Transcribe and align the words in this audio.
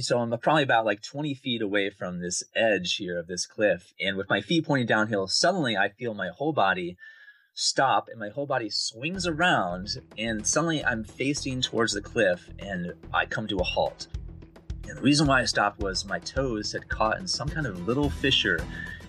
so 0.00 0.18
I'm 0.18 0.36
probably 0.38 0.62
about 0.62 0.86
like 0.86 1.02
20 1.02 1.34
feet 1.34 1.60
away 1.60 1.90
from 1.90 2.20
this 2.20 2.42
edge 2.56 2.96
here 2.96 3.18
of 3.18 3.26
this 3.26 3.46
cliff. 3.46 3.92
And 4.00 4.16
with 4.16 4.30
my 4.30 4.40
feet 4.40 4.66
pointing 4.66 4.86
downhill, 4.86 5.26
suddenly 5.26 5.76
I 5.76 5.90
feel 5.90 6.14
my 6.14 6.28
whole 6.28 6.52
body 6.52 6.96
stop 7.54 8.08
and 8.08 8.18
my 8.18 8.30
whole 8.30 8.46
body 8.46 8.70
swings 8.70 9.26
around. 9.26 10.00
And 10.16 10.46
suddenly 10.46 10.82
I'm 10.84 11.04
facing 11.04 11.60
towards 11.60 11.92
the 11.92 12.00
cliff 12.00 12.48
and 12.58 12.94
I 13.12 13.26
come 13.26 13.46
to 13.48 13.58
a 13.58 13.64
halt. 13.64 14.06
And 14.88 14.96
the 14.96 15.02
reason 15.02 15.26
why 15.26 15.42
I 15.42 15.44
stopped 15.44 15.80
was 15.80 16.06
my 16.06 16.18
toes 16.20 16.72
had 16.72 16.88
caught 16.88 17.18
in 17.18 17.28
some 17.28 17.48
kind 17.48 17.66
of 17.66 17.86
little 17.86 18.08
fissure 18.08 18.60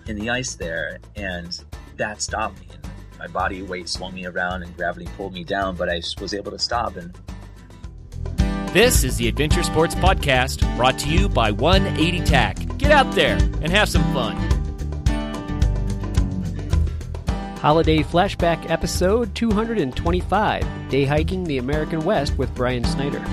in 0.06 0.16
the 0.16 0.28
ice 0.28 0.54
there. 0.54 0.98
And 1.16 1.58
that 1.96 2.20
stopped 2.20 2.60
me. 2.60 2.68
And 2.72 2.92
my 3.18 3.26
body 3.28 3.62
weight 3.62 3.88
swung 3.88 4.14
me 4.14 4.26
around 4.26 4.62
and 4.62 4.76
gravity 4.76 5.08
pulled 5.16 5.32
me 5.32 5.44
down, 5.44 5.76
but 5.76 5.88
I 5.88 6.02
was 6.20 6.34
able 6.34 6.52
to 6.52 6.58
stop 6.58 6.96
and 6.96 7.16
this 8.74 9.04
is 9.04 9.16
the 9.16 9.28
Adventure 9.28 9.62
Sports 9.62 9.94
Podcast 9.94 10.76
brought 10.76 10.98
to 10.98 11.08
you 11.08 11.28
by 11.28 11.52
180 11.52 12.24
TAC. 12.24 12.76
Get 12.76 12.90
out 12.90 13.14
there 13.14 13.36
and 13.62 13.70
have 13.70 13.88
some 13.88 14.02
fun. 14.12 14.34
Holiday 17.58 18.02
Flashback 18.02 18.68
Episode 18.68 19.32
225 19.36 20.88
Day 20.88 21.04
Hiking 21.04 21.44
the 21.44 21.58
American 21.58 22.00
West 22.00 22.36
with 22.36 22.52
Brian 22.56 22.82
Snyder. 22.82 23.24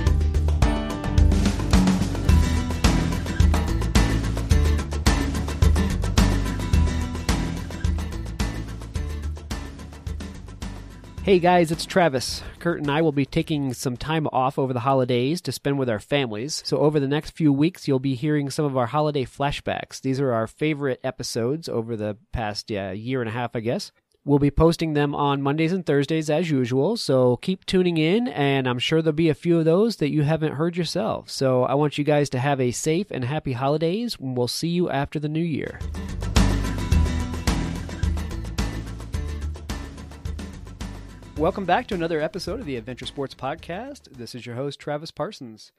Hey 11.31 11.39
guys, 11.39 11.71
it's 11.71 11.85
Travis. 11.85 12.43
Kurt 12.59 12.81
and 12.81 12.91
I 12.91 13.01
will 13.01 13.13
be 13.13 13.25
taking 13.25 13.73
some 13.73 13.95
time 13.95 14.27
off 14.33 14.59
over 14.59 14.73
the 14.73 14.81
holidays 14.81 15.39
to 15.43 15.53
spend 15.53 15.79
with 15.79 15.89
our 15.89 15.97
families. 15.97 16.61
So, 16.65 16.79
over 16.79 16.99
the 16.99 17.07
next 17.07 17.37
few 17.37 17.53
weeks, 17.53 17.87
you'll 17.87 17.99
be 17.99 18.15
hearing 18.15 18.49
some 18.49 18.65
of 18.65 18.75
our 18.75 18.87
holiday 18.87 19.23
flashbacks. 19.23 20.01
These 20.01 20.19
are 20.19 20.33
our 20.33 20.45
favorite 20.45 20.99
episodes 21.05 21.69
over 21.69 21.95
the 21.95 22.17
past 22.33 22.69
uh, 22.69 22.89
year 22.89 23.21
and 23.21 23.29
a 23.29 23.31
half, 23.31 23.55
I 23.55 23.61
guess. 23.61 23.93
We'll 24.25 24.39
be 24.39 24.51
posting 24.51 24.91
them 24.91 25.15
on 25.15 25.41
Mondays 25.41 25.71
and 25.71 25.85
Thursdays 25.85 26.29
as 26.29 26.51
usual, 26.51 26.97
so 26.97 27.37
keep 27.37 27.65
tuning 27.65 27.95
in, 27.95 28.27
and 28.27 28.67
I'm 28.67 28.77
sure 28.77 29.01
there'll 29.01 29.15
be 29.15 29.29
a 29.29 29.33
few 29.33 29.57
of 29.57 29.63
those 29.63 29.95
that 29.95 30.11
you 30.11 30.23
haven't 30.23 30.55
heard 30.55 30.75
yourself. 30.75 31.29
So, 31.29 31.63
I 31.63 31.75
want 31.75 31.97
you 31.97 32.03
guys 32.03 32.29
to 32.31 32.39
have 32.39 32.59
a 32.59 32.71
safe 32.71 33.09
and 33.09 33.23
happy 33.23 33.53
holidays, 33.53 34.17
and 34.19 34.35
we'll 34.35 34.49
see 34.49 34.67
you 34.67 34.89
after 34.89 35.17
the 35.17 35.29
new 35.29 35.39
year. 35.39 35.79
Welcome 41.41 41.65
back 41.65 41.87
to 41.87 41.95
another 41.95 42.21
episode 42.21 42.59
of 42.59 42.67
the 42.67 42.75
Adventure 42.75 43.07
Sports 43.07 43.33
Podcast. 43.33 44.15
This 44.15 44.35
is 44.35 44.45
your 44.45 44.53
host, 44.53 44.79
Travis 44.79 45.09
Parsons. 45.09 45.71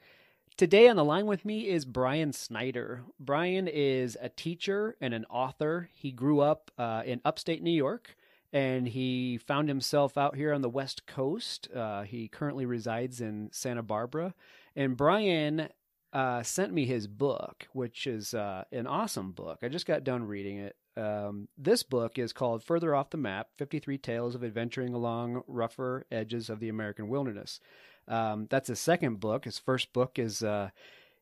Today 0.57 0.89
on 0.89 0.97
the 0.97 1.05
line 1.05 1.25
with 1.25 1.45
me 1.45 1.69
is 1.69 1.85
Brian 1.85 2.33
Snyder. 2.33 3.03
Brian 3.17 3.69
is 3.69 4.17
a 4.19 4.27
teacher 4.27 4.97
and 4.99 5.13
an 5.13 5.23
author. 5.29 5.89
He 5.93 6.11
grew 6.11 6.41
up 6.41 6.69
uh, 6.77 7.03
in 7.05 7.21
upstate 7.23 7.63
New 7.63 7.71
York 7.71 8.17
and 8.51 8.89
he 8.89 9.37
found 9.37 9.69
himself 9.69 10.17
out 10.17 10.35
here 10.35 10.51
on 10.51 10.61
the 10.61 10.69
West 10.69 11.07
Coast. 11.07 11.69
Uh, 11.73 12.01
he 12.01 12.27
currently 12.27 12.65
resides 12.65 13.21
in 13.21 13.47
Santa 13.53 13.83
Barbara. 13.83 14.33
And 14.75 14.97
Brian 14.97 15.69
uh, 16.11 16.43
sent 16.43 16.73
me 16.73 16.85
his 16.85 17.07
book, 17.07 17.69
which 17.71 18.05
is 18.05 18.33
uh, 18.33 18.65
an 18.73 18.85
awesome 18.85 19.31
book. 19.31 19.59
I 19.63 19.69
just 19.69 19.85
got 19.85 20.03
done 20.03 20.25
reading 20.25 20.57
it. 20.57 20.75
Um, 20.95 21.47
this 21.57 21.83
book 21.83 22.19
is 22.19 22.33
called 22.33 22.63
Further 22.63 22.93
Off 22.93 23.09
the 23.09 23.17
Map 23.17 23.49
53 23.57 23.97
Tales 23.97 24.35
of 24.35 24.43
Adventuring 24.43 24.93
Along 24.93 25.43
Rougher 25.47 26.05
Edges 26.11 26.49
of 26.49 26.59
the 26.59 26.69
American 26.69 27.07
Wilderness. 27.07 27.59
Um, 28.07 28.47
that's 28.49 28.67
his 28.67 28.79
second 28.79 29.19
book. 29.19 29.45
His 29.45 29.59
first 29.59 29.93
book 29.93 30.19
is. 30.19 30.43
Uh, 30.43 30.69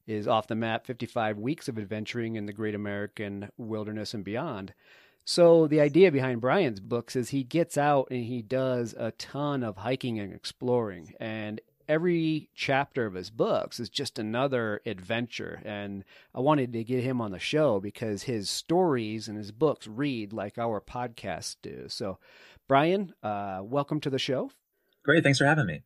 is 0.07 0.27
off 0.27 0.47
the 0.47 0.55
map 0.55 0.85
55 0.85 1.37
weeks 1.37 1.67
of 1.67 1.77
adventuring 1.77 2.35
in 2.35 2.47
the 2.47 2.53
great 2.53 2.73
American 2.73 3.49
wilderness 3.55 4.15
and 4.15 4.23
beyond. 4.23 4.73
So 5.23 5.67
the 5.67 5.79
idea 5.79 6.11
behind 6.11 6.41
Brian's 6.41 6.79
books 6.79 7.15
is 7.15 7.29
he 7.29 7.43
gets 7.43 7.77
out 7.77 8.07
and 8.09 8.25
he 8.25 8.41
does 8.41 8.95
a 8.97 9.11
ton 9.11 9.63
of 9.63 9.77
hiking 9.77 10.19
and 10.19 10.33
exploring 10.33 11.13
and 11.19 11.61
every 11.91 12.49
chapter 12.55 13.05
of 13.05 13.15
his 13.15 13.29
books 13.29 13.77
is 13.77 13.89
just 13.89 14.17
another 14.17 14.81
adventure. 14.85 15.61
And 15.65 16.05
I 16.33 16.39
wanted 16.39 16.71
to 16.71 16.85
get 16.85 17.03
him 17.03 17.19
on 17.19 17.31
the 17.31 17.39
show 17.39 17.81
because 17.81 18.23
his 18.23 18.49
stories 18.49 19.27
and 19.27 19.37
his 19.37 19.51
books 19.51 19.87
read 19.87 20.31
like 20.31 20.57
our 20.57 20.79
podcasts 20.79 21.57
do. 21.61 21.87
So, 21.89 22.17
Brian, 22.65 23.13
uh, 23.21 23.59
welcome 23.61 23.99
to 23.99 24.09
the 24.09 24.17
show. 24.17 24.51
Great. 25.03 25.21
Thanks 25.21 25.39
for 25.39 25.45
having 25.45 25.65
me. 25.65 25.81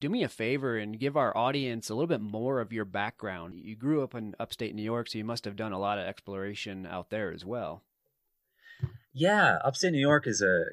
Do 0.00 0.08
me 0.08 0.22
a 0.22 0.28
favor 0.28 0.78
and 0.78 0.96
give 0.96 1.16
our 1.16 1.36
audience 1.36 1.90
a 1.90 1.94
little 1.94 2.06
bit 2.06 2.20
more 2.20 2.60
of 2.60 2.72
your 2.72 2.84
background. 2.84 3.54
You 3.56 3.74
grew 3.74 4.04
up 4.04 4.14
in 4.14 4.36
upstate 4.38 4.76
New 4.76 4.82
York, 4.82 5.08
so 5.08 5.18
you 5.18 5.24
must 5.24 5.44
have 5.44 5.56
done 5.56 5.72
a 5.72 5.80
lot 5.80 5.98
of 5.98 6.06
exploration 6.06 6.86
out 6.86 7.10
there 7.10 7.32
as 7.32 7.44
well. 7.44 7.82
Yeah, 9.12 9.58
upstate 9.64 9.90
New 9.90 9.98
York 9.98 10.28
is 10.28 10.40
a 10.40 10.66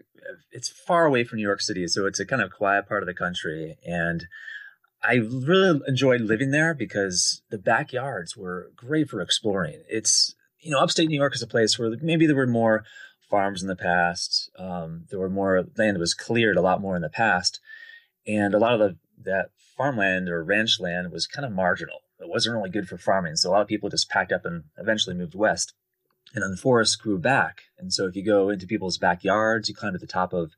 it's 0.51 0.69
far 0.69 1.05
away 1.05 1.23
from 1.23 1.37
New 1.37 1.47
York 1.47 1.61
City, 1.61 1.87
so 1.87 2.05
it's 2.05 2.19
a 2.19 2.25
kind 2.25 2.43
of 2.43 2.51
quiet 2.51 2.87
part 2.87 3.01
of 3.01 3.07
the 3.07 3.15
country 3.15 3.77
and 3.83 4.27
I 5.07 5.15
really 5.15 5.81
enjoyed 5.87 6.21
living 6.21 6.51
there 6.51 6.73
because 6.73 7.41
the 7.49 7.57
backyards 7.57 8.35
were 8.35 8.71
great 8.75 9.09
for 9.09 9.21
exploring. 9.21 9.83
It's 9.87 10.35
you 10.59 10.71
know, 10.71 10.79
upstate 10.79 11.07
New 11.07 11.15
York 11.15 11.35
is 11.35 11.43
a 11.43 11.47
place 11.47 11.77
where 11.77 11.95
maybe 12.01 12.25
there 12.25 12.35
were 12.35 12.47
more 12.47 12.83
farms 13.29 13.61
in 13.61 13.67
the 13.67 13.75
past. 13.75 14.49
Um, 14.57 15.05
there 15.11 15.19
were 15.19 15.29
more 15.29 15.63
land 15.77 15.95
that 15.95 15.99
was 15.99 16.15
cleared 16.15 16.57
a 16.57 16.61
lot 16.61 16.81
more 16.81 16.95
in 16.95 17.03
the 17.03 17.09
past, 17.09 17.59
and 18.25 18.53
a 18.55 18.59
lot 18.59 18.73
of 18.73 18.79
the 18.79 18.97
that 19.23 19.49
farmland 19.77 20.27
or 20.27 20.43
ranch 20.43 20.79
land 20.79 21.11
was 21.11 21.27
kind 21.27 21.45
of 21.45 21.51
marginal. 21.51 21.99
It 22.19 22.27
wasn't 22.27 22.55
really 22.55 22.71
good 22.71 22.87
for 22.87 22.97
farming, 22.97 23.35
so 23.35 23.49
a 23.49 23.51
lot 23.51 23.61
of 23.61 23.67
people 23.67 23.89
just 23.89 24.09
packed 24.09 24.31
up 24.31 24.45
and 24.45 24.63
eventually 24.77 25.15
moved 25.15 25.35
west. 25.35 25.73
And 26.33 26.43
then 26.43 26.51
the 26.51 26.57
forest 26.57 27.01
grew 27.01 27.19
back. 27.19 27.61
And 27.77 27.93
so 27.93 28.07
if 28.07 28.15
you 28.15 28.25
go 28.25 28.49
into 28.49 28.65
people's 28.65 28.97
backyards, 28.97 29.69
you 29.69 29.75
climb 29.75 29.93
to 29.93 29.99
the 29.99 30.07
top 30.07 30.33
of 30.33 30.53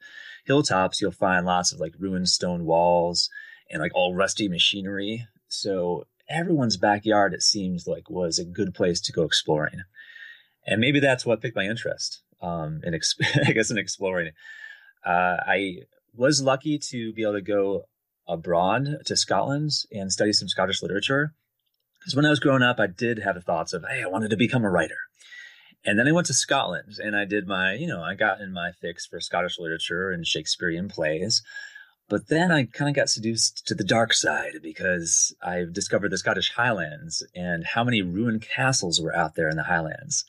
hilltops, 0.46 1.02
you'll 1.02 1.12
find 1.12 1.46
lots 1.46 1.72
of 1.72 1.80
like 1.80 1.94
ruined 2.00 2.30
stone 2.30 2.66
walls 2.66 3.30
and 3.70 3.82
like 3.82 3.94
all 3.96 4.16
rusty 4.16 4.48
machinery. 4.48 5.28
So 5.48 6.06
everyone's 6.30 6.78
backyard, 6.78 7.34
it 7.34 7.42
seems 7.42 7.88
like, 7.88 8.10
was 8.10 8.40
a 8.40 8.46
good 8.46 8.74
place 8.74 9.02
to 9.02 9.12
go 9.12 9.24
exploring. 9.24 9.82
And 10.66 10.82
maybe 10.82 11.00
that's 11.00 11.26
what 11.26 11.42
picked 11.42 11.56
my 11.56 11.66
interest 11.66 12.22
um, 12.42 12.82
in, 12.84 12.94
ex- 12.94 13.16
I 13.46 13.52
guess, 13.52 13.72
in 13.72 13.78
exploring. 13.78 14.32
Uh, 15.06 15.38
I 15.46 15.78
was 16.14 16.42
lucky 16.42 16.78
to 16.90 17.14
be 17.14 17.22
able 17.22 17.34
to 17.34 17.42
go 17.42 17.84
abroad 18.28 18.98
to 19.06 19.16
Scotland 19.16 19.72
and 19.92 20.12
study 20.12 20.34
some 20.34 20.50
Scottish 20.50 20.82
literature. 20.82 21.34
Because 22.00 22.16
when 22.16 22.26
I 22.26 22.30
was 22.30 22.40
growing 22.40 22.62
up, 22.62 22.80
I 22.80 22.88
did 22.88 23.20
have 23.20 23.36
the 23.36 23.42
thoughts 23.42 23.74
of, 23.74 23.86
hey, 23.90 24.04
I 24.04 24.08
wanted 24.08 24.30
to 24.32 24.38
become 24.38 24.64
a 24.64 24.70
writer. 24.70 24.98
And 25.86 25.98
then 25.98 26.08
I 26.08 26.12
went 26.12 26.28
to 26.28 26.34
Scotland 26.34 26.96
and 27.02 27.16
I 27.16 27.26
did 27.26 27.48
my, 27.48 27.74
you 27.74 27.88
know, 27.88 28.02
I 28.02 28.16
got 28.16 28.42
in 28.42 28.52
my 28.52 28.72
fix 28.72 29.06
for 29.06 29.22
Scottish 29.22 29.58
literature 29.58 30.12
and 30.12 30.26
Shakespearean 30.26 30.90
plays. 30.90 31.42
But 32.10 32.28
then 32.30 32.52
I 32.52 32.66
kind 32.66 32.90
of 32.90 32.96
got 32.96 33.10
seduced 33.10 33.68
to 33.68 33.76
the 33.76 33.84
dark 33.84 34.14
side 34.14 34.60
because 34.64 35.36
I 35.42 35.66
discovered 35.70 36.12
the 36.12 36.18
Scottish 36.18 36.54
Highlands 36.54 37.26
and 37.36 37.66
how 37.66 37.84
many 37.84 38.02
ruined 38.02 38.42
castles 38.42 39.02
were 39.02 39.16
out 39.16 39.36
there 39.36 39.50
in 39.50 39.58
the 39.58 39.64
Highlands. 39.64 40.24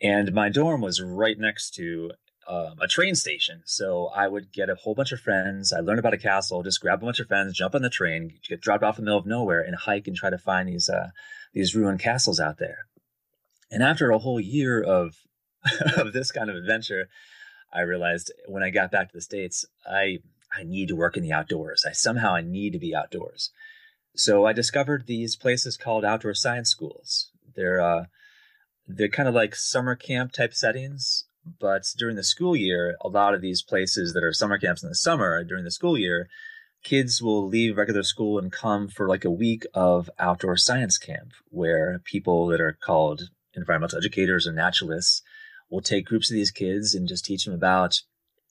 And 0.00 0.32
my 0.32 0.48
dorm 0.48 0.80
was 0.80 1.02
right 1.02 1.38
next 1.38 1.74
to 1.74 2.12
um, 2.48 2.76
a 2.80 2.86
train 2.86 3.14
station. 3.14 3.62
So 3.66 4.06
I 4.14 4.28
would 4.28 4.52
get 4.52 4.70
a 4.70 4.74
whole 4.74 4.94
bunch 4.94 5.12
of 5.12 5.20
friends. 5.20 5.72
I 5.72 5.80
learned 5.80 5.98
about 5.98 6.14
a 6.14 6.18
castle, 6.18 6.62
just 6.62 6.80
grab 6.80 7.02
a 7.02 7.06
bunch 7.06 7.20
of 7.20 7.28
friends, 7.28 7.56
jump 7.56 7.74
on 7.74 7.82
the 7.82 7.90
train, 7.90 8.38
get 8.48 8.60
dropped 8.60 8.84
off 8.84 8.98
in 8.98 9.04
the 9.04 9.08
middle 9.08 9.20
of 9.20 9.26
nowhere, 9.26 9.60
and 9.60 9.74
hike 9.74 10.06
and 10.06 10.16
try 10.16 10.30
to 10.30 10.38
find 10.38 10.68
these 10.68 10.88
uh, 10.88 11.10
these 11.52 11.74
ruined 11.74 12.00
castles 12.00 12.40
out 12.40 12.58
there. 12.58 12.86
And 13.70 13.82
after 13.82 14.10
a 14.10 14.18
whole 14.18 14.40
year 14.40 14.80
of 14.80 15.16
of 15.96 16.12
this 16.12 16.30
kind 16.30 16.48
of 16.48 16.56
adventure, 16.56 17.08
I 17.72 17.80
realized 17.80 18.32
when 18.46 18.62
I 18.62 18.70
got 18.70 18.90
back 18.90 19.08
to 19.08 19.16
the 19.16 19.22
states, 19.22 19.64
I 19.84 20.18
I 20.56 20.64
need 20.64 20.88
to 20.88 20.96
work 20.96 21.16
in 21.16 21.22
the 21.22 21.32
outdoors. 21.32 21.84
I 21.86 21.92
somehow 21.92 22.34
I 22.34 22.40
need 22.40 22.72
to 22.72 22.78
be 22.78 22.94
outdoors. 22.94 23.50
So 24.14 24.46
I 24.46 24.52
discovered 24.52 25.06
these 25.06 25.36
places 25.36 25.76
called 25.76 26.04
outdoor 26.04 26.34
science 26.34 26.70
schools. 26.70 27.30
They're 27.54 27.80
uh, 27.80 28.04
they're 28.86 29.08
kind 29.08 29.28
of 29.28 29.34
like 29.34 29.54
summer 29.54 29.94
camp 29.94 30.32
type 30.32 30.54
settings, 30.54 31.24
but 31.60 31.82
during 31.98 32.16
the 32.16 32.24
school 32.24 32.56
year, 32.56 32.96
a 33.00 33.08
lot 33.08 33.34
of 33.34 33.40
these 33.40 33.62
places 33.62 34.14
that 34.14 34.24
are 34.24 34.32
summer 34.32 34.58
camps 34.58 34.82
in 34.82 34.88
the 34.88 34.94
summer 34.94 35.44
during 35.44 35.64
the 35.64 35.70
school 35.70 35.98
year, 35.98 36.28
kids 36.82 37.20
will 37.20 37.46
leave 37.46 37.76
regular 37.76 38.02
school 38.02 38.38
and 38.38 38.52
come 38.52 38.88
for 38.88 39.08
like 39.08 39.24
a 39.24 39.30
week 39.30 39.64
of 39.74 40.08
outdoor 40.18 40.56
science 40.56 40.98
camp 40.98 41.32
where 41.50 42.00
people 42.04 42.46
that 42.46 42.60
are 42.60 42.78
called 42.80 43.28
environmental 43.54 43.98
educators 43.98 44.46
or 44.46 44.52
naturalists 44.52 45.22
will 45.70 45.80
take 45.80 46.06
groups 46.06 46.30
of 46.30 46.34
these 46.34 46.50
kids 46.50 46.94
and 46.94 47.08
just 47.08 47.24
teach 47.24 47.44
them 47.44 47.54
about 47.54 48.00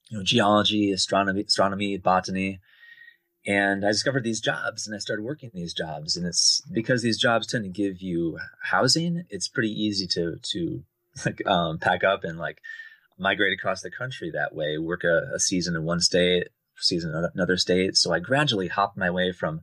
you 0.09 0.17
know, 0.17 0.23
geology, 0.23 0.91
astronomy, 0.91 1.41
astronomy, 1.41 1.97
botany. 1.97 2.59
And 3.47 3.85
I 3.85 3.89
discovered 3.89 4.23
these 4.23 4.41
jobs 4.41 4.87
and 4.87 4.95
I 4.95 4.99
started 4.99 5.23
working 5.23 5.51
these 5.53 5.73
jobs. 5.73 6.17
And 6.17 6.25
it's 6.25 6.61
because 6.71 7.01
these 7.01 7.19
jobs 7.19 7.47
tend 7.47 7.63
to 7.63 7.69
give 7.69 8.01
you 8.01 8.39
housing, 8.63 9.25
it's 9.29 9.47
pretty 9.47 9.71
easy 9.71 10.07
to, 10.07 10.37
to 10.41 10.83
like, 11.25 11.45
um, 11.47 11.77
pack 11.77 12.03
up 12.03 12.23
and 12.23 12.39
like 12.39 12.59
migrate 13.17 13.53
across 13.53 13.81
the 13.81 13.91
country 13.91 14.31
that 14.31 14.55
way, 14.55 14.77
work 14.77 15.03
a, 15.03 15.33
a 15.33 15.39
season 15.39 15.75
in 15.75 15.83
one 15.83 15.99
state, 15.99 16.49
season 16.77 17.11
in 17.11 17.29
another 17.33 17.57
state. 17.57 17.95
So 17.95 18.13
I 18.13 18.19
gradually 18.19 18.67
hopped 18.67 18.97
my 18.97 19.11
way 19.11 19.31
from 19.31 19.61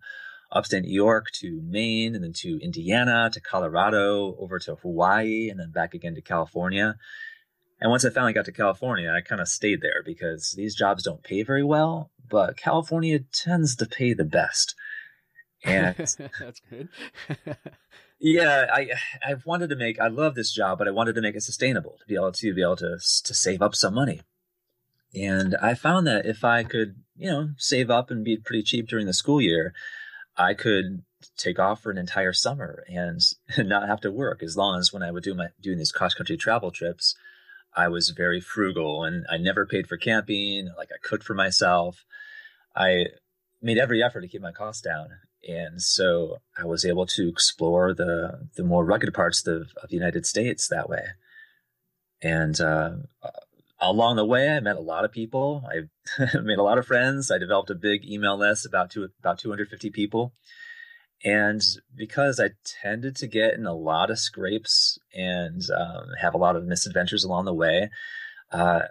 upstate 0.52 0.84
New 0.84 0.94
York 0.94 1.30
to 1.32 1.60
Maine 1.64 2.14
and 2.14 2.22
then 2.22 2.32
to 2.34 2.62
Indiana 2.62 3.30
to 3.32 3.40
Colorado 3.40 4.36
over 4.38 4.58
to 4.60 4.76
Hawaii 4.76 5.48
and 5.48 5.58
then 5.58 5.70
back 5.70 5.94
again 5.94 6.14
to 6.14 6.20
California. 6.20 6.96
And 7.82 7.90
once 7.90 8.04
I 8.04 8.10
finally 8.10 8.32
got 8.32 8.44
to 8.44 8.52
California, 8.52 9.10
I 9.10 9.22
kind 9.22 9.40
of 9.40 9.48
stayed 9.48 9.80
there 9.80 10.04
because 10.04 10.54
these 10.56 10.76
jobs 10.76 11.02
don't 11.02 11.24
pay 11.24 11.42
very 11.42 11.64
well, 11.64 12.12
but 12.30 12.56
California 12.56 13.18
tends 13.18 13.74
to 13.74 13.86
pay 13.86 14.14
the 14.14 14.24
best. 14.24 14.76
And 15.64 15.96
that's 15.96 16.60
good. 16.70 16.88
yeah, 18.20 18.66
I 18.72 18.90
I 19.20 19.34
wanted 19.44 19.68
to 19.70 19.76
make 19.76 19.98
I 19.98 20.06
love 20.06 20.36
this 20.36 20.52
job, 20.52 20.78
but 20.78 20.86
I 20.86 20.92
wanted 20.92 21.16
to 21.16 21.20
make 21.20 21.34
it 21.34 21.42
sustainable 21.42 21.96
to 21.98 22.06
be 22.06 22.14
able 22.14 22.30
to 22.30 22.54
be 22.54 22.62
able 22.62 22.76
to 22.76 22.98
to 23.24 23.34
save 23.34 23.60
up 23.60 23.74
some 23.74 23.94
money. 23.94 24.20
And 25.12 25.56
I 25.60 25.74
found 25.74 26.06
that 26.06 26.24
if 26.24 26.44
I 26.44 26.62
could, 26.62 27.02
you 27.16 27.30
know, 27.30 27.48
save 27.56 27.90
up 27.90 28.12
and 28.12 28.24
be 28.24 28.36
pretty 28.36 28.62
cheap 28.62 28.86
during 28.86 29.06
the 29.06 29.12
school 29.12 29.40
year, 29.40 29.74
I 30.36 30.54
could 30.54 31.02
take 31.36 31.58
off 31.58 31.82
for 31.82 31.90
an 31.90 31.98
entire 31.98 32.32
summer 32.32 32.84
and 32.86 33.20
not 33.58 33.88
have 33.88 34.00
to 34.02 34.12
work 34.12 34.40
as 34.40 34.56
long 34.56 34.78
as 34.78 34.92
when 34.92 35.02
I 35.02 35.10
would 35.10 35.24
do 35.24 35.34
my 35.34 35.48
doing 35.60 35.78
these 35.78 35.90
cross 35.90 36.14
country 36.14 36.36
travel 36.36 36.70
trips, 36.70 37.16
I 37.74 37.88
was 37.88 38.10
very 38.10 38.40
frugal 38.40 39.04
and 39.04 39.26
I 39.30 39.38
never 39.38 39.66
paid 39.66 39.86
for 39.86 39.96
camping, 39.96 40.70
like 40.76 40.90
I 40.92 40.98
cooked 41.02 41.24
for 41.24 41.34
myself. 41.34 42.04
I 42.76 43.06
made 43.60 43.78
every 43.78 44.02
effort 44.02 44.20
to 44.22 44.28
keep 44.28 44.42
my 44.42 44.52
costs 44.52 44.82
down. 44.82 45.08
And 45.48 45.82
so 45.82 46.38
I 46.56 46.64
was 46.64 46.84
able 46.84 47.06
to 47.06 47.28
explore 47.28 47.94
the 47.94 48.48
the 48.56 48.62
more 48.62 48.84
rugged 48.84 49.12
parts 49.12 49.46
of, 49.46 49.72
of 49.82 49.88
the 49.88 49.96
United 49.96 50.24
States 50.26 50.68
that 50.68 50.88
way. 50.88 51.04
And 52.22 52.60
uh, 52.60 52.90
along 53.80 54.16
the 54.16 54.24
way, 54.24 54.48
I 54.48 54.60
met 54.60 54.76
a 54.76 54.80
lot 54.80 55.04
of 55.04 55.12
people. 55.12 55.64
I 55.68 56.38
made 56.42 56.58
a 56.58 56.62
lot 56.62 56.78
of 56.78 56.86
friends. 56.86 57.30
I 57.30 57.38
developed 57.38 57.70
a 57.70 57.74
big 57.74 58.04
email 58.08 58.38
list 58.38 58.64
about 58.64 58.90
two, 58.90 59.08
about 59.18 59.38
250 59.38 59.90
people. 59.90 60.32
And 61.24 61.62
because 61.94 62.40
I 62.40 62.50
tended 62.82 63.16
to 63.16 63.26
get 63.26 63.54
in 63.54 63.66
a 63.66 63.74
lot 63.74 64.10
of 64.10 64.18
scrapes 64.18 64.98
and 65.14 65.62
um, 65.70 66.08
have 66.20 66.34
a 66.34 66.38
lot 66.38 66.56
of 66.56 66.64
misadventures 66.64 67.22
along 67.22 67.44
the 67.44 67.54
way, 67.54 67.90
uh, 68.50 68.82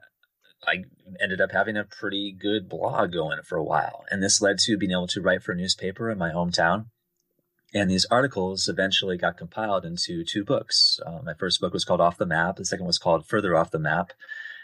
I 0.65 0.85
ended 1.19 1.41
up 1.41 1.51
having 1.51 1.75
a 1.75 1.83
pretty 1.83 2.31
good 2.31 2.69
blog 2.69 3.11
going 3.11 3.39
for 3.43 3.57
a 3.57 3.63
while. 3.63 4.05
And 4.09 4.23
this 4.23 4.41
led 4.41 4.59
to 4.59 4.77
being 4.77 4.91
able 4.91 5.07
to 5.07 5.21
write 5.21 5.43
for 5.43 5.51
a 5.51 5.55
newspaper 5.55 6.09
in 6.09 6.17
my 6.17 6.29
hometown. 6.29 6.85
And 7.73 7.89
these 7.89 8.05
articles 8.11 8.67
eventually 8.67 9.17
got 9.17 9.37
compiled 9.37 9.85
into 9.85 10.23
two 10.23 10.43
books. 10.43 10.99
Uh, 11.05 11.19
my 11.23 11.33
first 11.33 11.59
book 11.61 11.73
was 11.73 11.85
called 11.85 12.01
Off 12.01 12.17
the 12.17 12.25
Map. 12.25 12.57
The 12.57 12.65
second 12.65 12.85
was 12.85 12.97
called 12.97 13.25
Further 13.25 13.55
Off 13.55 13.71
the 13.71 13.79
Map. 13.79 14.11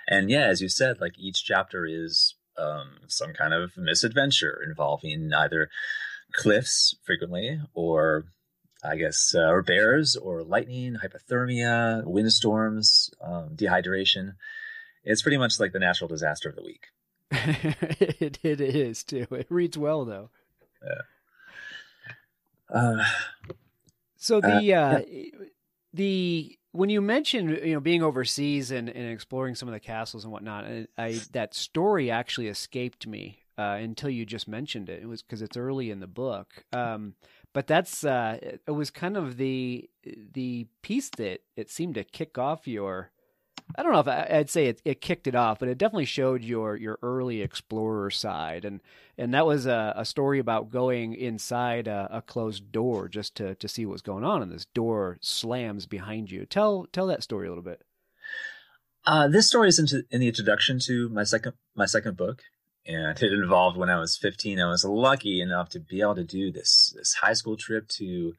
And 0.08 0.30
yeah, 0.30 0.46
as 0.46 0.62
you 0.62 0.70
said, 0.70 1.02
like 1.02 1.18
each 1.18 1.44
chapter 1.44 1.86
is 1.86 2.36
um, 2.58 2.98
some 3.08 3.34
kind 3.34 3.54
of 3.54 3.78
misadventure 3.78 4.62
involving 4.66 5.32
either 5.34 5.70
cliffs 6.34 6.96
frequently 7.06 7.60
or 7.74 8.26
I 8.84 8.96
guess, 8.96 9.34
uh, 9.36 9.48
or 9.48 9.64
bears 9.64 10.16
or 10.16 10.44
lightning, 10.44 10.98
hypothermia, 11.04 12.06
windstorms, 12.06 13.10
um, 13.22 13.50
dehydration. 13.56 14.36
It's 15.04 15.22
pretty 15.22 15.38
much 15.38 15.60
like 15.60 15.72
the 15.72 15.80
natural 15.80 16.08
disaster 16.08 16.50
of 16.50 16.56
the 16.56 16.64
week. 16.64 16.88
it, 17.32 18.40
it 18.44 18.62
is 18.62 19.04
too. 19.04 19.28
It 19.32 19.48
reads 19.50 19.78
well 19.78 20.06
though. 20.06 20.30
Yeah. 20.86 21.02
Uh, 22.70 23.04
so 24.18 24.42
the 24.42 24.56
uh, 24.56 24.60
yeah. 24.60 25.02
the 25.94 26.58
when 26.72 26.90
you 26.90 27.02
mentioned 27.02 27.60
you 27.64 27.74
know 27.74 27.80
being 27.80 28.04
overseas 28.04 28.72
and, 28.72 28.90
and 28.90 29.12
exploring 29.12 29.56
some 29.56 29.68
of 29.68 29.74
the 29.74 29.80
castles 29.80 30.24
and 30.24 30.32
whatnot, 30.32 30.66
I 30.98 31.20
that 31.32 31.54
story 31.54 32.12
actually 32.12 32.48
escaped 32.48 33.08
me 33.08 33.44
uh, 33.58 33.78
until 33.80 34.10
you 34.10 34.26
just 34.26 34.48
mentioned 34.48 34.90
it. 34.90 35.02
It 35.02 35.08
was 35.08 35.22
because 35.22 35.42
it's 35.42 35.58
early 35.58 35.92
in 35.92 36.00
the 36.00 36.08
book. 36.08 36.66
Um, 36.74 37.16
but 37.54 37.68
that's 37.68 38.04
uh, 38.04 38.38
it 38.42 38.72
was 38.72 38.92
kind 38.92 39.18
of 39.18 39.38
the 39.38 39.90
the 40.04 40.68
piece 40.82 41.10
that 41.18 41.42
it 41.56 41.70
seemed 41.70 41.96
to 41.96 42.04
kick 42.04 42.38
off 42.38 42.68
your 42.68 43.12
I 43.76 43.84
don't 43.84 43.92
know 43.92 44.00
if 44.00 44.08
I, 44.08 44.38
would 44.38 44.50
say 44.50 44.68
it, 44.68 44.82
it 44.86 45.02
kicked 45.02 45.28
it 45.28 45.36
off, 45.36 45.60
but 45.60 45.68
it 45.68 45.78
definitely 45.78 46.06
showed 46.06 46.44
your 46.44 46.76
your 46.76 47.00
early 47.02 47.42
explorer 47.42 48.10
side, 48.10 48.64
and 48.64 48.82
and 49.18 49.34
that 49.34 49.46
was 49.46 49.66
a, 49.66 49.94
a 49.96 50.06
story 50.06 50.40
about 50.40 50.70
going 50.70 51.14
inside 51.14 51.88
a, 51.88 52.08
a, 52.12 52.22
closed 52.22 52.72
door 52.72 53.10
just 53.10 53.36
to 53.36 53.56
to 53.56 53.68
see 53.68 53.86
what's 53.86 54.02
going 54.02 54.24
on, 54.24 54.42
and 54.42 54.52
this 54.52 54.66
door 54.74 55.18
slams 55.22 55.86
behind 55.86 56.32
you. 56.32 56.46
Tell 56.46 56.88
tell 56.92 57.08
that 57.08 57.24
story 57.24 57.48
a 57.48 57.50
little 57.50 57.64
bit. 57.64 57.82
Uh, 59.06 59.28
this 59.28 59.48
story 59.48 59.70
is 59.70 59.80
in 59.80 60.20
the 60.20 60.28
introduction 60.28 60.80
to 60.86 61.10
my 61.10 61.24
second 61.24 61.54
my 61.76 61.86
second 61.86 62.16
book, 62.16 62.44
and 62.88 63.22
it 63.22 63.34
involved 63.34 63.78
when 63.78 63.90
I 63.90 64.00
was 64.00 64.18
15. 64.18 64.60
I 64.60 64.70
was 64.70 64.86
lucky 64.86 65.42
enough 65.42 65.70
to 65.70 65.80
be 65.80 66.02
able 66.02 66.16
to 66.16 66.24
do 66.24 66.52
this 66.52 66.94
this 66.96 67.16
high 67.16 67.34
school 67.34 67.58
trip 67.58 67.88
to 67.90 68.34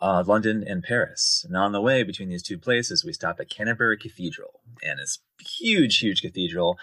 uh, 0.00 0.24
London 0.26 0.64
and 0.66 0.82
Paris. 0.82 1.44
And 1.46 1.56
on 1.56 1.72
the 1.72 1.80
way 1.80 2.02
between 2.02 2.28
these 2.28 2.42
two 2.42 2.58
places, 2.58 3.04
we 3.04 3.12
stopped 3.12 3.40
at 3.40 3.50
Canterbury 3.50 3.98
Cathedral, 3.98 4.60
and 4.82 5.00
it's 5.00 5.18
huge, 5.40 5.98
huge 5.98 6.22
cathedral. 6.22 6.78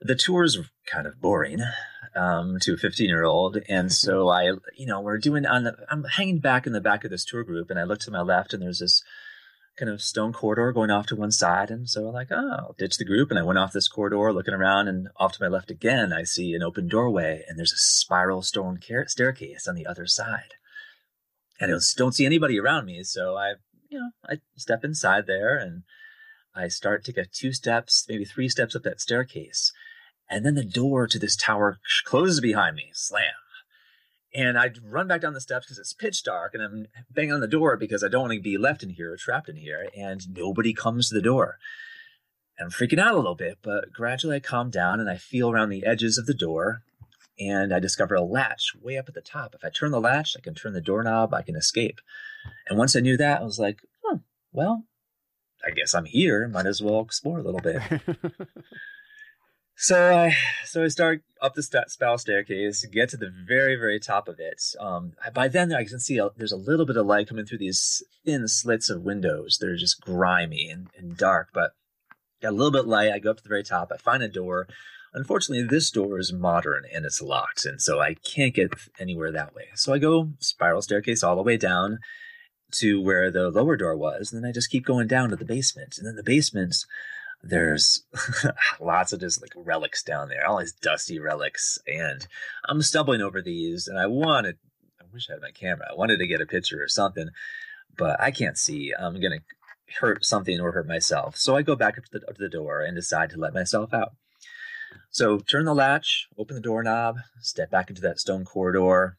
The 0.00 0.14
tours 0.14 0.58
kind 0.86 1.06
of 1.06 1.20
boring 1.20 1.60
um, 2.14 2.58
to 2.60 2.74
a 2.74 2.76
15 2.76 3.08
year 3.08 3.24
old, 3.24 3.58
and 3.68 3.92
so 3.92 4.28
I, 4.28 4.52
you 4.76 4.86
know, 4.86 5.00
we're 5.00 5.18
doing 5.18 5.46
on 5.46 5.64
the. 5.64 5.76
I'm 5.90 6.04
hanging 6.04 6.38
back 6.38 6.66
in 6.66 6.72
the 6.72 6.80
back 6.80 7.04
of 7.04 7.10
this 7.10 7.24
tour 7.24 7.42
group, 7.42 7.70
and 7.70 7.78
I 7.78 7.84
look 7.84 8.00
to 8.00 8.10
my 8.10 8.20
left, 8.20 8.52
and 8.52 8.62
there's 8.62 8.78
this 8.78 9.02
kind 9.78 9.90
of 9.90 10.02
stone 10.02 10.32
corridor 10.32 10.72
going 10.72 10.90
off 10.90 11.06
to 11.06 11.16
one 11.16 11.30
side. 11.30 11.70
And 11.70 11.88
so 11.88 12.08
I'm 12.08 12.14
like, 12.14 12.28
oh, 12.30 12.56
I'll 12.58 12.76
ditch 12.78 12.96
the 12.98 13.04
group. 13.04 13.30
And 13.30 13.38
I 13.38 13.42
went 13.42 13.58
off 13.58 13.72
this 13.72 13.88
corridor 13.88 14.32
looking 14.32 14.54
around 14.54 14.88
and 14.88 15.08
off 15.16 15.32
to 15.32 15.42
my 15.42 15.48
left 15.48 15.70
again, 15.70 16.12
I 16.12 16.24
see 16.24 16.54
an 16.54 16.62
open 16.62 16.88
doorway 16.88 17.44
and 17.48 17.58
there's 17.58 17.72
a 17.72 17.78
spiral 17.78 18.42
stone 18.42 18.80
staircase 19.06 19.68
on 19.68 19.74
the 19.74 19.86
other 19.86 20.06
side 20.06 20.54
and 21.60 21.72
I 21.72 21.78
don't 21.96 22.14
see 22.14 22.26
anybody 22.26 22.58
around 22.58 22.86
me. 22.86 23.02
So 23.02 23.36
I, 23.36 23.54
you 23.88 23.98
know, 23.98 24.10
I 24.28 24.40
step 24.56 24.84
inside 24.84 25.26
there 25.26 25.56
and 25.56 25.82
I 26.54 26.68
start 26.68 27.04
to 27.04 27.12
get 27.12 27.32
two 27.32 27.52
steps, 27.52 28.06
maybe 28.08 28.24
three 28.24 28.48
steps 28.48 28.76
up 28.76 28.82
that 28.84 29.00
staircase. 29.00 29.72
And 30.30 30.44
then 30.44 30.54
the 30.54 30.64
door 30.64 31.06
to 31.06 31.18
this 31.18 31.36
tower 31.36 31.78
closes 32.04 32.40
behind 32.40 32.76
me, 32.76 32.90
slam. 32.92 33.24
And 34.38 34.56
I 34.56 34.70
run 34.84 35.08
back 35.08 35.22
down 35.22 35.32
the 35.32 35.40
steps 35.40 35.66
because 35.66 35.80
it's 35.80 35.92
pitch 35.92 36.22
dark 36.22 36.54
and 36.54 36.62
I'm 36.62 36.86
banging 37.10 37.32
on 37.32 37.40
the 37.40 37.48
door 37.48 37.76
because 37.76 38.04
I 38.04 38.08
don't 38.08 38.22
want 38.22 38.34
to 38.34 38.40
be 38.40 38.56
left 38.56 38.84
in 38.84 38.90
here 38.90 39.12
or 39.12 39.16
trapped 39.16 39.48
in 39.48 39.56
here. 39.56 39.88
And 39.96 40.20
nobody 40.32 40.72
comes 40.72 41.08
to 41.08 41.16
the 41.16 41.20
door. 41.20 41.58
I'm 42.60 42.70
freaking 42.70 43.00
out 43.00 43.14
a 43.14 43.16
little 43.16 43.34
bit, 43.34 43.58
but 43.62 43.92
gradually 43.92 44.36
I 44.36 44.40
calm 44.40 44.70
down 44.70 45.00
and 45.00 45.10
I 45.10 45.16
feel 45.16 45.50
around 45.50 45.70
the 45.70 45.84
edges 45.84 46.18
of 46.18 46.26
the 46.26 46.34
door 46.34 46.82
and 47.36 47.74
I 47.74 47.80
discover 47.80 48.14
a 48.14 48.22
latch 48.22 48.74
way 48.80 48.96
up 48.96 49.08
at 49.08 49.14
the 49.14 49.20
top. 49.20 49.56
If 49.56 49.64
I 49.64 49.70
turn 49.70 49.90
the 49.90 50.00
latch, 50.00 50.36
I 50.38 50.40
can 50.40 50.54
turn 50.54 50.72
the 50.72 50.80
doorknob, 50.80 51.34
I 51.34 51.42
can 51.42 51.56
escape. 51.56 52.00
And 52.68 52.78
once 52.78 52.94
I 52.94 53.00
knew 53.00 53.16
that, 53.16 53.40
I 53.40 53.44
was 53.44 53.58
like, 53.58 53.80
huh, 54.04 54.18
well, 54.52 54.84
I 55.66 55.72
guess 55.72 55.94
I'm 55.94 56.04
here. 56.04 56.46
Might 56.46 56.66
as 56.66 56.80
well 56.80 57.00
explore 57.00 57.40
a 57.40 57.42
little 57.42 57.60
bit. 57.60 57.82
so 59.80 60.12
I 60.12 60.36
so 60.64 60.82
I 60.82 60.88
start 60.88 61.22
up 61.40 61.54
the 61.54 61.62
st- 61.62 61.88
spiral 61.88 62.18
staircase, 62.18 62.84
get 62.86 63.10
to 63.10 63.16
the 63.16 63.30
very 63.30 63.76
very 63.76 64.00
top 64.00 64.26
of 64.26 64.40
it. 64.40 64.60
Um, 64.80 65.12
by 65.32 65.46
then 65.46 65.72
I 65.72 65.84
can 65.84 66.00
see 66.00 66.18
a, 66.18 66.30
there's 66.36 66.52
a 66.52 66.56
little 66.56 66.84
bit 66.84 66.96
of 66.96 67.06
light 67.06 67.28
coming 67.28 67.46
through 67.46 67.58
these 67.58 68.02
thin 68.24 68.48
slits 68.48 68.90
of 68.90 69.02
windows. 69.02 69.58
They're 69.60 69.76
just 69.76 70.00
grimy 70.00 70.68
and, 70.68 70.88
and 70.98 71.16
dark, 71.16 71.50
but 71.54 71.70
got 72.42 72.50
a 72.50 72.56
little 72.56 72.72
bit 72.72 72.88
light. 72.88 73.12
I 73.12 73.20
go 73.20 73.30
up 73.30 73.36
to 73.36 73.42
the 73.44 73.48
very 73.48 73.62
top. 73.62 73.92
I 73.94 73.98
find 73.98 74.22
a 74.22 74.28
door. 74.28 74.66
Unfortunately, 75.14 75.64
this 75.64 75.90
door 75.90 76.18
is 76.18 76.32
modern 76.32 76.84
and 76.92 77.06
it's 77.06 77.22
locked, 77.22 77.64
and 77.64 77.80
so 77.80 78.00
I 78.00 78.14
can't 78.14 78.54
get 78.54 78.72
anywhere 78.98 79.30
that 79.30 79.54
way. 79.54 79.68
So 79.76 79.94
I 79.94 79.98
go 79.98 80.30
spiral 80.40 80.82
staircase 80.82 81.22
all 81.22 81.36
the 81.36 81.42
way 81.42 81.56
down 81.56 82.00
to 82.72 83.00
where 83.00 83.30
the 83.30 83.48
lower 83.48 83.76
door 83.76 83.96
was, 83.96 84.32
and 84.32 84.42
then 84.42 84.50
I 84.50 84.52
just 84.52 84.70
keep 84.70 84.84
going 84.84 85.06
down 85.06 85.30
to 85.30 85.36
the 85.36 85.44
basement. 85.44 85.96
And 85.98 86.06
then 86.06 86.16
the 86.16 86.22
basement, 86.24 86.74
there's 87.42 88.04
lots 88.80 89.12
of 89.12 89.20
just 89.20 89.40
like 89.40 89.52
relics 89.56 90.02
down 90.02 90.28
there, 90.28 90.46
all 90.46 90.58
these 90.58 90.72
dusty 90.72 91.18
relics, 91.18 91.78
and 91.86 92.26
I'm 92.68 92.82
stumbling 92.82 93.22
over 93.22 93.40
these, 93.40 93.86
and 93.86 93.98
I 93.98 94.06
wanted, 94.06 94.58
I 95.00 95.04
wish 95.12 95.28
I 95.28 95.34
had 95.34 95.42
my 95.42 95.50
camera, 95.50 95.86
I 95.90 95.94
wanted 95.94 96.18
to 96.18 96.26
get 96.26 96.40
a 96.40 96.46
picture 96.46 96.82
or 96.82 96.88
something, 96.88 97.28
but 97.96 98.20
I 98.20 98.30
can't 98.30 98.58
see. 98.58 98.92
I'm 98.98 99.20
gonna 99.20 99.40
hurt 100.00 100.24
something 100.24 100.60
or 100.60 100.72
hurt 100.72 100.86
myself. 100.86 101.36
So 101.36 101.56
I 101.56 101.62
go 101.62 101.76
back 101.76 101.98
up 101.98 102.04
to 102.04 102.18
the, 102.18 102.28
up 102.28 102.36
to 102.36 102.42
the 102.42 102.48
door 102.48 102.80
and 102.80 102.96
decide 102.96 103.30
to 103.30 103.38
let 103.38 103.54
myself 103.54 103.94
out. 103.94 104.12
So 105.10 105.38
turn 105.38 105.64
the 105.64 105.74
latch, 105.74 106.28
open 106.36 106.56
the 106.56 106.62
doorknob, 106.62 107.16
step 107.40 107.70
back 107.70 107.88
into 107.88 108.02
that 108.02 108.20
stone 108.20 108.44
corridor, 108.44 109.16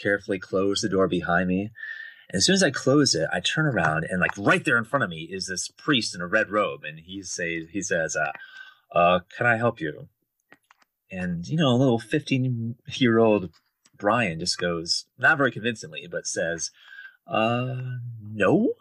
carefully 0.00 0.38
close 0.38 0.80
the 0.80 0.88
door 0.88 1.08
behind 1.08 1.48
me. 1.48 1.70
And 2.28 2.38
as 2.38 2.46
soon 2.46 2.54
as 2.54 2.62
I 2.62 2.70
close 2.70 3.14
it, 3.14 3.28
I 3.32 3.40
turn 3.40 3.66
around 3.66 4.04
and 4.04 4.20
like 4.20 4.36
right 4.36 4.64
there 4.64 4.78
in 4.78 4.84
front 4.84 5.04
of 5.04 5.10
me 5.10 5.28
is 5.30 5.46
this 5.46 5.68
priest 5.68 6.14
in 6.14 6.20
a 6.20 6.26
red 6.26 6.50
robe, 6.50 6.84
and 6.84 6.98
he 6.98 7.22
says 7.22 7.68
he 7.70 7.82
says, 7.82 8.16
uh, 8.16 8.32
uh, 8.92 9.20
"Can 9.36 9.46
I 9.46 9.56
help 9.56 9.80
you?" 9.80 10.08
And 11.10 11.46
you 11.46 11.56
know, 11.56 11.68
a 11.68 11.76
little 11.76 11.98
fifteen-year-old 11.98 13.50
Brian 13.96 14.40
just 14.40 14.58
goes, 14.58 15.06
not 15.18 15.38
very 15.38 15.52
convincingly, 15.52 16.06
but 16.10 16.26
says, 16.26 16.70
"Uh, 17.26 17.98
no." 18.20 18.74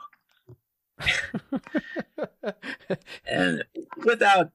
and 3.26 3.64
without 4.04 4.52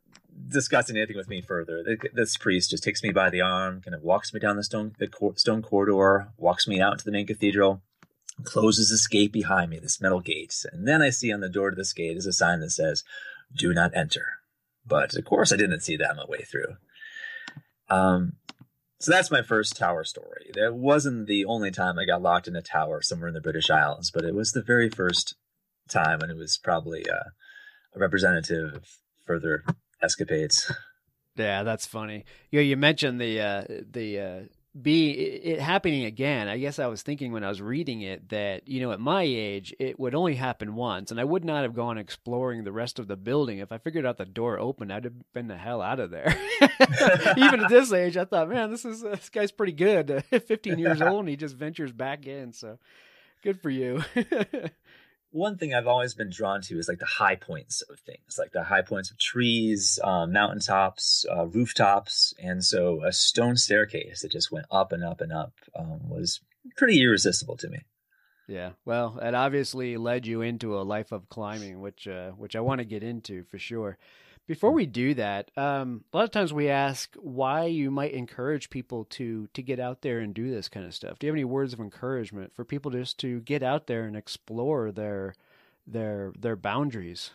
discussing 0.48 0.96
anything 0.96 1.16
with 1.16 1.28
me 1.28 1.40
further. 1.40 1.84
This 2.12 2.36
priest 2.36 2.70
just 2.70 2.82
takes 2.82 3.02
me 3.02 3.10
by 3.10 3.30
the 3.30 3.40
arm, 3.40 3.80
kind 3.82 3.94
of 3.94 4.02
walks 4.02 4.32
me 4.32 4.40
down 4.40 4.56
the 4.56 4.64
stone 4.64 4.94
the 4.98 5.08
stone 5.36 5.62
corridor, 5.62 6.32
walks 6.36 6.66
me 6.66 6.80
out 6.80 6.98
to 6.98 7.04
the 7.04 7.12
main 7.12 7.26
cathedral, 7.26 7.82
closes 8.44 8.90
this 8.90 9.06
gate 9.06 9.32
behind 9.32 9.70
me, 9.70 9.78
this 9.78 10.00
metal 10.00 10.20
gate, 10.20 10.54
and 10.72 10.86
then 10.86 11.02
I 11.02 11.10
see 11.10 11.32
on 11.32 11.40
the 11.40 11.48
door 11.48 11.70
to 11.70 11.76
this 11.76 11.92
gate 11.92 12.16
is 12.16 12.26
a 12.26 12.32
sign 12.32 12.60
that 12.60 12.70
says, 12.70 13.04
"Do 13.54 13.72
not 13.72 13.94
enter." 13.94 14.26
But 14.86 15.14
of 15.14 15.24
course, 15.24 15.52
I 15.52 15.56
didn't 15.56 15.80
see 15.80 15.96
that 15.96 16.10
on 16.10 16.16
my 16.16 16.24
way 16.26 16.42
through. 16.42 16.76
Um, 17.88 18.34
so 18.98 19.10
that's 19.10 19.30
my 19.30 19.42
first 19.42 19.76
tower 19.76 20.04
story. 20.04 20.50
That 20.54 20.74
wasn't 20.74 21.26
the 21.26 21.44
only 21.46 21.70
time 21.70 21.98
I 21.98 22.04
got 22.04 22.22
locked 22.22 22.48
in 22.48 22.56
a 22.56 22.62
tower 22.62 23.00
somewhere 23.02 23.28
in 23.28 23.34
the 23.34 23.40
British 23.40 23.70
Isles, 23.70 24.10
but 24.12 24.24
it 24.24 24.34
was 24.34 24.52
the 24.52 24.62
very 24.62 24.90
first 24.90 25.36
time, 25.88 26.20
and 26.20 26.30
it 26.30 26.36
was 26.36 26.58
probably 26.62 27.08
uh, 27.08 27.30
a 27.94 27.98
representative 27.98 28.74
of 28.74 28.84
further 29.26 29.64
escapades. 30.02 30.72
Yeah, 31.36 31.62
that's 31.62 31.86
funny. 31.86 32.24
You 32.50 32.60
you 32.60 32.76
mentioned 32.76 33.20
the 33.20 33.40
uh, 33.40 33.64
the 33.68 34.20
uh, 34.20 34.40
be 34.80 35.10
it 35.10 35.60
happening 35.60 36.04
again. 36.04 36.46
I 36.48 36.58
guess 36.58 36.78
I 36.78 36.86
was 36.86 37.02
thinking 37.02 37.32
when 37.32 37.42
I 37.42 37.48
was 37.48 37.60
reading 37.60 38.02
it 38.02 38.28
that 38.28 38.68
you 38.68 38.80
know 38.80 38.92
at 38.92 39.00
my 39.00 39.22
age 39.22 39.74
it 39.80 39.98
would 39.98 40.14
only 40.14 40.36
happen 40.36 40.74
once, 40.76 41.10
and 41.10 41.18
I 41.18 41.24
would 41.24 41.44
not 41.44 41.62
have 41.62 41.74
gone 41.74 41.98
exploring 41.98 42.62
the 42.62 42.72
rest 42.72 42.98
of 42.98 43.08
the 43.08 43.16
building 43.16 43.58
if 43.58 43.72
I 43.72 43.78
figured 43.78 44.06
out 44.06 44.16
the 44.16 44.24
door 44.24 44.58
open. 44.58 44.90
I'd 44.90 45.04
have 45.04 45.32
been 45.32 45.48
the 45.48 45.56
hell 45.56 45.82
out 45.82 45.98
of 45.98 46.10
there. 46.10 46.36
Even 47.36 47.64
at 47.64 47.68
this 47.68 47.92
age, 47.92 48.16
I 48.16 48.24
thought, 48.24 48.48
man, 48.48 48.70
this 48.70 48.84
is 48.84 49.04
uh, 49.04 49.10
this 49.10 49.28
guy's 49.28 49.52
pretty 49.52 49.72
good. 49.72 50.24
Fifteen 50.46 50.78
years 50.78 51.02
old, 51.02 51.20
and 51.20 51.28
he 51.28 51.36
just 51.36 51.56
ventures 51.56 51.92
back 51.92 52.26
in. 52.26 52.52
So 52.52 52.78
good 53.42 53.60
for 53.60 53.70
you 53.70 54.04
one 55.30 55.56
thing 55.56 55.74
I've 55.74 55.86
always 55.86 56.14
been 56.14 56.30
drawn 56.30 56.60
to 56.62 56.78
is 56.78 56.88
like 56.88 56.98
the 56.98 57.06
high 57.06 57.36
points 57.36 57.82
of 57.82 58.00
things, 58.00 58.36
like 58.38 58.52
the 58.52 58.64
high 58.64 58.82
points 58.82 59.10
of 59.10 59.18
trees, 59.18 59.98
um, 60.02 60.32
mountaintops, 60.32 61.24
uh, 61.30 61.46
rooftops. 61.46 62.34
And 62.42 62.64
so 62.64 63.04
a 63.04 63.12
stone 63.12 63.56
staircase 63.56 64.22
that 64.22 64.32
just 64.32 64.50
went 64.50 64.66
up 64.70 64.92
and 64.92 65.04
up 65.04 65.20
and 65.20 65.32
up 65.32 65.52
um, 65.78 66.08
was 66.08 66.40
pretty 66.76 67.00
irresistible 67.00 67.56
to 67.58 67.68
me. 67.68 67.78
Yeah, 68.48 68.70
well, 68.84 69.20
it 69.22 69.34
obviously 69.34 69.96
led 69.96 70.26
you 70.26 70.42
into 70.42 70.76
a 70.76 70.82
life 70.82 71.12
of 71.12 71.28
climbing, 71.28 71.80
which 71.80 72.08
uh, 72.08 72.30
which 72.32 72.56
I 72.56 72.60
want 72.60 72.80
to 72.80 72.84
get 72.84 73.04
into 73.04 73.44
for 73.44 73.58
sure. 73.58 73.96
Before 74.50 74.72
we 74.72 74.84
do 74.84 75.14
that, 75.14 75.48
um, 75.56 76.02
a 76.12 76.16
lot 76.16 76.24
of 76.24 76.32
times 76.32 76.52
we 76.52 76.68
ask 76.68 77.14
why 77.20 77.66
you 77.66 77.88
might 77.88 78.10
encourage 78.14 78.68
people 78.68 79.04
to 79.10 79.46
to 79.54 79.62
get 79.62 79.78
out 79.78 80.02
there 80.02 80.18
and 80.18 80.34
do 80.34 80.50
this 80.50 80.68
kind 80.68 80.84
of 80.84 80.92
stuff. 80.92 81.20
Do 81.20 81.28
you 81.28 81.30
have 81.30 81.36
any 81.36 81.44
words 81.44 81.72
of 81.72 81.78
encouragement 81.78 82.52
for 82.52 82.64
people 82.64 82.90
just 82.90 83.16
to 83.18 83.38
get 83.42 83.62
out 83.62 83.86
there 83.86 84.02
and 84.02 84.16
explore 84.16 84.90
their 84.90 85.36
their 85.86 86.32
their 86.36 86.56
boundaries? 86.56 87.30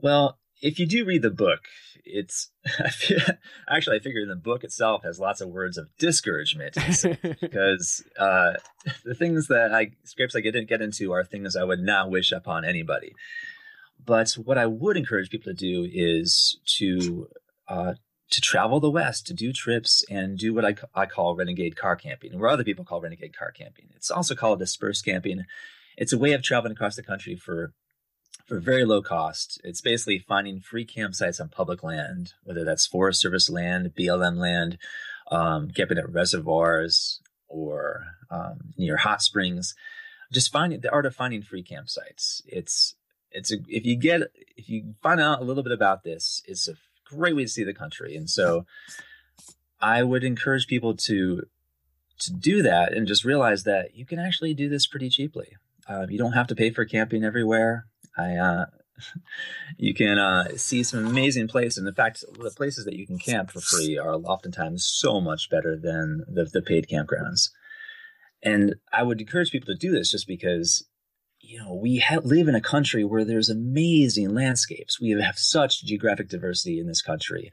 Well, 0.00 0.38
if 0.60 0.80
you 0.80 0.86
do 0.88 1.04
read 1.04 1.22
the 1.22 1.30
book, 1.30 1.68
it's 2.04 2.50
actually 3.70 3.98
I 3.98 4.00
figure 4.00 4.26
the 4.26 4.34
book 4.34 4.64
itself 4.64 5.04
has 5.04 5.20
lots 5.20 5.40
of 5.40 5.48
words 5.48 5.78
of 5.78 5.96
discouragement 5.96 6.74
because 7.40 8.02
uh, 8.18 8.54
the 9.04 9.14
things 9.14 9.46
that 9.46 9.72
I 9.72 9.92
scripts 10.02 10.34
I 10.34 10.40
get 10.40 10.54
get 10.66 10.82
into 10.82 11.12
are 11.12 11.22
things 11.22 11.54
I 11.54 11.62
would 11.62 11.78
not 11.78 12.10
wish 12.10 12.32
upon 12.32 12.64
anybody. 12.64 13.14
But 14.04 14.32
what 14.32 14.58
I 14.58 14.66
would 14.66 14.96
encourage 14.96 15.30
people 15.30 15.52
to 15.52 15.58
do 15.58 15.88
is 15.90 16.58
to 16.78 17.28
uh, 17.66 17.94
to 18.30 18.40
travel 18.40 18.80
the 18.80 18.90
West, 18.90 19.26
to 19.26 19.34
do 19.34 19.52
trips 19.52 20.04
and 20.10 20.38
do 20.38 20.52
what 20.52 20.64
I, 20.64 20.74
I 20.94 21.06
call 21.06 21.34
renegade 21.34 21.76
car 21.76 21.96
camping, 21.96 22.38
where 22.38 22.50
other 22.50 22.64
people 22.64 22.84
call 22.84 23.00
renegade 23.00 23.36
car 23.36 23.50
camping. 23.50 23.86
It's 23.96 24.10
also 24.10 24.34
called 24.34 24.58
dispersed 24.58 25.04
camping. 25.04 25.44
It's 25.96 26.12
a 26.12 26.18
way 26.18 26.32
of 26.32 26.42
traveling 26.42 26.72
across 26.72 26.96
the 26.96 27.02
country 27.02 27.36
for 27.36 27.72
for 28.46 28.58
very 28.58 28.84
low 28.84 29.02
cost. 29.02 29.60
It's 29.62 29.82
basically 29.82 30.18
finding 30.18 30.60
free 30.60 30.86
campsites 30.86 31.40
on 31.40 31.50
public 31.50 31.82
land, 31.82 32.32
whether 32.44 32.64
that's 32.64 32.86
Forest 32.86 33.20
Service 33.20 33.50
land, 33.50 33.92
BLM 33.94 34.38
land, 34.38 34.78
um, 35.30 35.70
camping 35.70 35.98
at 35.98 36.10
reservoirs 36.10 37.20
or 37.46 38.06
um, 38.30 38.72
near 38.78 38.96
hot 38.96 39.20
springs. 39.20 39.74
Just 40.32 40.50
finding 40.50 40.80
the 40.80 40.90
art 40.90 41.04
of 41.04 41.14
finding 41.14 41.42
free 41.42 41.62
campsites. 41.62 42.40
It's 42.46 42.94
it's 43.30 43.52
a, 43.52 43.56
if 43.68 43.84
you 43.84 43.96
get 43.96 44.22
if 44.56 44.68
you 44.68 44.94
find 45.02 45.20
out 45.20 45.40
a 45.40 45.44
little 45.44 45.62
bit 45.62 45.72
about 45.72 46.02
this, 46.02 46.42
it's 46.46 46.68
a 46.68 46.74
great 47.04 47.36
way 47.36 47.44
to 47.44 47.48
see 47.48 47.64
the 47.64 47.74
country. 47.74 48.16
And 48.16 48.28
so, 48.28 48.66
I 49.80 50.02
would 50.02 50.24
encourage 50.24 50.66
people 50.66 50.96
to 50.96 51.42
to 52.20 52.32
do 52.32 52.62
that 52.62 52.92
and 52.92 53.06
just 53.06 53.24
realize 53.24 53.62
that 53.64 53.94
you 53.94 54.04
can 54.04 54.18
actually 54.18 54.54
do 54.54 54.68
this 54.68 54.86
pretty 54.86 55.08
cheaply. 55.08 55.56
Uh, 55.88 56.06
you 56.08 56.18
don't 56.18 56.32
have 56.32 56.48
to 56.48 56.56
pay 56.56 56.70
for 56.70 56.84
camping 56.84 57.24
everywhere. 57.24 57.86
I 58.16 58.36
uh, 58.36 58.66
you 59.76 59.94
can 59.94 60.18
uh, 60.18 60.48
see 60.56 60.82
some 60.82 61.06
amazing 61.06 61.48
places. 61.48 61.78
And 61.78 61.88
in 61.88 61.94
fact, 61.94 62.24
the 62.38 62.50
places 62.50 62.84
that 62.84 62.96
you 62.96 63.06
can 63.06 63.18
camp 63.18 63.50
for 63.50 63.60
free 63.60 63.98
are 63.98 64.14
oftentimes 64.14 64.84
so 64.84 65.20
much 65.20 65.50
better 65.50 65.76
than 65.76 66.24
the, 66.28 66.44
the 66.44 66.62
paid 66.62 66.88
campgrounds. 66.88 67.50
And 68.42 68.76
I 68.92 69.02
would 69.02 69.20
encourage 69.20 69.50
people 69.50 69.66
to 69.66 69.78
do 69.78 69.90
this 69.90 70.10
just 70.10 70.26
because 70.26 70.84
you 71.48 71.58
know, 71.58 71.72
we 71.72 71.98
ha- 71.98 72.20
live 72.22 72.46
in 72.46 72.54
a 72.54 72.60
country 72.60 73.04
where 73.04 73.24
there's 73.24 73.48
amazing 73.48 74.34
landscapes. 74.34 75.00
We 75.00 75.18
have 75.18 75.38
such 75.38 75.82
geographic 75.82 76.28
diversity 76.28 76.78
in 76.78 76.86
this 76.86 77.00
country. 77.00 77.50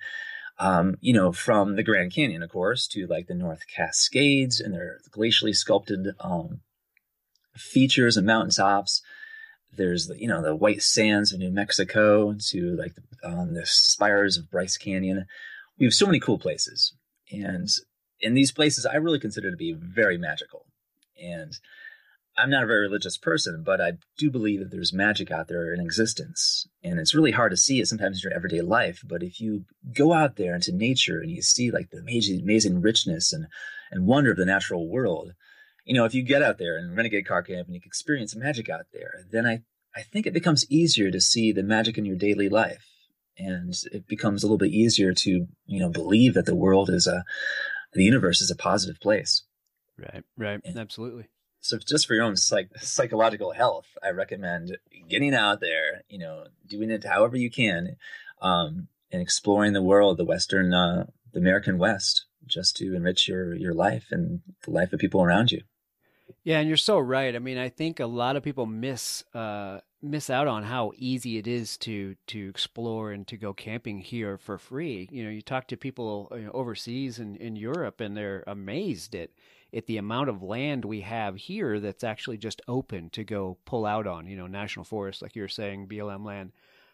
Um, 0.60 0.96
you 1.00 1.14
know, 1.14 1.32
from 1.32 1.78
the 1.78 1.84
Grand 1.84 2.14
Canyon, 2.14 2.44
of 2.44 2.50
course, 2.50 2.88
to 2.88 3.08
like 3.08 3.28
the 3.28 3.34
North 3.34 3.62
Cascades 3.74 4.60
and 4.60 4.74
their 4.74 5.00
glacially 5.16 5.56
sculpted 5.56 6.10
um, 6.20 6.60
features 7.56 8.18
and 8.18 8.28
mountaintops. 8.28 9.02
There's 9.72 10.08
the, 10.08 10.20
you 10.20 10.28
know, 10.28 10.42
the 10.42 10.56
white 10.56 10.82
sands 10.82 11.32
of 11.32 11.40
New 11.40 11.52
Mexico 11.52 12.36
to 12.50 12.76
like 12.76 12.96
the, 12.96 13.30
um, 13.30 13.54
the 13.54 13.66
spires 13.66 14.38
of 14.38 14.52
Bryce 14.52 14.76
Canyon. 14.76 15.26
We 15.80 15.86
have 15.86 15.94
so 15.94 16.06
many 16.06 16.20
cool 16.20 16.38
places. 16.38 16.94
And 17.32 17.70
in 18.20 18.34
these 18.34 18.52
places, 18.52 18.86
I 18.86 18.96
really 18.96 19.20
consider 19.20 19.52
to 19.52 19.58
be 19.58 19.72
very 19.74 20.18
magical. 20.18 20.66
And 21.22 21.58
I'm 22.38 22.50
not 22.50 22.64
a 22.64 22.68
very 22.68 22.82
religious 22.82 23.18
person, 23.18 23.64
but 23.64 23.80
I 23.80 23.94
do 24.18 24.30
believe 24.30 24.60
that 24.60 24.72
there's 24.72 24.92
magic 24.92 25.32
out 25.32 25.48
there 25.48 25.74
in 25.74 25.80
existence. 25.80 26.68
And 26.84 27.00
it's 27.00 27.16
really 27.16 27.32
hard 27.32 27.52
to 27.52 27.58
see 27.58 27.80
it 27.80 27.88
sometimes 27.88 28.18
in 28.18 28.30
your 28.30 28.36
everyday 28.36 28.62
life. 28.62 29.02
But 29.06 29.24
if 29.24 29.40
you 29.40 29.66
go 29.94 30.12
out 30.12 30.36
there 30.36 30.54
into 30.54 30.74
nature 30.74 31.20
and 31.20 31.32
you 31.32 31.42
see 31.42 31.72
like 31.72 31.92
the 31.92 32.00
amazing, 32.00 32.42
amazing 32.42 32.82
richness 32.82 33.32
and, 33.32 33.48
and 33.90 34.06
wonder 34.06 34.32
of 34.32 34.38
the 34.38 34.46
natural 34.46 34.90
world, 34.90 35.34
you 35.86 35.94
know, 35.96 36.04
if 36.04 36.14
you 36.14 36.24
get 36.24 36.42
out 36.42 36.58
there 36.58 36.78
and 36.78 36.96
renegade 36.96 37.28
car 37.28 37.42
camp 37.42 37.68
and 37.68 37.76
you 37.76 37.82
experience 37.86 38.36
magic 38.36 38.70
out 38.70 38.88
there, 38.92 39.26
then 39.32 39.46
I, 39.46 39.62
I 39.96 40.02
think 40.02 40.26
it 40.26 40.34
becomes 40.34 40.70
easier 40.70 41.12
to 41.12 41.22
see 41.22 41.54
the 41.54 41.64
magic 41.64 41.98
in 41.98 42.06
your 42.06 42.18
daily 42.18 42.50
life. 42.50 42.86
And 43.38 43.74
it 43.92 44.08
becomes 44.08 44.44
a 44.44 44.48
little 44.48 44.58
bit 44.58 44.72
easier 44.72 45.14
to, 45.14 45.48
you 45.66 45.80
know, 45.80 45.90
believe 45.90 46.34
that 46.34 46.46
the 46.46 46.56
world 46.56 46.90
is 46.90 47.08
a, 47.08 47.24
the 47.94 48.04
universe 48.04 48.42
is 48.42 48.52
a 48.52 48.56
positive 48.56 49.00
place. 49.00 49.44
Right, 49.98 50.24
right. 50.38 50.60
And, 50.66 50.78
Absolutely 50.78 51.28
so 51.66 51.80
just 51.80 52.06
for 52.06 52.14
your 52.14 52.24
own 52.24 52.38
psych- 52.38 52.78
psychological 52.78 53.52
health, 53.52 53.98
I 54.04 54.12
recommend 54.12 54.78
getting 55.10 55.34
out 55.34 55.62
there, 55.62 56.04
you 56.08 56.20
know, 56.20 56.46
doing 56.68 56.92
it 56.92 57.04
however 57.04 57.38
you 57.38 57.50
can, 57.50 57.98
um, 58.40 58.88
and 59.12 59.22
exploring 59.22 59.74
the 59.74 59.82
world, 59.82 60.18
the 60.18 60.26
Western, 60.26 60.74
uh, 60.74 61.08
the 61.34 61.40
American 61.40 61.80
West, 61.80 62.26
just 62.46 62.78
to 62.78 62.96
enrich 62.96 63.28
your 63.28 63.56
your 63.56 63.74
life 63.74 64.08
and 64.12 64.42
the 64.64 64.72
life 64.72 64.94
of 64.94 65.00
people 65.00 65.24
around 65.24 65.52
you. 65.52 65.62
Yeah, 66.44 66.60
and 66.60 66.68
you're 66.68 66.78
so 66.78 67.00
right. 67.00 67.36
I 67.36 67.40
mean, 67.40 67.58
I 67.58 67.70
think 67.70 68.00
a 68.00 68.06
lot 68.06 68.36
of 68.36 68.44
people 68.44 68.68
miss 68.68 69.24
uh, 69.34 69.80
miss 70.04 70.30
out 70.30 70.48
on 70.48 70.64
how 70.64 70.92
easy 70.96 71.40
it 71.40 71.48
is 71.48 71.78
to 71.78 72.16
to 72.28 72.48
explore 72.50 73.12
and 73.12 73.26
to 73.28 73.38
go 73.38 73.54
camping 73.54 74.00
here 74.00 74.38
for 74.38 74.60
free. 74.60 75.10
You 75.12 75.24
know, 75.24 75.32
you 75.32 75.42
talk 75.42 75.68
to 75.70 75.78
people 75.78 76.32
overseas 76.54 77.18
and 77.18 77.36
in 77.38 77.56
Europe, 77.56 78.02
and 78.02 78.16
they're 78.16 78.44
amazed 78.46 79.16
at 79.16 79.32
at 79.76 79.88
the 79.88 79.98
amount 79.98 80.30
of 80.30 80.42
land 80.42 80.86
we 80.86 81.02
have 81.02 81.36
here 81.36 81.80
that's 81.80 82.04
actually 82.04 82.38
just 82.38 82.62
open 82.68 83.10
to 83.12 83.24
go 83.24 83.58
pull 83.66 83.86
out 83.86 84.08
on, 84.08 84.26
you 84.26 84.38
know, 84.38 84.48
national 84.48 84.86
forest, 84.86 85.22
like 85.22 85.36
you're 85.36 85.48
saying, 85.48 85.88
BLM 85.88 86.26
land, 86.26 86.52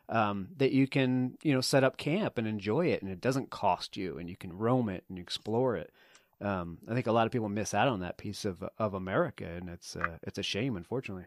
um, 0.10 0.50
that 0.58 0.72
you 0.72 0.88
can, 0.88 1.38
you 1.44 1.54
know, 1.54 1.62
set 1.62 1.84
up 1.84 1.98
camp 1.98 2.38
and 2.38 2.48
enjoy 2.48 2.88
it 2.88 3.02
and 3.02 3.12
it 3.12 3.22
doesn't 3.22 3.50
cost 3.50 3.96
you 3.96 4.18
and 4.18 4.30
you 4.30 4.36
can 4.36 4.58
roam 4.58 4.90
it 4.90 5.04
and 5.10 5.20
explore 5.20 5.76
it. 5.76 5.92
Um, 6.42 6.80
I 6.90 6.94
think 6.96 7.06
a 7.06 7.12
lot 7.12 7.28
of 7.28 7.32
people 7.32 7.50
miss 7.50 7.74
out 7.74 7.88
on 7.88 8.00
that 8.00 8.18
piece 8.18 8.46
of 8.46 8.64
of 8.80 8.96
America, 8.96 9.46
and 9.46 9.70
it's 9.70 9.96
uh, 9.96 10.18
it's 10.24 10.40
a 10.40 10.44
shame, 10.44 10.76
unfortunately. 10.76 11.26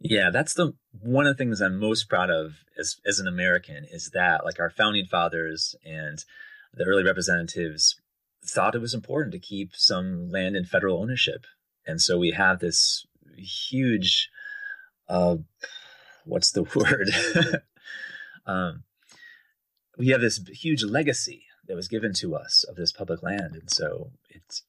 Yeah, 0.00 0.30
that's 0.30 0.54
the 0.54 0.74
one 1.00 1.26
of 1.26 1.36
the 1.36 1.42
things 1.42 1.60
I'm 1.60 1.78
most 1.78 2.08
proud 2.08 2.30
of 2.30 2.52
as 2.78 2.96
as 3.06 3.18
an 3.18 3.26
American 3.26 3.86
is 3.90 4.10
that 4.10 4.44
like 4.44 4.60
our 4.60 4.70
founding 4.70 5.06
fathers 5.06 5.74
and 5.84 6.22
the 6.74 6.84
early 6.84 7.02
representatives 7.02 7.98
thought 8.48 8.74
it 8.74 8.80
was 8.80 8.94
important 8.94 9.32
to 9.32 9.38
keep 9.38 9.74
some 9.74 10.30
land 10.30 10.56
in 10.56 10.64
federal 10.64 11.00
ownership. 11.00 11.44
And 11.86 12.00
so 12.00 12.18
we 12.18 12.32
have 12.32 12.58
this 12.58 13.06
huge, 13.36 14.30
uh, 15.08 15.36
what's 16.24 16.52
the 16.52 16.62
word? 16.74 17.10
um, 18.46 18.84
we 19.96 20.08
have 20.08 20.20
this 20.20 20.40
huge 20.52 20.84
legacy 20.84 21.44
that 21.66 21.76
was 21.76 21.88
given 21.88 22.12
to 22.14 22.34
us 22.34 22.64
of 22.68 22.76
this 22.76 22.92
public 22.92 23.22
land. 23.22 23.54
And 23.54 23.70
so 23.70 24.10
it's, 24.30 24.62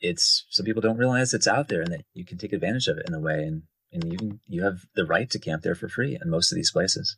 it's, 0.00 0.44
some 0.50 0.64
people 0.64 0.82
don't 0.82 0.98
realize 0.98 1.34
it's 1.34 1.48
out 1.48 1.68
there 1.68 1.82
and 1.82 1.92
that 1.92 2.04
you 2.14 2.24
can 2.24 2.38
take 2.38 2.52
advantage 2.52 2.88
of 2.88 2.98
it 2.98 3.06
in 3.08 3.14
a 3.14 3.20
way. 3.20 3.42
And, 3.42 3.62
and 3.92 4.12
you, 4.12 4.18
can, 4.18 4.40
you 4.48 4.62
have 4.62 4.86
the 4.94 5.04
right 5.04 5.28
to 5.30 5.38
camp 5.38 5.62
there 5.62 5.74
for 5.74 5.88
free 5.88 6.18
in 6.22 6.30
most 6.30 6.52
of 6.52 6.56
these 6.56 6.70
places. 6.70 7.16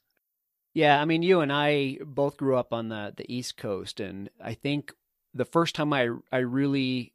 Yeah, 0.74 1.00
I 1.00 1.04
mean, 1.04 1.22
you 1.22 1.40
and 1.40 1.52
I 1.52 1.98
both 2.04 2.38
grew 2.38 2.56
up 2.56 2.72
on 2.72 2.88
the 2.88 3.12
the 3.14 3.30
East 3.30 3.58
Coast, 3.58 4.00
and 4.00 4.30
I 4.42 4.54
think 4.54 4.94
the 5.34 5.44
first 5.44 5.74
time 5.74 5.92
I 5.92 6.10
I 6.30 6.38
really 6.38 7.12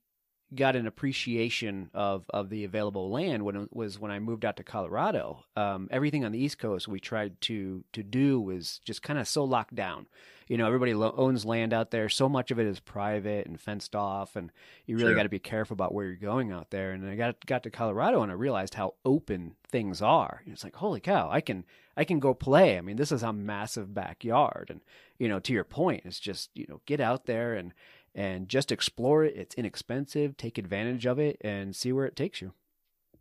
got 0.55 0.77
an 0.77 0.87
appreciation 0.87 1.89
of 1.93 2.25
of 2.29 2.49
the 2.49 2.63
available 2.63 3.09
land 3.11 3.43
when 3.43 3.67
was 3.71 3.99
when 3.99 4.11
I 4.11 4.19
moved 4.19 4.45
out 4.45 4.57
to 4.57 4.63
Colorado. 4.63 5.43
Um, 5.55 5.89
everything 5.91 6.23
on 6.23 6.31
the 6.31 6.39
East 6.39 6.59
Coast 6.59 6.87
we 6.87 6.99
tried 6.99 7.39
to 7.41 7.83
to 7.93 8.03
do 8.03 8.39
was 8.39 8.79
just 8.85 9.01
kind 9.01 9.19
of 9.19 9.27
so 9.27 9.43
locked 9.43 9.75
down. 9.75 10.07
You 10.47 10.57
know, 10.57 10.65
everybody 10.65 10.93
lo- 10.93 11.13
owns 11.17 11.43
land 11.43 11.73
out 11.73 11.91
there. 11.91 12.07
So 12.07 12.29
much 12.29 12.51
of 12.51 12.59
it 12.59 12.67
is 12.67 12.79
private 12.79 13.47
and 13.47 13.59
fenced 13.59 13.97
off, 13.97 14.37
and 14.37 14.49
you 14.85 14.95
really 14.95 15.13
got 15.13 15.23
to 15.23 15.29
be 15.29 15.39
careful 15.39 15.73
about 15.73 15.93
where 15.93 16.05
you're 16.05 16.15
going 16.15 16.53
out 16.53 16.71
there. 16.71 16.91
And 16.91 17.07
I 17.09 17.15
got 17.15 17.45
got 17.45 17.63
to 17.63 17.69
Colorado 17.69 18.21
and 18.21 18.31
I 18.31 18.35
realized 18.35 18.75
how 18.75 18.93
open 19.03 19.55
things 19.69 20.01
are. 20.01 20.43
It's 20.45 20.63
like, 20.63 20.75
holy 20.75 21.01
cow, 21.01 21.29
I 21.29 21.41
can 21.41 21.65
I 21.97 22.05
can 22.05 22.19
go 22.19 22.33
play. 22.33 22.77
I 22.77 22.81
mean, 22.81 22.95
this 22.95 23.11
is 23.11 23.23
a 23.23 23.33
massive 23.33 23.93
backyard, 23.93 24.67
and 24.69 24.79
you 25.19 25.27
know, 25.27 25.39
to 25.41 25.51
your 25.51 25.65
point, 25.65 26.03
it's 26.05 26.19
just 26.19 26.51
you 26.53 26.65
know, 26.69 26.79
get 26.85 27.01
out 27.01 27.25
there 27.25 27.55
and 27.55 27.73
and 28.17 28.49
just 28.49 28.71
explore 28.71 29.23
it. 29.23 29.35
It's 29.37 29.55
inexpensive. 29.55 30.35
Take 30.35 30.57
advantage 30.57 31.05
of 31.05 31.19
it 31.19 31.37
and 31.41 31.75
see 31.75 31.93
where 31.93 32.05
it 32.05 32.15
takes 32.15 32.41
you. 32.41 32.53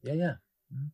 Yeah, 0.03 0.15
yeah. 0.15 0.35
Mm-hmm. 0.75 0.87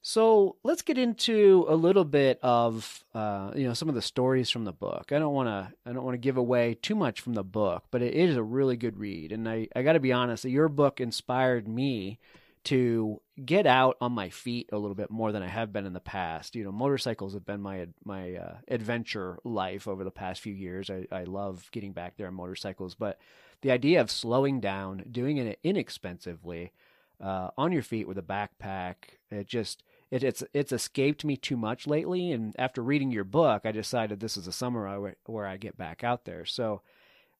So 0.00 0.56
let's 0.64 0.82
get 0.82 0.98
into 0.98 1.64
a 1.68 1.76
little 1.76 2.04
bit 2.04 2.40
of 2.42 3.04
uh, 3.14 3.52
you 3.54 3.66
know 3.66 3.74
some 3.74 3.88
of 3.88 3.94
the 3.94 4.02
stories 4.02 4.50
from 4.50 4.64
the 4.64 4.72
book. 4.72 5.12
I 5.12 5.18
don't 5.18 5.34
want 5.34 5.48
to 5.48 5.72
I 5.88 5.92
don't 5.92 6.04
want 6.04 6.14
to 6.14 6.18
give 6.18 6.36
away 6.36 6.74
too 6.74 6.94
much 6.96 7.20
from 7.20 7.34
the 7.34 7.44
book, 7.44 7.84
but 7.90 8.02
it 8.02 8.14
is 8.14 8.36
a 8.36 8.42
really 8.42 8.76
good 8.76 8.98
read. 8.98 9.30
And 9.32 9.48
I 9.48 9.68
I 9.76 9.82
got 9.82 9.92
to 9.92 10.00
be 10.00 10.12
honest, 10.12 10.44
your 10.44 10.68
book 10.68 11.00
inspired 11.00 11.68
me 11.68 12.18
to 12.64 13.20
get 13.44 13.66
out 13.66 13.96
on 14.00 14.12
my 14.12 14.28
feet 14.28 14.68
a 14.72 14.78
little 14.78 14.94
bit 14.94 15.10
more 15.10 15.32
than 15.32 15.42
I 15.42 15.48
have 15.48 15.72
been 15.72 15.86
in 15.86 15.92
the 15.92 16.00
past. 16.00 16.54
You 16.54 16.64
know, 16.64 16.72
motorcycles 16.72 17.34
have 17.34 17.44
been 17.44 17.60
my 17.60 17.88
my 18.04 18.34
uh, 18.34 18.56
adventure 18.68 19.38
life 19.44 19.88
over 19.88 20.04
the 20.04 20.10
past 20.10 20.40
few 20.40 20.52
years. 20.52 20.90
I, 20.90 21.06
I 21.10 21.24
love 21.24 21.68
getting 21.72 21.92
back 21.92 22.16
there 22.16 22.28
on 22.28 22.34
motorcycles, 22.34 22.94
but 22.94 23.18
the 23.62 23.70
idea 23.70 24.00
of 24.00 24.10
slowing 24.10 24.60
down, 24.60 25.04
doing 25.10 25.36
it 25.38 25.58
inexpensively, 25.62 26.72
uh, 27.20 27.50
on 27.56 27.72
your 27.72 27.82
feet 27.82 28.08
with 28.08 28.18
a 28.18 28.22
backpack, 28.22 28.94
it 29.30 29.46
just 29.46 29.82
it, 30.10 30.22
it's 30.22 30.44
it's 30.52 30.72
escaped 30.72 31.24
me 31.24 31.36
too 31.36 31.56
much 31.56 31.86
lately. 31.86 32.32
And 32.32 32.54
after 32.58 32.82
reading 32.82 33.10
your 33.10 33.24
book, 33.24 33.62
I 33.64 33.72
decided 33.72 34.20
this 34.20 34.36
is 34.36 34.46
a 34.46 34.52
summer 34.52 35.14
where 35.26 35.46
I 35.46 35.56
get 35.56 35.76
back 35.76 36.04
out 36.04 36.24
there. 36.24 36.44
So. 36.44 36.82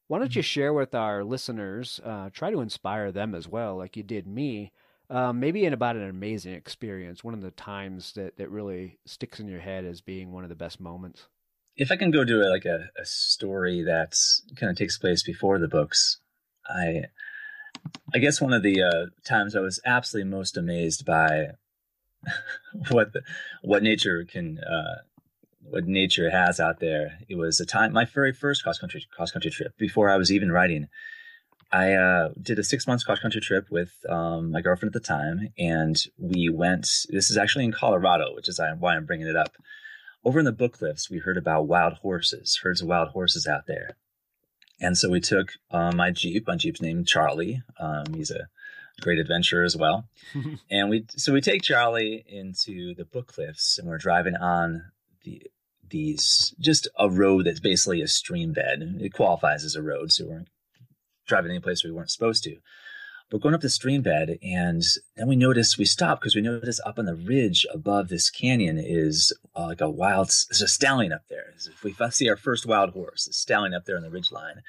Why 0.07 0.19
don't 0.19 0.35
you 0.35 0.41
mm-hmm. 0.41 0.45
share 0.45 0.73
with 0.73 0.93
our 0.93 1.23
listeners, 1.23 2.01
uh, 2.03 2.29
try 2.29 2.51
to 2.51 2.59
inspire 2.59 3.11
them 3.11 3.33
as 3.33 3.47
well, 3.47 3.77
like 3.77 3.95
you 3.95 4.03
did 4.03 4.27
me, 4.27 4.73
um, 5.09 5.39
maybe 5.39 5.65
in 5.65 5.73
about 5.73 5.95
an 5.95 6.09
amazing 6.09 6.53
experience, 6.53 7.23
one 7.23 7.33
of 7.33 7.41
the 7.41 7.51
times 7.51 8.13
that, 8.13 8.37
that 8.37 8.49
really 8.49 8.99
sticks 9.05 9.39
in 9.39 9.47
your 9.47 9.59
head 9.59 9.85
as 9.85 10.01
being 10.01 10.31
one 10.31 10.43
of 10.43 10.49
the 10.49 10.55
best 10.55 10.79
moments. 10.79 11.27
If 11.75 11.91
I 11.91 11.95
can 11.95 12.11
go 12.11 12.23
to 12.23 12.41
a, 12.41 12.49
like 12.49 12.65
a, 12.65 12.89
a 12.99 13.05
story 13.05 13.83
that 13.83 14.15
kind 14.55 14.69
of 14.69 14.77
takes 14.77 14.97
place 14.97 15.23
before 15.23 15.59
the 15.59 15.67
books, 15.67 16.19
I 16.67 17.05
I 18.13 18.19
guess 18.19 18.39
one 18.39 18.53
of 18.53 18.63
the 18.63 18.81
uh, 18.81 19.05
times 19.25 19.55
I 19.55 19.59
was 19.59 19.81
absolutely 19.85 20.29
most 20.29 20.55
amazed 20.55 21.05
by 21.05 21.47
what 22.89 23.13
the, 23.13 23.21
what 23.61 23.83
nature 23.83 24.23
can 24.23 24.59
uh, 24.59 25.01
what 25.61 25.85
nature 25.85 26.29
has 26.29 26.59
out 26.59 26.79
there. 26.79 27.19
It 27.27 27.35
was 27.35 27.59
a 27.59 27.65
time 27.65 27.93
my 27.93 28.05
very 28.05 28.33
first 28.33 28.63
cross 28.63 28.79
country 28.79 29.05
cross 29.11 29.31
country 29.31 29.51
trip 29.51 29.77
before 29.77 30.09
I 30.09 30.17
was 30.17 30.31
even 30.31 30.51
writing. 30.51 30.87
I 31.73 31.93
uh, 31.93 32.29
did 32.39 32.59
a 32.59 32.63
six 32.63 32.85
months 32.85 33.03
cross 33.03 33.19
country 33.19 33.41
trip 33.41 33.71
with 33.71 33.91
um, 34.07 34.51
my 34.51 34.61
girlfriend 34.61 34.95
at 34.95 35.01
the 35.01 35.05
time, 35.05 35.49
and 35.57 35.97
we 36.19 36.47
went. 36.47 36.87
This 37.09 37.31
is 37.31 37.37
actually 37.37 37.65
in 37.65 37.71
Colorado, 37.71 38.35
which 38.35 38.47
is 38.47 38.61
why 38.77 38.95
I'm 38.95 39.05
bringing 39.05 39.27
it 39.27 39.35
up. 39.35 39.55
Over 40.23 40.37
in 40.37 40.45
the 40.45 40.51
book 40.51 40.73
cliffs, 40.73 41.09
we 41.09 41.17
heard 41.17 41.35
about 41.35 41.67
wild 41.67 41.93
horses, 41.93 42.59
herds 42.61 42.81
of 42.81 42.87
wild 42.87 43.09
horses 43.09 43.47
out 43.47 43.65
there, 43.65 43.97
and 44.79 44.95
so 44.95 45.09
we 45.09 45.19
took 45.19 45.53
uh, 45.71 45.91
my 45.91 46.11
jeep. 46.11 46.47
My 46.47 46.55
jeep's 46.55 46.79
named 46.79 47.07
Charlie. 47.07 47.63
Um, 47.79 48.13
he's 48.13 48.29
a 48.29 48.47
great 49.01 49.17
adventurer 49.17 49.63
as 49.63 49.75
well. 49.75 50.05
and 50.69 50.91
we 50.91 51.07
so 51.17 51.33
we 51.33 51.41
take 51.41 51.63
Charlie 51.63 52.23
into 52.27 52.93
the 52.93 53.05
book 53.05 53.27
cliffs 53.27 53.79
and 53.79 53.87
we're 53.87 53.97
driving 53.97 54.35
on 54.35 54.91
the 55.23 55.41
these 55.89 56.53
just 56.59 56.87
a 56.99 57.09
road 57.09 57.45
that's 57.45 57.59
basically 57.59 58.01
a 58.01 58.07
stream 58.07 58.53
bed. 58.53 58.97
It 58.99 59.13
qualifies 59.13 59.63
as 59.63 59.75
a 59.75 59.81
road, 59.81 60.11
so 60.11 60.27
we're 60.27 60.45
driving 61.25 61.51
any 61.51 61.59
place 61.59 61.83
we 61.83 61.91
weren't 61.91 62.11
supposed 62.11 62.43
to. 62.43 62.57
But 63.29 63.41
going 63.41 63.55
up 63.55 63.61
the 63.61 63.69
stream 63.69 64.01
bed, 64.03 64.37
and 64.43 64.83
then 65.15 65.27
we 65.27 65.35
noticed 65.35 65.77
we 65.77 65.85
stopped 65.85 66.21
because 66.21 66.35
we 66.35 66.41
noticed 66.41 66.81
up 66.85 66.99
on 66.99 67.05
the 67.05 67.15
ridge 67.15 67.65
above 67.73 68.09
this 68.09 68.29
canyon 68.29 68.77
is 68.77 69.33
uh, 69.55 69.65
like 69.65 69.81
a 69.81 69.89
wild, 69.89 70.27
there's 70.49 70.61
a 70.61 70.67
stallion 70.67 71.11
up 71.11 71.23
there. 71.29 71.45
If 71.55 71.83
we 71.83 71.95
see 72.11 72.29
our 72.29 72.37
first 72.37 72.65
wild 72.65 72.91
horse, 72.91 73.27
a 73.27 73.33
stallion 73.33 73.73
up 73.73 73.85
there 73.85 73.97
on 73.97 74.03
the 74.03 74.11
ridge 74.11 74.31
line, 74.31 74.61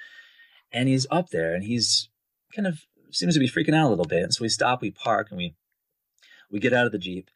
and 0.73 0.88
he's 0.88 1.07
up 1.11 1.29
there, 1.29 1.55
and 1.55 1.64
he's 1.64 2.09
kind 2.55 2.67
of 2.67 2.87
seems 3.11 3.35
to 3.35 3.40
be 3.40 3.49
freaking 3.49 3.75
out 3.75 3.87
a 3.87 3.90
little 3.90 4.05
bit. 4.05 4.23
And 4.23 4.33
so 4.33 4.43
we 4.43 4.49
stop, 4.49 4.81
we 4.81 4.90
park, 4.90 5.29
and 5.31 5.37
we 5.37 5.55
we 6.51 6.59
get 6.59 6.73
out 6.73 6.87
of 6.87 6.93
the 6.93 6.99
jeep, 6.99 7.31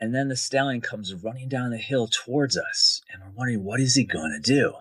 and 0.00 0.14
then 0.14 0.28
the 0.28 0.36
stallion 0.36 0.80
comes 0.80 1.14
running 1.14 1.48
down 1.48 1.70
the 1.70 1.78
hill 1.78 2.06
towards 2.06 2.56
us, 2.56 3.02
and 3.12 3.22
we're 3.22 3.36
wondering 3.36 3.64
what 3.64 3.80
is 3.80 3.94
he 3.94 4.04
going 4.04 4.30
to 4.30 4.52
do. 4.52 4.74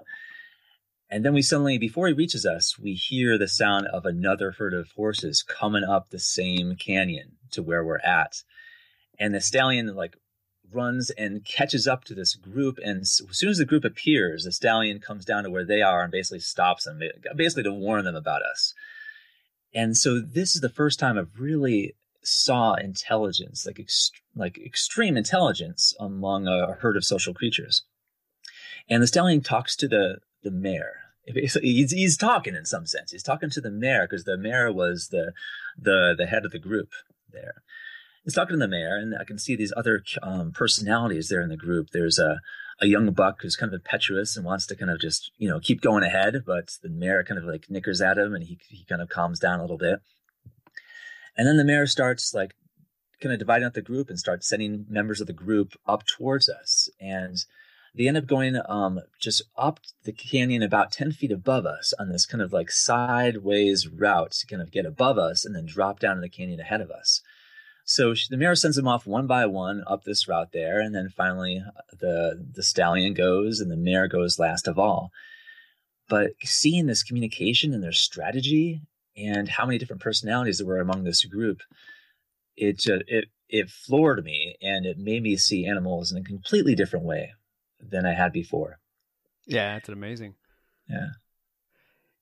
And 1.10 1.24
then 1.24 1.34
we 1.34 1.42
suddenly, 1.42 1.78
before 1.78 2.08
he 2.08 2.14
reaches 2.14 2.46
us, 2.46 2.78
we 2.78 2.94
hear 2.94 3.38
the 3.38 3.48
sound 3.48 3.88
of 3.88 4.06
another 4.06 4.52
herd 4.52 4.74
of 4.74 4.92
horses 4.92 5.42
coming 5.42 5.84
up 5.84 6.10
the 6.10 6.20
same 6.20 6.76
canyon 6.76 7.38
to 7.52 7.64
where 7.64 7.84
we're 7.84 8.00
at. 8.00 8.44
And 9.18 9.34
the 9.34 9.42
stallion 9.42 9.96
like 9.96 10.18
runs 10.72 11.10
and 11.12 11.46
catches 11.46 11.88
up 11.88 12.04
to 12.06 12.14
this 12.14 12.36
group. 12.36 12.78
And 12.84 13.02
as 13.02 13.22
soon 13.32 13.50
as 13.50 13.58
the 13.58 13.66
group 13.66 13.86
appears, 13.86 14.44
the 14.44 14.52
stallion 14.52 15.00
comes 15.00 15.24
down 15.24 15.44
to 15.44 15.50
where 15.50 15.66
they 15.66 15.82
are 15.82 16.04
and 16.04 16.12
basically 16.12 16.40
stops 16.40 16.84
them, 16.84 17.02
basically 17.36 17.64
to 17.64 17.74
warn 17.74 18.04
them 18.04 18.16
about 18.16 18.42
us. 18.42 18.74
And 19.74 19.96
so 19.96 20.20
this 20.20 20.56
is 20.56 20.62
the 20.62 20.70
first 20.70 21.00
time 21.00 21.18
I've 21.18 21.40
really 21.40 21.96
saw 22.22 22.74
intelligence, 22.74 23.66
like 23.66 23.78
ext- 23.78 24.12
like 24.36 24.58
extreme 24.58 25.16
intelligence 25.16 25.94
among 26.00 26.48
a 26.48 26.74
herd 26.74 26.98
of 26.98 27.06
social 27.06 27.34
creatures. 27.34 27.84
And 28.90 29.02
the 29.02 29.08
stallion 29.08 29.42
talks 29.42 29.76
to 29.78 29.88
the 29.88 30.18
the 30.44 30.52
mare. 30.52 31.02
He's, 31.26 31.92
he's 31.92 32.16
talking 32.16 32.56
in 32.56 32.66
some 32.66 32.86
sense. 32.86 33.12
He's 33.12 33.24
talking 33.24 33.50
to 33.50 33.60
the 33.60 33.72
mare 33.72 34.08
because 34.08 34.24
the 34.24 34.38
mare 34.38 34.72
was 34.72 35.10
the 35.10 35.34
the 35.78 36.16
the 36.18 36.26
head 36.26 36.46
of 36.46 36.52
the 36.52 36.60
group 36.60 36.90
there. 37.32 37.64
He's 38.24 38.34
talking 38.34 38.54
to 38.54 38.60
the 38.60 38.68
mare, 38.68 38.98
and 38.98 39.14
I 39.20 39.26
can 39.26 39.38
see 39.38 39.56
these 39.56 39.74
other 39.76 40.04
um, 40.24 40.52
personalities 40.52 41.28
there 41.28 41.42
in 41.42 41.50
the 41.50 41.58
group. 41.58 41.90
There's 41.92 42.18
a 42.20 42.40
a 42.80 42.88
young 42.88 43.12
buck 43.12 43.42
who's 43.42 43.56
kind 43.56 43.74
of 43.74 43.80
impetuous 43.80 44.38
and 44.38 44.46
wants 44.46 44.68
to 44.68 44.76
kind 44.76 44.92
of 44.92 45.00
just 45.00 45.32
you 45.38 45.50
know 45.50 45.60
keep 45.60 45.82
going 45.82 46.04
ahead, 46.04 46.44
but 46.46 46.78
the 46.82 46.90
mare 46.90 47.24
kind 47.24 47.38
of 47.38 47.46
like 47.46 47.70
nickers 47.70 48.02
at 48.02 48.18
him, 48.18 48.34
and 48.34 48.46
he 48.46 48.58
he 48.70 48.86
kind 48.86 49.02
of 49.02 49.10
calms 49.10 49.40
down 49.40 49.60
a 49.60 49.64
little 49.64 49.78
bit. 49.78 50.00
And 51.36 51.48
then 51.48 51.58
the 51.58 51.64
mare 51.64 51.88
starts 51.88 52.34
like 52.34 52.56
kind 53.22 53.34
of 53.34 53.40
dividing 53.40 53.66
up 53.66 53.74
the 53.74 53.82
group 53.82 54.10
and 54.10 54.20
starts 54.20 54.48
sending 54.48 54.86
members 54.90 55.22
of 55.22 55.28
the 55.28 55.34
group 55.34 55.74
up 55.88 56.06
towards 56.06 56.50
us. 56.50 56.90
And 57.00 57.38
they 57.98 58.08
end 58.08 58.18
up 58.18 58.28
going 58.28 58.60
um, 58.70 59.02
just 59.20 59.42
up 59.58 59.80
the 60.04 60.12
canyon 60.12 60.62
about 60.62 60.92
10 60.92 61.12
feet 61.12 61.32
above 61.32 61.66
us 61.66 61.94
on 62.00 62.10
this 62.10 62.26
kind 62.26 62.42
of 62.42 62.54
like 62.54 62.70
sideways 62.70 63.88
route 63.88 64.32
to 64.34 64.48
kind 64.48 64.62
of 64.62 64.72
get 64.72 64.86
above 64.86 65.18
us 65.18 65.44
and 65.44 65.56
then 65.56 65.66
drop 65.66 66.00
down 66.00 66.16
in 66.16 66.22
the 66.22 66.30
canyon 66.30 66.60
ahead 66.60 66.80
of 66.80 66.92
us. 66.92 67.22
So 67.86 68.14
the 68.30 68.38
mare 68.38 68.54
sends 68.56 68.76
them 68.76 68.88
off 68.88 69.08
one 69.08 69.28
by 69.28 69.46
one 69.46 69.84
up 69.88 70.04
this 70.04 70.28
route 70.28 70.52
there, 70.52 70.82
and 70.82 70.94
then 70.94 71.10
finally 71.10 71.64
uh, 71.66 71.82
the 71.98 72.46
the 72.54 72.62
stallion 72.62 73.14
goes, 73.14 73.62
and 73.62 73.72
the 73.72 73.78
mare 73.78 74.10
goes 74.10 74.38
last 74.38 74.68
of 74.68 74.78
all. 74.78 75.10
But 76.10 76.32
seeing 76.44 76.86
this 76.86 77.02
communication 77.02 77.74
and 77.74 77.82
their 77.82 77.94
strategy, 77.94 78.82
and 79.16 79.48
how 79.48 79.66
many 79.66 79.78
different 79.78 80.02
personalities 80.02 80.58
there 80.58 80.68
were 80.68 80.82
among 80.82 81.06
this 81.06 81.24
group, 81.24 81.62
it 82.58 82.86
it 82.86 83.30
it 83.48 83.70
floored 83.70 84.22
me, 84.26 84.58
and 84.62 84.86
it 84.86 84.98
made 84.98 85.24
me 85.24 85.38
see 85.38 85.66
animals 85.66 86.12
in 86.12 86.18
a 86.18 86.24
completely 86.26 86.76
different 86.76 87.06
way 87.06 87.32
than 87.80 88.06
I 88.06 88.14
had 88.14 88.32
before. 88.32 88.80
Yeah, 89.46 89.74
that's 89.74 89.90
amazing. 89.90 90.36
Yeah. 90.90 91.08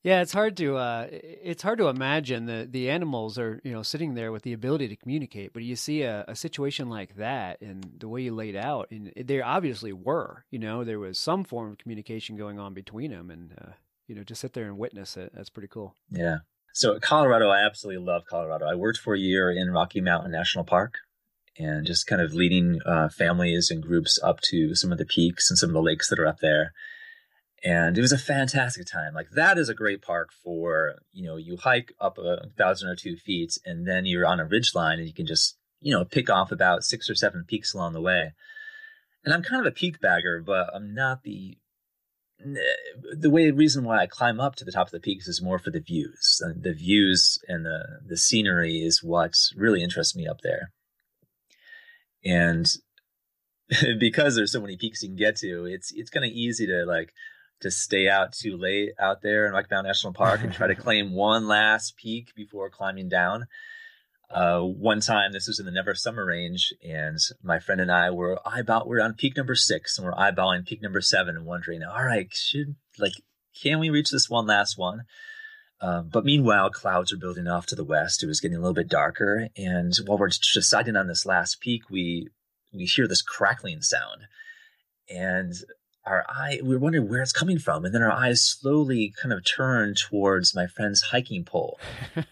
Yeah, 0.06 0.22
it's 0.22 0.34
hard 0.34 0.56
to 0.58 0.78
uh, 0.78 1.08
it's 1.10 1.63
hard 1.63 1.80
to 1.80 1.88
imagine 1.88 2.46
that 2.46 2.72
the 2.72 2.91
animals 2.91 3.39
are 3.39 3.60
you 3.63 3.72
know 3.72 3.82
sitting 3.82 4.13
there 4.13 4.32
with 4.32 4.44
the 4.44 4.54
ability 4.54 4.88
to 4.89 4.96
communicate, 4.96 5.52
but 5.52 5.63
you 5.63 5.76
see 5.76 6.04
a, 6.04 6.24
a 6.28 6.36
situation 6.36 6.89
like 6.89 7.15
that 7.15 7.60
and 7.60 7.96
the 7.98 8.08
way 8.08 8.22
you 8.22 8.36
laid 8.36 8.56
out, 8.56 8.88
and 8.91 9.12
there 9.15 9.44
obviously 9.44 9.91
were 9.94 10.46
you 10.52 10.60
know 10.60 10.84
there 10.84 11.00
was 11.00 11.18
some 11.18 11.44
form 11.44 11.72
of 11.72 11.80
communication 11.80 12.38
going 12.38 12.60
on 12.60 12.76
between 12.76 13.10
them, 13.10 13.32
and 13.32 13.54
uh, 13.60 13.72
you 14.06 14.13
know 14.13 14.22
to 14.22 14.36
sit 14.36 14.54
there 14.54 14.65
and 14.65 14.78
witness 14.78 15.18
it 15.18 15.32
that's 15.34 15.50
pretty 15.50 15.70
cool. 15.70 15.96
Yeah. 16.12 16.38
So 16.74 17.00
Colorado, 17.00 17.50
I 17.50 17.65
absolutely 17.65 18.06
love 18.06 18.26
Colorado. 18.30 18.68
I 18.68 18.76
worked 18.76 19.00
for 19.00 19.15
a 19.15 19.20
year 19.20 19.50
in 19.50 19.72
Rocky 19.72 20.02
Mountain 20.02 20.32
National 20.32 20.65
Park, 20.65 21.00
and 21.58 21.86
just 21.86 22.08
kind 22.08 22.22
of 22.22 22.34
leading 22.34 22.80
uh, 22.86 23.10
families 23.10 23.70
and 23.72 23.82
groups 23.82 24.20
up 24.24 24.41
to 24.41 24.76
some 24.76 24.91
of 24.91 24.98
the 24.98 25.06
peaks 25.06 25.50
and 25.50 25.58
some 25.58 25.70
of 25.70 25.74
the 25.74 25.82
lakes 25.82 26.10
that 26.10 26.20
are 26.20 26.28
up 26.28 26.39
there. 26.39 26.72
And 27.63 27.98
it 27.98 28.02
was 28.02 28.12
a 28.12 28.18
fantastic 28.18 28.86
time. 28.86 29.13
Like 29.13 29.30
that 29.32 29.58
is 29.58 29.70
a 29.70 29.74
great 29.74 30.02
park 30.02 30.30
for, 30.44 30.96
you 31.12 31.26
know, 31.26 31.38
you 31.38 31.58
hike 31.58 31.94
up 32.00 32.18
a 32.18 32.50
thousand 32.58 32.89
or 32.89 32.96
two 32.96 33.15
feet 33.15 33.58
and 33.65 33.88
then 33.88 34.06
you're 34.06 34.26
on 34.26 34.39
a 34.39 34.46
ridge 34.46 34.72
line 34.76 35.00
and 35.00 35.08
you 35.08 35.13
can 35.13 35.26
just, 35.26 35.58
you 35.80 35.91
know, 35.91 36.06
pick 36.06 36.30
off 36.30 36.52
about 36.52 36.84
six 36.84 37.10
or 37.10 37.15
seven 37.15 37.44
peaks 37.48 37.74
along 37.74 37.94
the 37.94 38.02
way. 38.02 38.34
And 39.24 39.34
I'm 39.34 39.41
kind 39.41 39.65
of 39.65 39.72
a 39.72 39.76
peak 39.76 40.00
bagger, 40.00 40.44
but 40.46 40.70
I'm 40.76 40.94
not 40.94 41.24
the 41.24 41.58
the 43.18 43.30
way 43.30 43.50
reason 43.50 43.86
why 43.86 44.00
I 44.00 44.08
climb 44.08 44.39
up 44.39 44.56
to 44.58 44.65
the 44.65 44.72
top 44.72 44.88
of 44.88 44.91
the 44.91 45.00
peaks 45.00 45.28
is 45.28 45.41
more 45.41 45.58
for 45.58 45.72
the 45.72 45.80
views. 45.80 46.41
The 46.56 46.74
views 46.74 47.39
and 47.48 47.65
the 47.65 48.02
the 48.06 48.18
scenery 48.18 48.82
is 48.82 49.02
what 49.02 49.34
really 49.56 49.82
interests 49.82 50.15
me 50.15 50.28
up 50.28 50.41
there. 50.44 50.72
And 52.25 52.67
because 53.99 54.35
there's 54.35 54.51
so 54.51 54.61
many 54.61 54.77
peaks 54.77 55.03
you 55.03 55.09
can 55.09 55.15
get 55.15 55.35
to, 55.38 55.65
it's 55.65 55.91
it's 55.93 56.09
kind 56.09 56.25
of 56.25 56.31
easy 56.31 56.67
to 56.67 56.85
like 56.85 57.13
to 57.61 57.71
stay 57.71 58.09
out 58.09 58.33
too 58.33 58.57
late 58.57 58.91
out 58.99 59.21
there 59.21 59.47
in 59.47 59.53
Rocky 59.53 59.67
Mountain 59.71 59.89
National 59.89 60.13
Park 60.13 60.41
and 60.43 60.53
try 60.53 60.67
to 60.67 60.75
claim 60.75 61.13
one 61.13 61.47
last 61.47 61.95
peak 61.95 62.33
before 62.35 62.69
climbing 62.69 63.09
down. 63.09 63.47
Uh, 64.29 64.59
one 64.59 64.99
time, 64.99 65.31
this 65.31 65.47
was 65.47 65.59
in 65.59 65.65
the 65.65 65.71
Never 65.71 65.93
Summer 65.93 66.25
Range, 66.25 66.73
and 66.83 67.19
my 67.43 67.59
friend 67.59 67.79
and 67.79 67.91
I 67.91 68.09
were 68.09 68.39
eyeball. 68.45 68.88
We're 68.88 69.01
on 69.01 69.13
peak 69.13 69.38
number 69.38 69.53
six, 69.53 69.97
and 69.97 70.05
we're 70.05 70.13
eyeballing 70.13 70.65
peak 70.65 70.81
number 70.81 70.99
seven, 70.99 71.35
and 71.35 71.45
wondering, 71.45 71.83
all 71.83 72.03
right, 72.03 72.27
should 72.33 72.75
like, 72.97 73.13
can 73.61 73.79
we 73.79 73.91
reach 73.91 74.09
this 74.09 74.29
one 74.29 74.47
last 74.47 74.77
one? 74.77 75.03
Um, 75.81 76.09
but 76.11 76.25
meanwhile, 76.25 76.69
clouds 76.69 77.11
are 77.11 77.17
building 77.17 77.47
off 77.47 77.65
to 77.67 77.75
the 77.75 77.83
west. 77.83 78.23
It 78.23 78.27
was 78.27 78.39
getting 78.39 78.57
a 78.57 78.59
little 78.59 78.73
bit 78.73 78.88
darker, 78.88 79.49
and 79.57 79.93
while 80.05 80.17
we're 80.17 80.29
deciding 80.29 80.95
on 80.95 81.07
this 81.07 81.25
last 81.25 81.59
peak, 81.59 81.89
we 81.89 82.29
we 82.73 82.85
hear 82.85 83.07
this 83.07 83.21
crackling 83.21 83.81
sound, 83.81 84.23
and 85.09 85.53
our 86.05 86.23
eye 86.29 86.59
we 86.63 86.69
were 86.69 86.79
wondering 86.79 87.09
where 87.09 87.21
it's 87.21 87.31
coming 87.31 87.59
from. 87.59 87.83
And 87.83 87.93
then 87.93 88.03
our 88.03 88.11
eyes 88.11 88.41
slowly 88.41 89.13
kind 89.21 89.33
of 89.33 89.43
turn 89.43 89.95
towards 89.95 90.55
my 90.55 90.67
friend's 90.67 91.01
hiking 91.01 91.43
pole. 91.43 91.79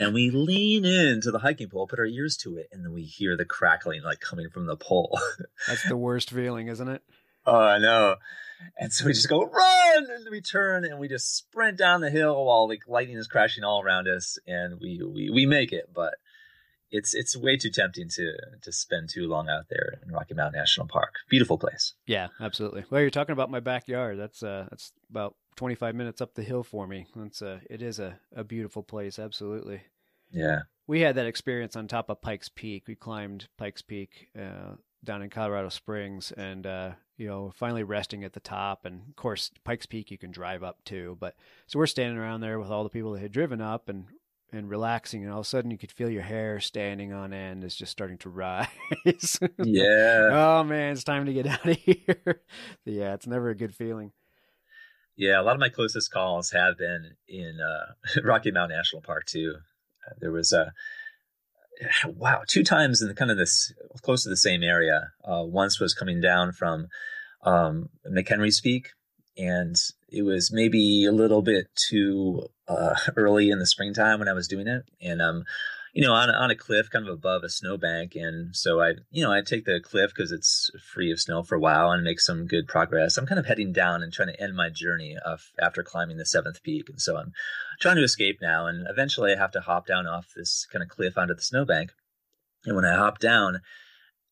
And 0.00 0.14
we 0.14 0.30
lean 0.30 0.84
into 0.84 1.30
the 1.30 1.40
hiking 1.40 1.68
pole 1.68 1.86
put 1.86 1.98
our 1.98 2.04
ears 2.04 2.36
to 2.38 2.56
it 2.56 2.68
and 2.70 2.84
then 2.84 2.92
we 2.92 3.02
hear 3.02 3.36
the 3.36 3.44
crackling 3.44 4.02
like 4.02 4.20
coming 4.20 4.48
from 4.48 4.66
the 4.66 4.76
pole. 4.76 5.18
That's 5.66 5.88
the 5.88 5.96
worst 5.96 6.30
feeling 6.30 6.68
isn't 6.68 6.88
it? 6.88 7.02
Oh 7.46 7.58
i 7.58 7.78
know 7.78 8.16
and 8.76 8.92
so 8.92 9.06
we 9.06 9.12
just 9.12 9.28
go 9.28 9.44
run 9.44 10.06
and 10.10 10.26
we 10.30 10.40
turn 10.40 10.84
and 10.84 10.98
we 10.98 11.08
just 11.08 11.36
sprint 11.36 11.78
down 11.78 12.00
the 12.00 12.10
hill 12.10 12.44
while 12.44 12.68
like 12.68 12.82
lightning 12.86 13.16
is 13.16 13.26
crashing 13.26 13.64
all 13.64 13.82
around 13.82 14.08
us 14.08 14.38
and 14.46 14.80
we 14.80 15.00
we, 15.02 15.30
we 15.30 15.46
make 15.46 15.72
it 15.72 15.90
but 15.94 16.14
it's 16.90 17.14
it's 17.14 17.36
way 17.36 17.56
too 17.56 17.70
tempting 17.70 18.08
to 18.08 18.32
to 18.62 18.72
spend 18.72 19.08
too 19.08 19.26
long 19.26 19.48
out 19.48 19.68
there 19.68 20.00
in 20.04 20.12
Rocky 20.12 20.34
Mountain 20.34 20.58
National 20.58 20.86
Park. 20.86 21.14
Beautiful 21.28 21.58
place. 21.58 21.94
Yeah, 22.06 22.28
absolutely. 22.40 22.84
Well, 22.90 23.00
you're 23.00 23.10
talking 23.10 23.32
about 23.32 23.50
my 23.50 23.60
backyard. 23.60 24.18
That's 24.18 24.42
uh 24.42 24.66
that's 24.70 24.92
about 25.10 25.36
25 25.56 25.94
minutes 25.94 26.20
up 26.20 26.34
the 26.34 26.42
hill 26.42 26.62
for 26.62 26.86
me. 26.86 27.06
That's 27.14 27.42
uh 27.42 27.60
it 27.68 27.82
is 27.82 27.98
a 27.98 28.18
a 28.34 28.44
beautiful 28.44 28.82
place, 28.82 29.18
absolutely. 29.18 29.82
Yeah. 30.30 30.60
We 30.86 31.00
had 31.00 31.16
that 31.16 31.26
experience 31.26 31.76
on 31.76 31.86
top 31.86 32.08
of 32.08 32.22
Pikes 32.22 32.48
Peak. 32.48 32.84
We 32.86 32.94
climbed 32.94 33.48
Pikes 33.58 33.82
Peak 33.82 34.28
uh 34.38 34.76
down 35.04 35.22
in 35.22 35.30
Colorado 35.30 35.68
Springs 35.68 36.32
and 36.32 36.66
uh 36.66 36.90
you 37.16 37.26
know, 37.26 37.50
finally 37.56 37.82
resting 37.82 38.22
at 38.22 38.32
the 38.32 38.40
top 38.40 38.84
and 38.84 39.02
of 39.08 39.16
course 39.16 39.50
Pikes 39.64 39.86
Peak 39.86 40.10
you 40.10 40.18
can 40.18 40.30
drive 40.30 40.62
up 40.62 40.84
to, 40.84 41.16
but 41.20 41.34
so 41.66 41.78
we're 41.78 41.86
standing 41.86 42.18
around 42.18 42.40
there 42.40 42.58
with 42.58 42.70
all 42.70 42.84
the 42.84 42.90
people 42.90 43.12
that 43.12 43.20
had 43.22 43.32
driven 43.32 43.60
up 43.60 43.88
and 43.88 44.06
and 44.52 44.70
relaxing, 44.70 45.22
and 45.22 45.32
all 45.32 45.40
of 45.40 45.46
a 45.46 45.48
sudden 45.48 45.70
you 45.70 45.78
could 45.78 45.92
feel 45.92 46.08
your 46.08 46.22
hair 46.22 46.58
standing 46.60 47.12
on 47.12 47.32
end 47.32 47.64
is 47.64 47.76
just 47.76 47.92
starting 47.92 48.18
to 48.18 48.30
rise. 48.30 49.38
yeah. 49.58 50.28
oh 50.32 50.64
man, 50.64 50.92
it's 50.92 51.04
time 51.04 51.26
to 51.26 51.32
get 51.32 51.46
out 51.46 51.66
of 51.66 51.76
here. 51.76 52.42
yeah, 52.84 53.14
it's 53.14 53.26
never 53.26 53.50
a 53.50 53.56
good 53.56 53.74
feeling. 53.74 54.12
Yeah, 55.16 55.40
a 55.40 55.42
lot 55.42 55.54
of 55.54 55.60
my 55.60 55.68
closest 55.68 56.12
calls 56.12 56.52
have 56.52 56.78
been 56.78 57.16
in 57.26 57.58
uh, 57.60 58.20
Rocky 58.22 58.52
Mountain 58.52 58.76
National 58.76 59.02
Park 59.02 59.26
too. 59.26 59.56
There 60.20 60.30
was 60.30 60.52
a 60.52 60.72
wow, 62.06 62.42
two 62.46 62.64
times 62.64 63.02
in 63.02 63.08
the, 63.08 63.14
kind 63.14 63.30
of 63.30 63.36
this 63.36 63.72
close 64.02 64.22
to 64.24 64.28
the 64.28 64.36
same 64.36 64.62
area. 64.62 65.12
Uh, 65.24 65.42
once 65.44 65.80
was 65.80 65.94
coming 65.94 66.20
down 66.20 66.52
from 66.52 66.88
um, 67.42 67.88
McHenry's 68.10 68.60
Peak, 68.60 68.90
and 69.36 69.76
it 70.08 70.22
was 70.22 70.52
maybe 70.52 71.04
a 71.04 71.12
little 71.12 71.42
bit 71.42 71.68
too 71.74 72.48
uh, 72.66 72.94
early 73.16 73.50
in 73.50 73.58
the 73.58 73.66
springtime 73.66 74.18
when 74.18 74.28
I 74.28 74.32
was 74.32 74.48
doing 74.48 74.66
it, 74.66 74.84
and 75.00 75.22
um, 75.22 75.44
you 75.92 76.04
know, 76.04 76.12
on 76.12 76.30
on 76.30 76.50
a 76.50 76.56
cliff, 76.56 76.90
kind 76.90 77.06
of 77.06 77.12
above 77.12 77.42
a 77.42 77.48
snowbank, 77.48 78.14
and 78.14 78.54
so 78.54 78.80
I, 78.80 78.94
you 79.10 79.22
know, 79.22 79.32
I 79.32 79.42
take 79.42 79.64
the 79.64 79.80
cliff 79.80 80.12
because 80.14 80.32
it's 80.32 80.70
free 80.92 81.10
of 81.10 81.20
snow 81.20 81.42
for 81.42 81.54
a 81.54 81.60
while 81.60 81.90
and 81.90 82.04
make 82.04 82.20
some 82.20 82.46
good 82.46 82.66
progress. 82.66 83.16
I'm 83.16 83.26
kind 83.26 83.38
of 83.38 83.46
heading 83.46 83.72
down 83.72 84.02
and 84.02 84.12
trying 84.12 84.28
to 84.28 84.40
end 84.40 84.54
my 84.54 84.68
journey 84.70 85.16
of 85.24 85.40
after 85.60 85.82
climbing 85.82 86.18
the 86.18 86.26
seventh 86.26 86.62
peak, 86.62 86.88
and 86.88 87.00
so 87.00 87.16
I'm 87.16 87.32
trying 87.80 87.96
to 87.96 88.02
escape 88.02 88.38
now, 88.40 88.66
and 88.66 88.86
eventually 88.88 89.32
I 89.32 89.38
have 89.38 89.52
to 89.52 89.60
hop 89.60 89.86
down 89.86 90.06
off 90.06 90.32
this 90.36 90.66
kind 90.72 90.82
of 90.82 90.88
cliff 90.88 91.16
onto 91.16 91.34
the 91.34 91.42
snowbank, 91.42 91.90
and 92.64 92.76
when 92.76 92.84
I 92.84 92.96
hop 92.96 93.18
down. 93.18 93.60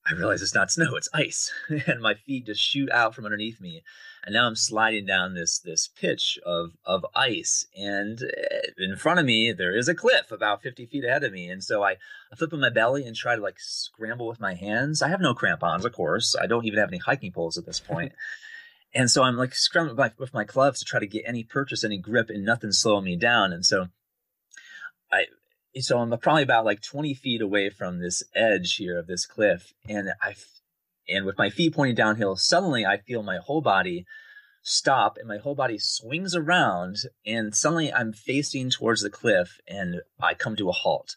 I 0.08 0.12
realize 0.14 0.40
it's 0.40 0.54
not 0.54 0.70
snow, 0.70 0.94
it's 0.94 1.08
ice. 1.12 1.50
and 1.88 2.00
my 2.00 2.14
feet 2.14 2.46
just 2.46 2.60
shoot 2.60 2.88
out 2.92 3.12
from 3.12 3.24
underneath 3.24 3.60
me. 3.60 3.82
And 4.26 4.34
now 4.34 4.48
I'm 4.48 4.56
sliding 4.56 5.06
down 5.06 5.34
this 5.34 5.60
this 5.60 5.88
pitch 5.88 6.36
of 6.44 6.72
of 6.84 7.06
ice. 7.14 7.64
And 7.78 8.20
eh, 8.22 8.60
in 8.76 8.96
front 8.96 9.20
of 9.20 9.24
me, 9.24 9.52
there 9.52 9.76
is 9.76 9.88
a 9.88 9.94
cliff 9.94 10.32
about 10.32 10.62
50 10.62 10.86
feet 10.86 11.04
ahead 11.04 11.22
of 11.22 11.32
me. 11.32 11.48
And 11.48 11.62
so 11.62 11.84
I, 11.84 11.92
I 12.32 12.36
flip 12.36 12.52
on 12.52 12.60
my 12.60 12.70
belly 12.70 13.06
and 13.06 13.14
try 13.14 13.36
to 13.36 13.42
like 13.42 13.60
scramble 13.60 14.26
with 14.26 14.40
my 14.40 14.54
hands. 14.54 15.00
I 15.00 15.08
have 15.08 15.20
no 15.20 15.32
crampons, 15.32 15.84
of 15.84 15.92
course. 15.92 16.34
I 16.38 16.46
don't 16.48 16.66
even 16.66 16.80
have 16.80 16.88
any 16.88 16.98
hiking 16.98 17.30
poles 17.30 17.56
at 17.56 17.66
this 17.66 17.78
point. 17.78 18.12
and 18.94 19.08
so 19.08 19.22
I'm 19.22 19.36
like 19.36 19.54
scrambling 19.54 19.96
with 19.96 20.04
my, 20.04 20.12
with 20.18 20.34
my 20.34 20.44
gloves 20.44 20.80
to 20.80 20.84
try 20.84 20.98
to 20.98 21.06
get 21.06 21.24
any 21.24 21.44
purchase, 21.44 21.84
any 21.84 21.98
grip, 21.98 22.28
and 22.28 22.44
nothing's 22.44 22.80
slowing 22.80 23.04
me 23.04 23.14
down. 23.14 23.52
And 23.52 23.64
so 23.64 23.86
I 25.12 25.26
so 25.80 25.98
I'm 25.98 26.16
probably 26.18 26.42
about 26.42 26.64
like 26.64 26.80
20 26.82 27.14
feet 27.14 27.40
away 27.40 27.70
from 27.70 28.00
this 28.00 28.22
edge 28.34 28.76
here 28.76 28.98
of 28.98 29.06
this 29.06 29.26
cliff, 29.26 29.72
and 29.88 30.10
I, 30.22 30.34
and 31.08 31.24
with 31.24 31.38
my 31.38 31.50
feet 31.50 31.74
pointing 31.74 31.94
downhill, 31.94 32.36
suddenly 32.36 32.84
I 32.84 32.98
feel 32.98 33.22
my 33.22 33.38
whole 33.38 33.60
body 33.60 34.06
stop, 34.62 35.16
and 35.16 35.28
my 35.28 35.38
whole 35.38 35.54
body 35.54 35.78
swings 35.78 36.34
around, 36.34 36.96
and 37.24 37.54
suddenly 37.54 37.92
I'm 37.92 38.12
facing 38.12 38.70
towards 38.70 39.02
the 39.02 39.10
cliff, 39.10 39.60
and 39.68 40.00
I 40.20 40.34
come 40.34 40.56
to 40.56 40.68
a 40.68 40.72
halt. 40.72 41.16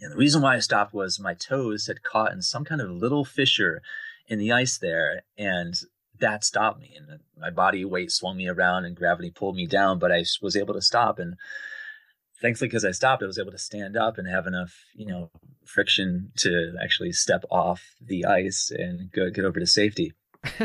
And 0.00 0.12
the 0.12 0.16
reason 0.16 0.40
why 0.40 0.56
I 0.56 0.60
stopped 0.60 0.94
was 0.94 1.20
my 1.20 1.34
toes 1.34 1.86
had 1.86 2.02
caught 2.02 2.32
in 2.32 2.40
some 2.40 2.64
kind 2.64 2.80
of 2.80 2.90
little 2.90 3.24
fissure 3.24 3.82
in 4.26 4.38
the 4.38 4.52
ice 4.52 4.78
there, 4.78 5.22
and 5.36 5.74
that 6.18 6.44
stopped 6.44 6.80
me. 6.80 6.96
And 6.96 7.20
my 7.38 7.50
body 7.50 7.84
weight 7.84 8.10
swung 8.10 8.38
me 8.38 8.48
around, 8.48 8.86
and 8.86 8.96
gravity 8.96 9.30
pulled 9.30 9.56
me 9.56 9.66
down, 9.66 9.98
but 9.98 10.10
I 10.10 10.24
was 10.40 10.56
able 10.56 10.74
to 10.74 10.82
stop 10.82 11.18
and 11.18 11.36
thankfully 12.42 12.68
because 12.68 12.84
i 12.84 12.90
stopped 12.90 13.22
i 13.22 13.26
was 13.26 13.38
able 13.38 13.52
to 13.52 13.58
stand 13.58 13.96
up 13.96 14.18
and 14.18 14.28
have 14.28 14.46
enough 14.46 14.74
you 14.94 15.06
know 15.06 15.30
friction 15.64 16.30
to 16.36 16.74
actually 16.82 17.12
step 17.12 17.44
off 17.50 17.82
the 18.04 18.24
ice 18.26 18.70
and 18.76 19.10
go, 19.12 19.30
get 19.30 19.44
over 19.44 19.60
to 19.60 19.66
safety 19.66 20.12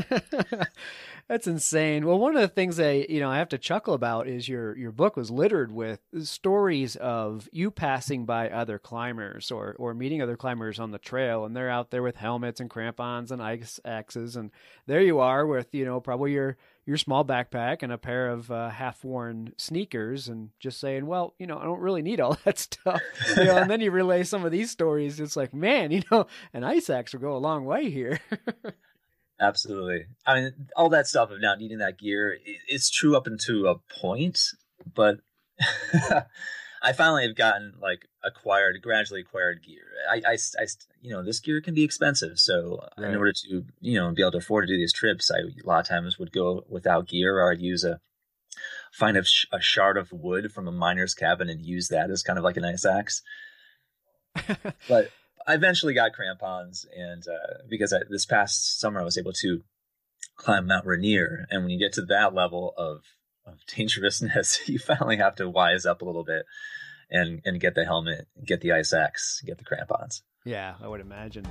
That's 1.27 1.45
insane. 1.45 2.05
Well, 2.05 2.19
one 2.19 2.35
of 2.35 2.41
the 2.41 2.47
things 2.47 2.77
that 2.77 3.09
you 3.09 3.19
know 3.19 3.29
I 3.29 3.37
have 3.37 3.49
to 3.49 3.57
chuckle 3.57 3.93
about 3.93 4.29
is 4.29 4.47
your 4.47 4.77
your 4.77 4.93
book 4.93 5.17
was 5.17 5.29
littered 5.29 5.73
with 5.73 5.99
stories 6.21 6.95
of 6.95 7.49
you 7.51 7.69
passing 7.69 8.25
by 8.25 8.49
other 8.49 8.79
climbers 8.79 9.51
or 9.51 9.75
or 9.77 9.93
meeting 9.93 10.21
other 10.21 10.37
climbers 10.37 10.79
on 10.79 10.91
the 10.91 10.97
trail, 10.97 11.43
and 11.43 11.53
they're 11.53 11.69
out 11.69 11.91
there 11.91 12.01
with 12.01 12.15
helmets 12.15 12.61
and 12.61 12.69
crampons 12.69 13.31
and 13.31 13.41
ice 13.41 13.77
axes, 13.83 14.37
and 14.37 14.51
there 14.85 15.01
you 15.01 15.19
are 15.19 15.45
with 15.45 15.75
you 15.75 15.83
know 15.83 15.99
probably 15.99 16.31
your 16.31 16.55
your 16.87 16.97
small 16.97 17.25
backpack 17.25 17.83
and 17.83 17.91
a 17.91 17.97
pair 17.97 18.29
of 18.29 18.49
uh, 18.49 18.69
half-worn 18.69 19.53
sneakers, 19.57 20.29
and 20.29 20.49
just 20.57 20.79
saying, 20.79 21.05
well, 21.05 21.35
you 21.37 21.45
know, 21.45 21.59
I 21.59 21.65
don't 21.65 21.81
really 21.81 22.01
need 22.01 22.21
all 22.21 22.37
that 22.45 22.57
stuff. 22.57 23.01
You 23.35 23.43
know, 23.43 23.57
and 23.57 23.69
then 23.69 23.81
you 23.81 23.91
relay 23.91 24.23
some 24.23 24.45
of 24.45 24.53
these 24.53 24.71
stories. 24.71 25.19
It's 25.19 25.35
like, 25.35 25.53
man, 25.53 25.91
you 25.91 26.01
know, 26.09 26.27
an 26.53 26.63
ice 26.63 26.89
axe 26.89 27.13
will 27.13 27.19
go 27.19 27.35
a 27.35 27.37
long 27.37 27.65
way 27.65 27.89
here. 27.89 28.19
Absolutely. 29.39 30.05
I 30.25 30.35
mean, 30.41 30.53
all 30.75 30.89
that 30.89 31.07
stuff 31.07 31.29
of 31.29 31.41
not 31.41 31.59
needing 31.59 31.77
that 31.79 31.99
gear, 31.99 32.37
it's 32.67 32.89
true 32.89 33.15
up 33.15 33.27
until 33.27 33.67
a 33.67 33.75
point, 34.01 34.39
but 34.95 35.19
I 36.87 36.93
finally 36.93 37.27
have 37.27 37.35
gotten 37.35 37.73
like 37.81 38.07
acquired, 38.23 38.81
gradually 38.81 39.19
acquired 39.19 39.61
gear. 39.61 39.83
I, 40.09 40.21
I, 40.25 40.37
I 40.57 40.65
you 41.01 41.11
know, 41.11 41.21
this 41.21 41.41
gear 41.41 41.59
can 41.59 41.73
be 41.73 41.83
expensive. 41.83 42.39
So 42.39 42.79
right. 42.97 43.09
in 43.09 43.17
order 43.17 43.33
to, 43.33 43.65
you 43.81 43.99
know, 43.99 44.09
be 44.11 44.21
able 44.21 44.31
to 44.31 44.37
afford 44.37 44.67
to 44.67 44.73
do 44.73 44.77
these 44.77 44.93
trips, 44.93 45.29
I 45.29 45.39
a 45.39 45.67
lot 45.67 45.81
of 45.81 45.87
times 45.87 46.17
would 46.17 46.31
go 46.31 46.63
without 46.69 47.09
gear 47.09 47.39
or 47.39 47.51
I'd 47.51 47.59
use 47.59 47.83
a, 47.83 47.99
find 48.93 49.17
a, 49.17 49.23
a 49.51 49.59
shard 49.59 49.97
of 49.97 50.13
wood 50.13 50.53
from 50.53 50.65
a 50.65 50.71
miner's 50.71 51.13
cabin 51.13 51.49
and 51.49 51.65
use 51.65 51.89
that 51.89 52.09
as 52.09 52.23
kind 52.23 52.39
of 52.39 52.45
like 52.45 52.55
an 52.55 52.63
ice 52.63 52.85
axe. 52.85 53.21
but 54.87 55.11
I 55.45 55.55
eventually 55.55 55.93
got 55.93 56.13
crampons, 56.13 56.85
and 56.95 57.23
uh, 57.27 57.63
because 57.69 57.91
I, 57.91 57.99
this 58.09 58.25
past 58.25 58.79
summer 58.79 59.01
I 59.01 59.03
was 59.03 59.17
able 59.17 59.33
to 59.41 59.63
climb 60.37 60.67
Mount 60.67 60.85
Rainier, 60.85 61.47
and 61.49 61.63
when 61.63 61.71
you 61.71 61.79
get 61.79 61.93
to 61.93 62.01
that 62.03 62.33
level 62.33 62.73
of 62.77 63.03
of 63.47 63.65
dangerousness, 63.75 64.59
you 64.67 64.79
finally 64.79 65.17
have 65.17 65.35
to 65.35 65.49
wise 65.49 65.85
up 65.85 66.01
a 66.01 66.05
little 66.05 66.23
bit 66.23 66.45
and 67.09 67.41
and 67.45 67.59
get 67.59 67.75
the 67.75 67.85
helmet, 67.85 68.27
get 68.43 68.61
the 68.61 68.73
ice 68.73 68.93
axe, 68.93 69.41
get 69.45 69.57
the 69.57 69.63
crampons. 69.63 70.21
Yeah, 70.45 70.75
I 70.81 70.87
would 70.87 71.01
imagine. 71.01 71.45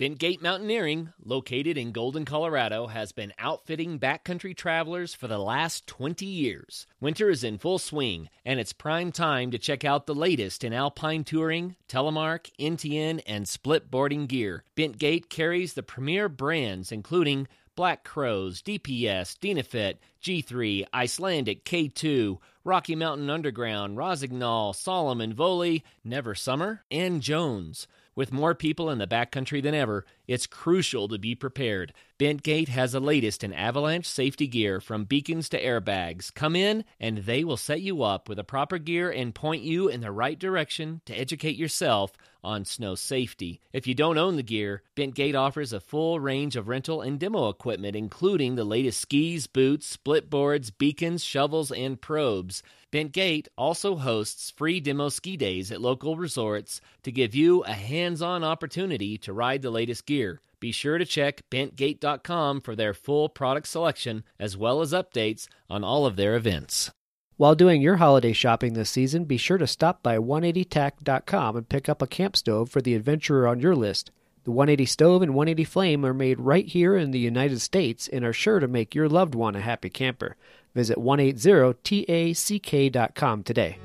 Bentgate 0.00 0.40
Mountaineering, 0.40 1.12
located 1.22 1.76
in 1.76 1.92
Golden, 1.92 2.24
Colorado, 2.24 2.86
has 2.86 3.12
been 3.12 3.34
outfitting 3.38 3.98
backcountry 3.98 4.56
travelers 4.56 5.12
for 5.12 5.28
the 5.28 5.36
last 5.36 5.86
20 5.88 6.24
years. 6.24 6.86
Winter 7.02 7.28
is 7.28 7.44
in 7.44 7.58
full 7.58 7.78
swing, 7.78 8.30
and 8.42 8.58
it's 8.58 8.72
prime 8.72 9.12
time 9.12 9.50
to 9.50 9.58
check 9.58 9.84
out 9.84 10.06
the 10.06 10.14
latest 10.14 10.64
in 10.64 10.72
alpine 10.72 11.22
touring, 11.22 11.76
telemark, 11.86 12.50
NTN, 12.58 13.20
and 13.26 13.46
split 13.46 13.90
boarding 13.90 14.24
gear. 14.24 14.64
Bentgate 14.74 15.28
carries 15.28 15.74
the 15.74 15.82
premier 15.82 16.30
brands 16.30 16.92
including 16.92 17.46
Black 17.76 18.02
Crows, 18.02 18.62
DPS, 18.62 19.38
Dynafit, 19.38 19.96
G3, 20.22 20.86
Icelandic, 20.94 21.66
K2, 21.66 22.38
Rocky 22.64 22.96
Mountain 22.96 23.28
Underground, 23.28 23.98
Rossignol, 23.98 24.72
Salomon, 24.72 25.34
Voile, 25.34 25.80
Never 26.02 26.34
Summer, 26.34 26.84
and 26.90 27.20
Jones. 27.20 27.86
With 28.14 28.32
more 28.32 28.54
people 28.54 28.90
in 28.90 28.98
the 28.98 29.06
backcountry 29.06 29.62
than 29.62 29.74
ever, 29.74 30.04
it's 30.30 30.46
crucial 30.46 31.08
to 31.08 31.18
be 31.18 31.34
prepared. 31.34 31.92
Bentgate 32.16 32.68
has 32.68 32.92
the 32.92 33.00
latest 33.00 33.42
in 33.42 33.52
avalanche 33.52 34.06
safety 34.06 34.46
gear 34.46 34.80
from 34.80 35.02
beacons 35.02 35.48
to 35.48 35.60
airbags. 35.60 36.32
Come 36.32 36.54
in 36.54 36.84
and 37.00 37.18
they 37.18 37.42
will 37.42 37.56
set 37.56 37.80
you 37.80 38.04
up 38.04 38.28
with 38.28 38.36
the 38.36 38.44
proper 38.44 38.78
gear 38.78 39.10
and 39.10 39.34
point 39.34 39.64
you 39.64 39.88
in 39.88 40.02
the 40.02 40.12
right 40.12 40.38
direction 40.38 41.00
to 41.06 41.18
educate 41.18 41.56
yourself 41.56 42.12
on 42.44 42.64
snow 42.64 42.94
safety. 42.94 43.60
If 43.72 43.86
you 43.86 43.94
don't 43.94 44.18
own 44.18 44.36
the 44.36 44.42
gear, 44.42 44.82
Bentgate 44.96 45.34
offers 45.34 45.72
a 45.72 45.80
full 45.80 46.20
range 46.20 46.56
of 46.56 46.68
rental 46.68 47.02
and 47.02 47.18
demo 47.18 47.48
equipment, 47.48 47.96
including 47.96 48.54
the 48.54 48.64
latest 48.64 49.00
skis, 49.00 49.46
boots, 49.48 49.86
split 49.86 50.30
boards, 50.30 50.70
beacons, 50.70 51.24
shovels, 51.24 51.72
and 51.72 52.00
probes. 52.00 52.62
Bentgate 52.92 53.46
also 53.56 53.96
hosts 53.96 54.50
free 54.50 54.80
demo 54.80 55.08
ski 55.08 55.36
days 55.36 55.70
at 55.70 55.80
local 55.80 56.16
resorts 56.16 56.80
to 57.04 57.12
give 57.12 57.34
you 57.34 57.62
a 57.62 57.72
hands 57.72 58.20
on 58.20 58.42
opportunity 58.42 59.16
to 59.18 59.32
ride 59.32 59.62
the 59.62 59.70
latest 59.70 60.06
gear. 60.06 60.19
Be 60.60 60.72
sure 60.72 60.98
to 60.98 61.06
check 61.06 61.42
bentgate.com 61.50 62.60
for 62.60 62.76
their 62.76 62.92
full 62.92 63.28
product 63.28 63.66
selection 63.66 64.24
as 64.38 64.56
well 64.56 64.82
as 64.82 64.92
updates 64.92 65.48
on 65.68 65.82
all 65.82 66.04
of 66.04 66.16
their 66.16 66.36
events. 66.36 66.90
While 67.38 67.54
doing 67.54 67.80
your 67.80 67.96
holiday 67.96 68.34
shopping 68.34 68.74
this 68.74 68.90
season, 68.90 69.24
be 69.24 69.38
sure 69.38 69.56
to 69.56 69.66
stop 69.66 70.02
by 70.02 70.18
180tac.com 70.18 71.56
and 71.56 71.68
pick 71.68 71.88
up 71.88 72.02
a 72.02 72.06
camp 72.06 72.36
stove 72.36 72.68
for 72.68 72.82
the 72.82 72.94
adventurer 72.94 73.48
on 73.48 73.60
your 73.60 73.74
list. 73.74 74.10
The 74.44 74.50
180 74.50 74.84
stove 74.84 75.22
and 75.22 75.34
180 75.34 75.64
flame 75.64 76.04
are 76.04 76.12
made 76.12 76.38
right 76.38 76.66
here 76.66 76.94
in 76.96 77.12
the 77.12 77.18
United 77.18 77.60
States 77.60 78.08
and 78.08 78.26
are 78.26 78.34
sure 78.34 78.60
to 78.60 78.68
make 78.68 78.94
your 78.94 79.08
loved 79.08 79.34
one 79.34 79.56
a 79.56 79.60
happy 79.60 79.88
camper. 79.88 80.36
Visit 80.74 80.98
180tac.com 80.98 83.42
today. 83.42 83.78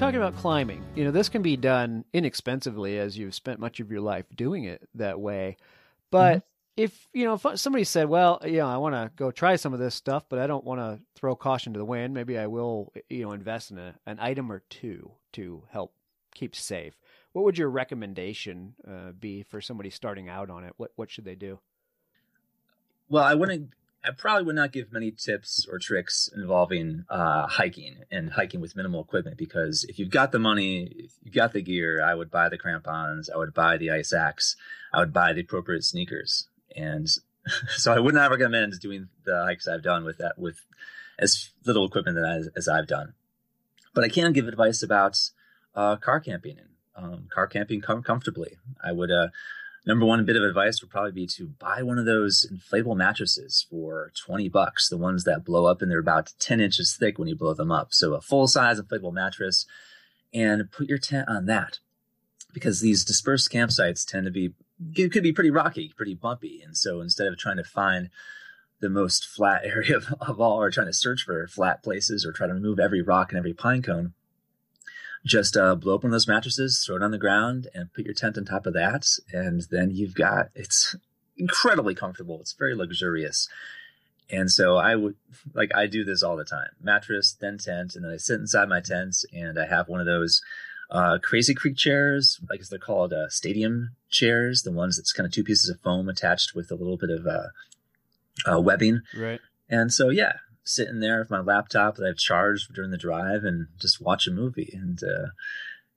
Talking 0.00 0.16
about 0.16 0.34
climbing. 0.34 0.82
You 0.96 1.04
know, 1.04 1.10
this 1.10 1.28
can 1.28 1.42
be 1.42 1.58
done 1.58 2.06
inexpensively 2.14 2.98
as 2.98 3.18
you've 3.18 3.34
spent 3.34 3.60
much 3.60 3.80
of 3.80 3.90
your 3.90 4.00
life 4.00 4.24
doing 4.34 4.64
it 4.64 4.88
that 4.94 5.20
way. 5.20 5.58
But 6.10 6.38
mm-hmm. 6.38 6.82
if, 6.82 7.08
you 7.12 7.26
know, 7.26 7.34
if 7.34 7.60
somebody 7.60 7.84
said, 7.84 8.08
well, 8.08 8.40
you 8.42 8.56
know, 8.56 8.66
I 8.66 8.78
want 8.78 8.94
to 8.94 9.10
go 9.14 9.30
try 9.30 9.56
some 9.56 9.74
of 9.74 9.78
this 9.78 9.94
stuff, 9.94 10.24
but 10.30 10.38
I 10.38 10.46
don't 10.46 10.64
want 10.64 10.80
to 10.80 11.00
throw 11.16 11.36
caution 11.36 11.74
to 11.74 11.78
the 11.78 11.84
wind, 11.84 12.14
maybe 12.14 12.38
I 12.38 12.46
will, 12.46 12.94
you 13.10 13.24
know, 13.24 13.32
invest 13.32 13.72
in 13.72 13.78
a, 13.78 13.94
an 14.06 14.16
item 14.20 14.50
or 14.50 14.62
two 14.70 15.10
to 15.34 15.64
help 15.70 15.92
keep 16.34 16.56
safe. 16.56 16.98
What 17.34 17.44
would 17.44 17.58
your 17.58 17.68
recommendation 17.68 18.76
uh, 18.88 19.12
be 19.12 19.42
for 19.42 19.60
somebody 19.60 19.90
starting 19.90 20.30
out 20.30 20.48
on 20.48 20.64
it? 20.64 20.72
What 20.78 20.92
what 20.96 21.10
should 21.10 21.26
they 21.26 21.34
do? 21.34 21.60
Well, 23.10 23.24
I 23.24 23.34
wouldn't 23.34 23.74
I 24.02 24.12
probably 24.12 24.44
would 24.44 24.56
not 24.56 24.72
give 24.72 24.92
many 24.92 25.10
tips 25.10 25.66
or 25.70 25.78
tricks 25.78 26.30
involving 26.34 27.04
uh, 27.10 27.46
hiking 27.46 27.96
and 28.10 28.30
hiking 28.30 28.60
with 28.60 28.74
minimal 28.74 29.02
equipment 29.02 29.36
because 29.36 29.84
if 29.84 29.98
you've 29.98 30.10
got 30.10 30.32
the 30.32 30.38
money, 30.38 30.84
if 30.84 31.12
you've 31.22 31.34
got 31.34 31.52
the 31.52 31.60
gear, 31.60 32.02
I 32.02 32.14
would 32.14 32.30
buy 32.30 32.48
the 32.48 32.56
crampons, 32.56 33.28
I 33.28 33.36
would 33.36 33.52
buy 33.52 33.76
the 33.76 33.90
ice 33.90 34.14
axe, 34.14 34.56
I 34.92 35.00
would 35.00 35.12
buy 35.12 35.34
the 35.34 35.42
appropriate 35.42 35.84
sneakers, 35.84 36.48
and 36.74 37.08
so 37.76 37.92
I 37.92 37.98
would 37.98 38.14
not 38.14 38.30
recommend 38.30 38.80
doing 38.80 39.08
the 39.24 39.44
hikes 39.44 39.68
I've 39.68 39.82
done 39.82 40.04
with 40.04 40.18
that 40.18 40.38
with 40.38 40.64
as 41.18 41.50
little 41.66 41.84
equipment 41.84 42.16
as, 42.16 42.48
as 42.56 42.68
I've 42.68 42.86
done. 42.86 43.12
But 43.92 44.04
I 44.04 44.08
can 44.08 44.32
give 44.32 44.48
advice 44.48 44.82
about 44.82 45.20
uh, 45.74 45.96
car 45.96 46.20
camping 46.20 46.58
and 46.58 46.68
um, 46.96 47.28
car 47.30 47.46
camping 47.46 47.82
com- 47.82 48.02
comfortably. 48.02 48.56
I 48.82 48.92
would 48.92 49.10
uh, 49.10 49.28
number 49.90 50.06
one 50.06 50.24
bit 50.24 50.36
of 50.36 50.44
advice 50.44 50.80
would 50.80 50.90
probably 50.90 51.10
be 51.10 51.26
to 51.26 51.48
buy 51.58 51.82
one 51.82 51.98
of 51.98 52.04
those 52.04 52.46
inflatable 52.48 52.96
mattresses 52.96 53.66
for 53.68 54.12
20 54.24 54.48
bucks 54.48 54.88
the 54.88 54.96
ones 54.96 55.24
that 55.24 55.44
blow 55.44 55.66
up 55.66 55.82
and 55.82 55.90
they're 55.90 55.98
about 55.98 56.32
10 56.38 56.60
inches 56.60 56.94
thick 56.94 57.18
when 57.18 57.26
you 57.26 57.34
blow 57.34 57.54
them 57.54 57.72
up. 57.72 57.92
So 57.92 58.14
a 58.14 58.20
full 58.20 58.46
size 58.46 58.80
inflatable 58.80 59.12
mattress 59.12 59.66
and 60.32 60.70
put 60.70 60.88
your 60.88 60.98
tent 60.98 61.28
on 61.28 61.46
that 61.46 61.80
because 62.54 62.80
these 62.80 63.04
dispersed 63.04 63.50
campsites 63.50 64.06
tend 64.06 64.26
to 64.26 64.30
be 64.30 64.52
could 64.94 65.24
be 65.24 65.32
pretty 65.32 65.50
rocky 65.50 65.92
pretty 65.96 66.14
bumpy. 66.14 66.62
And 66.64 66.76
so 66.76 67.00
instead 67.00 67.26
of 67.26 67.36
trying 67.36 67.56
to 67.56 67.64
find 67.64 68.10
the 68.78 68.88
most 68.88 69.26
flat 69.26 69.62
area 69.64 69.96
of, 69.96 70.14
of 70.20 70.40
all 70.40 70.62
or 70.62 70.70
trying 70.70 70.86
to 70.86 70.92
search 70.92 71.24
for 71.24 71.48
flat 71.48 71.82
places 71.82 72.24
or 72.24 72.30
try 72.30 72.46
to 72.46 72.54
remove 72.54 72.78
every 72.78 73.02
rock 73.02 73.32
and 73.32 73.38
every 73.38 73.54
pine 73.54 73.82
cone 73.82 74.14
just 75.24 75.56
uh, 75.56 75.74
blow 75.74 75.96
up 75.96 76.02
one 76.02 76.10
of 76.10 76.12
those 76.12 76.28
mattresses, 76.28 76.82
throw 76.84 76.96
it 76.96 77.02
on 77.02 77.10
the 77.10 77.18
ground, 77.18 77.68
and 77.74 77.92
put 77.92 78.04
your 78.04 78.14
tent 78.14 78.38
on 78.38 78.44
top 78.44 78.66
of 78.66 78.74
that. 78.74 79.06
And 79.32 79.62
then 79.70 79.90
you've 79.90 80.14
got 80.14 80.48
it's 80.54 80.96
incredibly 81.36 81.94
comfortable. 81.94 82.40
It's 82.40 82.52
very 82.52 82.74
luxurious. 82.74 83.48
And 84.30 84.50
so 84.50 84.76
I 84.76 84.94
would 84.94 85.16
like 85.54 85.74
I 85.74 85.86
do 85.86 86.04
this 86.04 86.22
all 86.22 86.36
the 86.36 86.44
time: 86.44 86.70
mattress, 86.80 87.36
then 87.38 87.58
tent, 87.58 87.94
and 87.94 88.04
then 88.04 88.12
I 88.12 88.16
sit 88.16 88.40
inside 88.40 88.68
my 88.68 88.80
tent 88.80 89.16
and 89.32 89.58
I 89.58 89.66
have 89.66 89.88
one 89.88 90.00
of 90.00 90.06
those 90.06 90.40
uh, 90.90 91.18
Crazy 91.22 91.54
Creek 91.54 91.76
chairs, 91.76 92.40
like 92.48 92.60
they're 92.68 92.78
called 92.78 93.12
uh, 93.12 93.28
stadium 93.28 93.90
chairs, 94.08 94.62
the 94.62 94.72
ones 94.72 94.96
that's 94.96 95.12
kind 95.12 95.26
of 95.26 95.32
two 95.32 95.44
pieces 95.44 95.70
of 95.70 95.80
foam 95.80 96.08
attached 96.08 96.54
with 96.54 96.70
a 96.70 96.74
little 96.74 96.96
bit 96.96 97.10
of 97.10 97.26
uh, 97.26 97.48
uh 98.50 98.60
webbing. 98.60 99.02
Right. 99.16 99.40
And 99.68 99.92
so 99.92 100.08
yeah, 100.08 100.34
sitting 100.70 101.00
there 101.00 101.18
with 101.18 101.30
my 101.30 101.40
laptop 101.40 101.96
that 101.96 102.06
I've 102.06 102.16
charged 102.16 102.72
during 102.74 102.90
the 102.90 102.96
drive 102.96 103.44
and 103.44 103.66
just 103.78 104.00
watch 104.00 104.26
a 104.26 104.30
movie. 104.30 104.70
And 104.72 105.00
uh, 105.02 105.28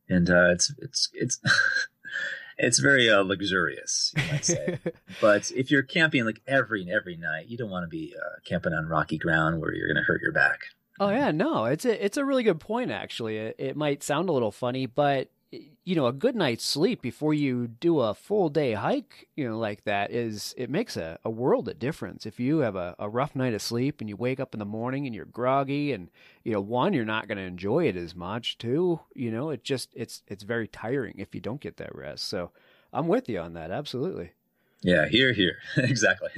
and 0.09 0.29
uh, 0.29 0.51
it's 0.51 0.73
it's 0.79 1.09
it's 1.13 1.39
it's 2.57 2.79
very 2.79 3.09
uh, 3.09 3.21
luxurious, 3.21 4.13
you 4.15 4.23
might 4.31 4.45
say. 4.45 4.79
but 5.21 5.51
if 5.51 5.71
you're 5.71 5.83
camping 5.83 6.25
like 6.25 6.41
every 6.47 6.89
every 6.91 7.15
night, 7.15 7.47
you 7.47 7.57
don't 7.57 7.69
want 7.69 7.83
to 7.83 7.89
be 7.89 8.15
uh, 8.17 8.39
camping 8.45 8.73
on 8.73 8.87
rocky 8.87 9.17
ground 9.17 9.61
where 9.61 9.73
you're 9.73 9.87
going 9.87 10.01
to 10.01 10.03
hurt 10.03 10.21
your 10.21 10.33
back. 10.33 10.61
Oh 10.99 11.09
yeah, 11.09 11.31
no, 11.31 11.65
it's 11.65 11.85
a 11.85 12.05
it's 12.05 12.17
a 12.17 12.25
really 12.25 12.43
good 12.43 12.59
point. 12.59 12.91
Actually, 12.91 13.37
it, 13.37 13.55
it 13.57 13.75
might 13.75 14.03
sound 14.03 14.29
a 14.29 14.33
little 14.33 14.51
funny, 14.51 14.85
but 14.85 15.29
you 15.83 15.95
know, 15.95 16.07
a 16.07 16.13
good 16.13 16.35
night's 16.35 16.65
sleep 16.65 17.01
before 17.01 17.33
you 17.33 17.67
do 17.67 17.99
a 17.99 18.13
full 18.13 18.49
day 18.49 18.73
hike, 18.73 19.27
you 19.35 19.47
know, 19.47 19.57
like 19.57 19.83
that 19.83 20.11
is, 20.11 20.53
it 20.57 20.69
makes 20.69 20.95
a, 20.97 21.19
a 21.23 21.29
world 21.29 21.67
of 21.67 21.79
difference. 21.79 22.25
If 22.25 22.39
you 22.39 22.59
have 22.59 22.75
a, 22.75 22.95
a 22.97 23.09
rough 23.09 23.35
night 23.35 23.53
of 23.53 23.61
sleep 23.61 23.99
and 23.99 24.09
you 24.09 24.15
wake 24.15 24.39
up 24.39 24.53
in 24.53 24.59
the 24.59 24.65
morning 24.65 25.05
and 25.05 25.13
you're 25.13 25.25
groggy 25.25 25.91
and, 25.91 26.09
you 26.43 26.53
know, 26.53 26.61
one, 26.61 26.93
you're 26.93 27.05
not 27.05 27.27
going 27.27 27.37
to 27.37 27.43
enjoy 27.43 27.87
it 27.87 27.95
as 27.95 28.15
much. 28.15 28.57
Two, 28.57 29.01
you 29.13 29.31
know, 29.31 29.49
it 29.49 29.63
just, 29.63 29.89
it's, 29.95 30.23
it's 30.27 30.43
very 30.43 30.67
tiring 30.67 31.15
if 31.17 31.35
you 31.35 31.41
don't 31.41 31.61
get 31.61 31.77
that 31.77 31.95
rest. 31.95 32.25
So 32.27 32.51
I'm 32.91 33.07
with 33.07 33.27
you 33.27 33.39
on 33.39 33.53
that. 33.53 33.71
Absolutely. 33.71 34.31
Yeah, 34.81 35.07
here, 35.07 35.33
here. 35.33 35.57
exactly. 35.77 36.29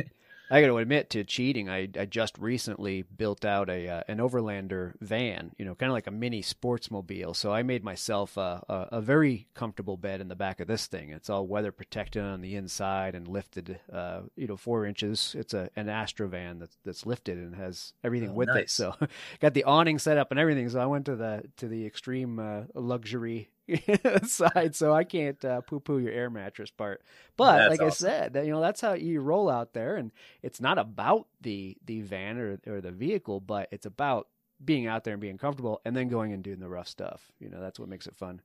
I 0.49 0.61
got 0.61 0.67
to 0.67 0.77
admit 0.77 1.09
to 1.11 1.23
cheating. 1.23 1.69
I, 1.69 1.89
I 1.99 2.05
just 2.05 2.37
recently 2.37 3.01
built 3.03 3.43
out 3.43 3.69
a 3.69 3.87
uh, 3.87 4.03
an 4.07 4.19
Overlander 4.19 4.93
van, 5.01 5.51
you 5.57 5.65
know, 5.65 5.75
kind 5.75 5.89
of 5.89 5.93
like 5.93 6.07
a 6.07 6.11
mini 6.11 6.41
sportsmobile. 6.41 7.35
So 7.35 7.51
I 7.51 7.63
made 7.63 7.83
myself 7.83 8.37
a, 8.37 8.63
a, 8.69 8.97
a, 8.97 9.01
very 9.01 9.47
comfortable 9.53 9.97
bed 9.97 10.21
in 10.21 10.27
the 10.27 10.35
back 10.35 10.59
of 10.59 10.67
this 10.67 10.85
thing. 10.85 11.09
It's 11.09 11.29
all 11.29 11.47
weather 11.47 11.71
protected 11.71 12.23
on 12.23 12.41
the 12.41 12.55
inside 12.55 13.15
and 13.15 13.27
lifted, 13.27 13.79
uh, 13.91 14.21
you 14.35 14.47
know, 14.47 14.57
four 14.57 14.85
inches. 14.85 15.35
It's 15.37 15.53
a 15.53 15.69
an 15.75 15.89
Astro 15.89 16.27
van 16.27 16.59
that's 16.59 16.77
that's 16.85 17.05
lifted 17.05 17.37
and 17.37 17.55
has 17.55 17.93
everything 18.03 18.29
oh, 18.29 18.33
with 18.33 18.49
nice. 18.49 18.63
it. 18.63 18.69
So 18.69 18.95
got 19.39 19.53
the 19.53 19.63
awning 19.63 19.97
set 19.97 20.17
up 20.17 20.31
and 20.31 20.39
everything. 20.39 20.69
So 20.69 20.79
I 20.79 20.85
went 20.85 21.05
to 21.05 21.15
the 21.15 21.43
to 21.57 21.67
the 21.67 21.85
extreme 21.85 22.39
uh, 22.39 22.63
luxury 22.75 23.49
side, 24.25 24.75
so 24.75 24.93
I 24.93 25.03
can't 25.03 25.43
uh, 25.43 25.61
poo-poo 25.61 25.99
your 25.99 26.11
air 26.11 26.29
mattress 26.29 26.71
part. 26.71 27.01
But 27.37 27.57
that's 27.57 27.69
like 27.69 27.81
awesome. 27.81 28.07
I 28.07 28.11
said, 28.11 28.33
that, 28.33 28.45
you 28.45 28.51
know 28.51 28.61
that's 28.61 28.81
how 28.81 28.93
you 28.93 29.21
roll 29.21 29.49
out 29.49 29.73
there, 29.73 29.95
and 29.95 30.11
it's 30.41 30.61
not 30.61 30.77
about 30.77 31.27
the 31.41 31.77
the 31.85 32.01
van 32.01 32.37
or 32.37 32.59
or 32.67 32.81
the 32.81 32.91
vehicle, 32.91 33.39
but 33.39 33.67
it's 33.71 33.85
about 33.85 34.27
being 34.63 34.87
out 34.87 35.03
there 35.03 35.13
and 35.13 35.21
being 35.21 35.37
comfortable, 35.37 35.81
and 35.85 35.95
then 35.95 36.07
going 36.07 36.33
and 36.33 36.43
doing 36.43 36.59
the 36.59 36.69
rough 36.69 36.87
stuff. 36.87 37.31
You 37.39 37.49
know, 37.49 37.59
that's 37.59 37.79
what 37.79 37.89
makes 37.89 38.07
it 38.07 38.15
fun. 38.15 38.41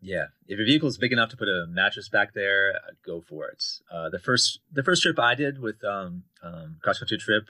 Yeah, 0.00 0.26
if 0.46 0.58
your 0.58 0.66
vehicle 0.66 0.88
is 0.88 0.98
big 0.98 1.12
enough 1.12 1.30
to 1.30 1.36
put 1.36 1.48
a 1.48 1.66
mattress 1.66 2.08
back 2.08 2.34
there, 2.34 2.78
go 3.06 3.20
for 3.20 3.48
it. 3.48 3.64
Uh, 3.90 4.08
the 4.10 4.18
first 4.18 4.60
the 4.72 4.82
first 4.82 5.02
trip 5.02 5.18
I 5.18 5.34
did 5.34 5.60
with 5.60 5.82
um, 5.84 6.24
um, 6.42 6.76
cross 6.82 6.98
country 6.98 7.18
trip 7.18 7.46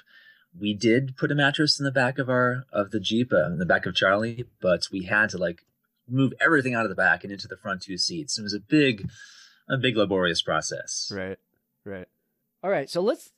we 0.59 0.75
did 0.75 1.17
put 1.17 1.33
a 1.33 1.35
mattress 1.35 1.79
in 1.79 1.85
the 1.85 1.91
back 1.91 2.19
of 2.19 2.29
our 2.29 2.65
of 2.73 2.91
the 2.91 3.01
Jeep, 3.01 3.33
uh, 3.33 3.47
in 3.47 3.59
the 3.59 3.67
back 3.67 3.87
of 3.87 3.95
Charlie, 3.95 4.45
but 4.61 4.89
we 4.93 5.05
had 5.05 5.31
to 5.31 5.39
like 5.39 5.65
move 6.09 6.33
everything 6.41 6.75
out 6.75 6.85
of 6.85 6.89
the 6.91 6.95
back 6.95 7.25
and 7.25 7.33
into 7.33 7.49
the 7.49 7.57
front 7.57 7.83
two 7.83 7.99
seats. 7.99 8.39
It 8.39 8.43
was 8.43 8.55
a 8.55 8.61
big, 8.61 9.09
a 9.69 9.77
big 9.77 9.97
laborious 9.97 10.43
process. 10.43 11.11
Right, 11.15 11.39
right. 11.85 12.09
All 12.63 12.71
right, 12.71 12.89
so 12.89 13.01
let's 13.01 13.31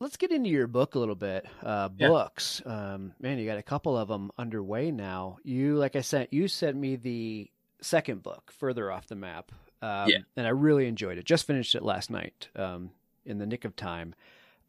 let's 0.00 0.16
get 0.16 0.30
into 0.30 0.48
your 0.48 0.66
book 0.66 0.94
a 0.94 0.98
little 0.98 1.14
bit. 1.14 1.46
Uh, 1.62 1.88
books, 1.88 2.62
yeah. 2.64 2.94
um, 2.94 3.12
man, 3.20 3.38
you 3.38 3.46
got 3.46 3.58
a 3.58 3.62
couple 3.62 3.96
of 3.96 4.08
them 4.08 4.30
underway 4.38 4.90
now. 4.90 5.38
You, 5.42 5.76
like 5.76 5.96
I 5.96 6.00
said, 6.00 6.28
you 6.30 6.48
sent 6.48 6.76
me 6.76 6.96
the 6.96 7.50
second 7.80 8.22
book, 8.22 8.52
further 8.58 8.90
off 8.90 9.06
the 9.06 9.16
map. 9.16 9.52
Um, 9.80 10.08
yeah. 10.08 10.18
And 10.36 10.46
I 10.46 10.50
really 10.50 10.86
enjoyed 10.86 11.18
it. 11.18 11.24
Just 11.24 11.46
finished 11.46 11.74
it 11.74 11.82
last 11.82 12.10
night 12.10 12.48
um, 12.56 12.90
in 13.24 13.38
the 13.38 13.46
nick 13.46 13.64
of 13.64 13.76
time. 13.76 14.14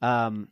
Um, 0.01 0.49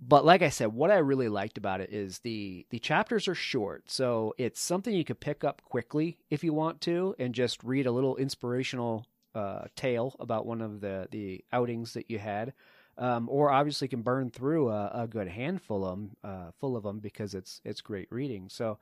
but 0.00 0.24
like 0.24 0.42
I 0.42 0.48
said, 0.48 0.72
what 0.72 0.90
I 0.90 0.98
really 0.98 1.28
liked 1.28 1.58
about 1.58 1.80
it 1.80 1.92
is 1.92 2.20
the 2.20 2.66
the 2.70 2.78
chapters 2.78 3.26
are 3.26 3.34
short, 3.34 3.90
so 3.90 4.34
it's 4.38 4.60
something 4.60 4.94
you 4.94 5.04
could 5.04 5.20
pick 5.20 5.42
up 5.42 5.62
quickly 5.62 6.18
if 6.30 6.44
you 6.44 6.52
want 6.52 6.80
to, 6.82 7.14
and 7.18 7.34
just 7.34 7.64
read 7.64 7.86
a 7.86 7.92
little 7.92 8.16
inspirational 8.16 9.06
uh, 9.34 9.64
tale 9.74 10.14
about 10.20 10.46
one 10.46 10.60
of 10.60 10.80
the 10.80 11.08
the 11.10 11.44
outings 11.52 11.94
that 11.94 12.10
you 12.10 12.18
had, 12.18 12.52
um, 12.96 13.28
or 13.28 13.50
obviously 13.50 13.88
can 13.88 14.02
burn 14.02 14.30
through 14.30 14.68
a, 14.68 14.90
a 14.94 15.06
good 15.08 15.28
handful 15.28 15.84
of 15.84 15.90
them, 15.90 16.16
uh, 16.22 16.50
full 16.60 16.76
of 16.76 16.84
them 16.84 17.00
because 17.00 17.34
it's 17.34 17.60
it's 17.64 17.80
great 17.80 18.08
reading. 18.10 18.48
So 18.48 18.78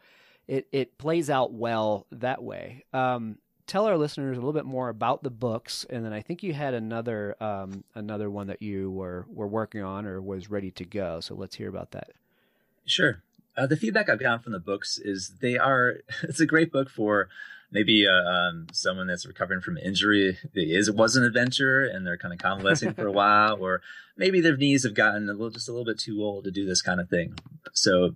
it 0.46 0.68
it 0.70 0.98
plays 0.98 1.31
out 1.31 1.52
well 1.52 2.07
that 2.12 2.42
way. 2.42 2.85
Um, 2.92 3.38
tell 3.66 3.87
our 3.87 3.96
listeners 3.96 4.37
a 4.37 4.40
little 4.40 4.52
bit 4.52 4.64
more 4.64 4.88
about 4.88 5.22
the 5.22 5.31
books, 5.31 5.85
and 5.90 6.05
then 6.05 6.12
I 6.12 6.22
think 6.22 6.42
you 6.42 6.52
had 6.52 6.74
another 6.74 7.37
um, 7.42 7.85
another 7.94 8.31
one 8.31 8.46
that 8.46 8.62
you 8.62 8.90
were 8.90 9.26
were 9.29 9.46
working 9.46 9.83
on 9.83 10.07
or 10.07 10.20
was 10.20 10.50
ready 10.50 10.70
to 10.72 10.85
go. 10.85 11.20
So 11.20 11.35
let's 11.35 11.57
hear 11.57 11.68
about 11.68 11.92
that. 11.92 12.11
Sure. 12.85 13.22
Uh, 13.57 13.66
the 13.66 13.76
feedback 13.76 14.09
I've 14.09 14.20
gotten 14.20 14.40
from 14.40 14.52
the 14.52 14.59
books 14.59 14.98
is 14.98 15.35
they 15.40 15.59
are. 15.59 15.98
It's 16.22 16.40
a 16.40 16.46
great 16.46 16.72
book 16.72 16.88
for 16.90 17.29
maybe 17.70 18.07
uh, 18.07 18.12
um, 18.12 18.66
someone 18.72 19.07
that's 19.07 19.26
recovering 19.26 19.61
from 19.61 19.76
injury. 19.79 20.38
It 20.55 20.70
is 20.70 20.88
it 20.88 20.94
was 20.94 21.16
an 21.16 21.24
adventure 21.24 21.85
and 21.85 22.07
they're 22.07 22.16
kind 22.16 22.33
of 22.33 22.40
convalescing 22.40 22.94
for 22.94 23.07
a 23.07 23.12
while, 23.22 23.59
or 23.61 23.83
maybe 24.16 24.40
their 24.40 24.57
knees 24.57 24.85
have 24.85 24.94
gotten 24.94 25.29
a 25.29 25.33
little 25.33 25.50
just 25.50 25.68
a 25.68 25.72
little 25.72 25.85
bit 25.85 25.98
too 25.98 26.22
old 26.22 26.44
to 26.44 26.50
do 26.50 26.66
this 26.66 26.83
kind 26.83 27.00
of 27.00 27.09
thing. 27.09 27.35
So 27.72 28.14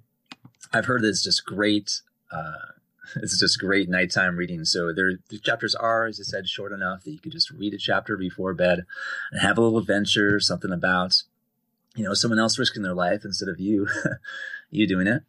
I've 0.72 0.86
heard 0.86 1.02
that 1.02 1.08
it's 1.08 1.24
just 1.24 1.44
great. 1.44 2.02
Uh, 2.30 2.72
it's 3.16 3.38
just 3.38 3.58
great 3.58 3.88
nighttime 3.88 4.36
reading. 4.36 4.64
So 4.64 4.92
there, 4.92 5.12
the 5.28 5.38
chapters 5.38 5.74
are, 5.74 6.06
as 6.06 6.20
I 6.20 6.24
said, 6.24 6.48
short 6.48 6.72
enough 6.72 7.04
that 7.04 7.10
you 7.10 7.18
could 7.18 7.32
just 7.32 7.50
read 7.50 7.74
a 7.74 7.78
chapter 7.78 8.16
before 8.16 8.54
bed 8.54 8.84
and 9.32 9.40
have 9.40 9.58
a 9.58 9.60
little 9.60 9.78
adventure, 9.78 10.40
something 10.40 10.72
about, 10.72 11.22
you 11.96 12.04
know, 12.04 12.14
someone 12.14 12.38
else 12.38 12.58
risking 12.58 12.82
their 12.82 12.94
life 12.94 13.24
instead 13.24 13.48
of 13.48 13.60
you, 13.60 13.88
you 14.70 14.86
doing 14.86 15.06
it. 15.06 15.22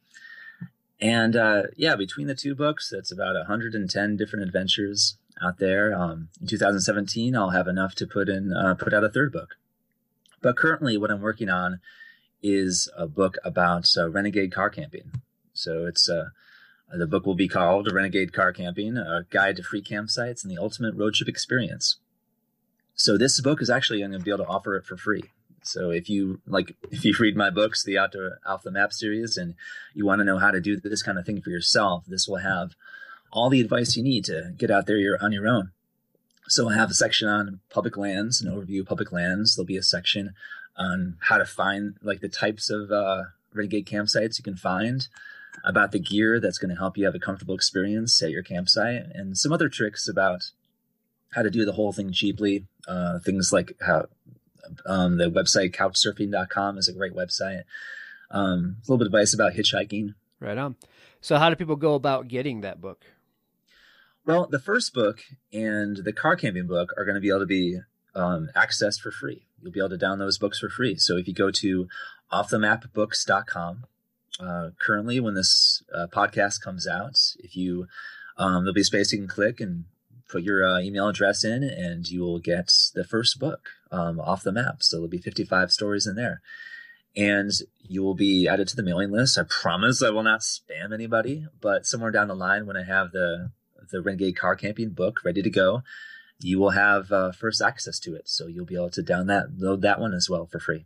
And 0.99 1.35
uh, 1.35 1.63
yeah, 1.75 1.95
between 1.95 2.27
the 2.27 2.35
two 2.35 2.53
books, 2.53 2.89
that's 2.91 3.11
about 3.11 3.35
110 3.35 4.17
different 4.17 4.45
adventures 4.45 5.17
out 5.41 5.57
there. 5.57 5.93
Um, 5.93 6.29
in 6.39 6.47
2017, 6.47 7.35
I'll 7.35 7.49
have 7.49 7.67
enough 7.67 7.95
to 7.95 8.05
put 8.05 8.29
in, 8.29 8.53
uh, 8.53 8.75
put 8.75 8.93
out 8.93 9.03
a 9.03 9.09
third 9.09 9.31
book. 9.31 9.55
But 10.41 10.57
currently, 10.57 10.97
what 10.97 11.11
I'm 11.11 11.21
working 11.21 11.49
on 11.49 11.79
is 12.43 12.89
a 12.97 13.07
book 13.07 13.37
about 13.43 13.85
uh, 13.97 14.09
renegade 14.09 14.53
car 14.53 14.69
camping. 14.69 15.11
So 15.53 15.85
it's 15.85 16.09
uh, 16.09 16.29
the 16.93 17.07
book 17.07 17.25
will 17.25 17.35
be 17.35 17.47
called 17.47 17.91
Renegade 17.91 18.33
Car 18.33 18.51
Camping, 18.51 18.97
a 18.97 19.25
guide 19.29 19.55
to 19.57 19.63
free 19.63 19.81
campsites 19.81 20.43
and 20.43 20.51
the 20.51 20.61
ultimate 20.61 20.95
road 20.95 21.13
trip 21.13 21.29
experience. 21.29 21.97
So 22.95 23.17
this 23.17 23.39
book 23.41 23.61
is 23.61 23.69
actually 23.69 24.03
I'm 24.03 24.11
going 24.11 24.21
to 24.21 24.25
be 24.25 24.31
able 24.31 24.45
to 24.45 24.49
offer 24.49 24.75
it 24.75 24.85
for 24.85 24.97
free. 24.97 25.23
So 25.63 25.91
if 25.91 26.09
you 26.09 26.41
like, 26.47 26.75
if 26.91 27.05
you 27.05 27.15
read 27.19 27.37
my 27.37 27.49
books, 27.49 27.83
the 27.83 27.97
Outdoor 27.97 28.39
the 28.63 28.71
Map 28.71 28.93
series, 28.93 29.37
and 29.37 29.55
you 29.93 30.05
want 30.05 30.19
to 30.19 30.25
know 30.25 30.37
how 30.37 30.51
to 30.51 30.61
do 30.61 30.79
this 30.79 31.03
kind 31.03 31.17
of 31.17 31.25
thing 31.25 31.41
for 31.41 31.49
yourself, 31.49 32.03
this 32.07 32.27
will 32.27 32.37
have 32.37 32.75
all 33.31 33.49
the 33.49 33.61
advice 33.61 33.95
you 33.95 34.03
need 34.03 34.25
to 34.25 34.53
get 34.57 34.69
out 34.69 34.87
there 34.87 35.17
on 35.21 35.31
your 35.31 35.47
own. 35.47 35.71
So 36.47 36.69
I 36.69 36.73
have 36.73 36.91
a 36.91 36.93
section 36.93 37.29
on 37.29 37.61
public 37.69 37.95
lands, 37.95 38.41
an 38.41 38.51
overview 38.51 38.81
of 38.81 38.87
public 38.87 39.11
lands. 39.11 39.55
There'll 39.55 39.65
be 39.65 39.77
a 39.77 39.83
section 39.83 40.33
on 40.75 41.17
how 41.21 41.37
to 41.37 41.45
find 41.45 41.95
like 42.01 42.19
the 42.19 42.27
types 42.27 42.69
of 42.69 42.91
uh, 42.91 43.23
renegade 43.53 43.87
campsites 43.87 44.37
you 44.37 44.43
can 44.43 44.57
find 44.57 45.07
about 45.63 45.91
the 45.91 45.99
gear 45.99 46.39
that's 46.39 46.57
going 46.57 46.69
to 46.69 46.79
help 46.79 46.97
you 46.97 47.05
have 47.05 47.15
a 47.15 47.19
comfortable 47.19 47.55
experience 47.55 48.21
at 48.21 48.31
your 48.31 48.43
campsite, 48.43 49.03
and 49.13 49.37
some 49.37 49.51
other 49.51 49.69
tricks 49.69 50.07
about 50.07 50.51
how 51.33 51.41
to 51.41 51.49
do 51.49 51.65
the 51.65 51.73
whole 51.73 51.93
thing 51.93 52.11
cheaply. 52.11 52.65
Uh, 52.87 53.19
things 53.19 53.53
like 53.53 53.73
how 53.81 54.07
um, 54.85 55.17
the 55.17 55.29
website 55.29 55.73
couchsurfing.com 55.73 56.77
is 56.77 56.87
a 56.87 56.93
great 56.93 57.15
website. 57.15 57.63
Um, 58.29 58.77
a 58.79 58.91
little 58.91 58.97
bit 58.97 59.07
of 59.07 59.13
advice 59.13 59.33
about 59.33 59.53
hitchhiking. 59.53 60.15
Right 60.39 60.57
on. 60.57 60.75
So, 61.19 61.37
how 61.37 61.49
do 61.49 61.55
people 61.55 61.75
go 61.75 61.93
about 61.93 62.27
getting 62.27 62.61
that 62.61 62.81
book? 62.81 63.05
Well, 64.25 64.47
the 64.47 64.59
first 64.59 64.93
book 64.93 65.21
and 65.51 65.97
the 65.97 66.13
car 66.13 66.35
camping 66.35 66.67
book 66.67 66.93
are 66.97 67.05
going 67.05 67.15
to 67.15 67.21
be 67.21 67.29
able 67.29 67.39
to 67.39 67.45
be 67.45 67.79
um, 68.15 68.49
accessed 68.55 69.01
for 69.01 69.11
free. 69.11 69.45
You'll 69.61 69.71
be 69.71 69.79
able 69.79 69.89
to 69.89 69.97
download 69.97 70.19
those 70.19 70.37
books 70.37 70.59
for 70.59 70.69
free. 70.69 70.95
So 70.95 71.17
if 71.17 71.27
you 71.27 71.33
go 71.33 71.51
to 71.51 71.87
offthemapbooks.com, 72.31 73.85
uh, 74.39 74.69
currently 74.79 75.19
when 75.19 75.33
this 75.33 75.83
uh, 75.93 76.07
podcast 76.07 76.61
comes 76.61 76.87
out. 76.87 77.17
If 77.39 77.55
you, 77.55 77.87
um, 78.37 78.63
there'll 78.63 78.73
be 78.73 78.81
a 78.81 78.85
space 78.85 79.11
you 79.11 79.19
can 79.19 79.27
click 79.27 79.59
and 79.59 79.85
put 80.27 80.43
your 80.43 80.65
uh, 80.65 80.79
email 80.79 81.07
address 81.07 81.43
in, 81.43 81.63
and 81.63 82.07
you 82.07 82.21
will 82.21 82.39
get 82.39 82.71
the 82.95 83.03
first 83.03 83.39
book 83.39 83.69
um, 83.91 84.19
off 84.19 84.43
the 84.43 84.51
map. 84.51 84.77
So 84.81 84.97
there'll 84.97 85.09
be 85.09 85.17
55 85.17 85.71
stories 85.71 86.07
in 86.07 86.15
there. 86.15 86.41
And 87.15 87.51
you 87.81 88.03
will 88.03 88.15
be 88.15 88.47
added 88.47 88.69
to 88.69 88.75
the 88.77 88.83
mailing 88.83 89.11
list. 89.11 89.37
I 89.37 89.43
promise 89.43 90.01
I 90.01 90.11
will 90.11 90.23
not 90.23 90.39
spam 90.39 90.93
anybody, 90.93 91.45
but 91.59 91.85
somewhere 91.85 92.11
down 92.11 92.29
the 92.29 92.35
line, 92.35 92.65
when 92.65 92.77
I 92.77 92.83
have 92.83 93.11
the 93.11 93.51
the 93.91 94.01
Renegade 94.01 94.37
Car 94.37 94.55
Camping 94.55 94.91
book 94.91 95.19
ready 95.25 95.41
to 95.41 95.49
go, 95.49 95.83
you 96.39 96.59
will 96.59 96.71
have 96.71 97.11
uh, 97.11 97.31
first 97.31 97.61
access 97.61 97.99
to 97.99 98.15
it. 98.15 98.29
So 98.29 98.47
you'll 98.47 98.65
be 98.65 98.75
able 98.75 98.89
to 98.91 99.03
download 99.03 99.81
that 99.81 99.99
one 99.99 100.13
as 100.13 100.29
well 100.29 100.45
for 100.45 100.59
free. 100.59 100.85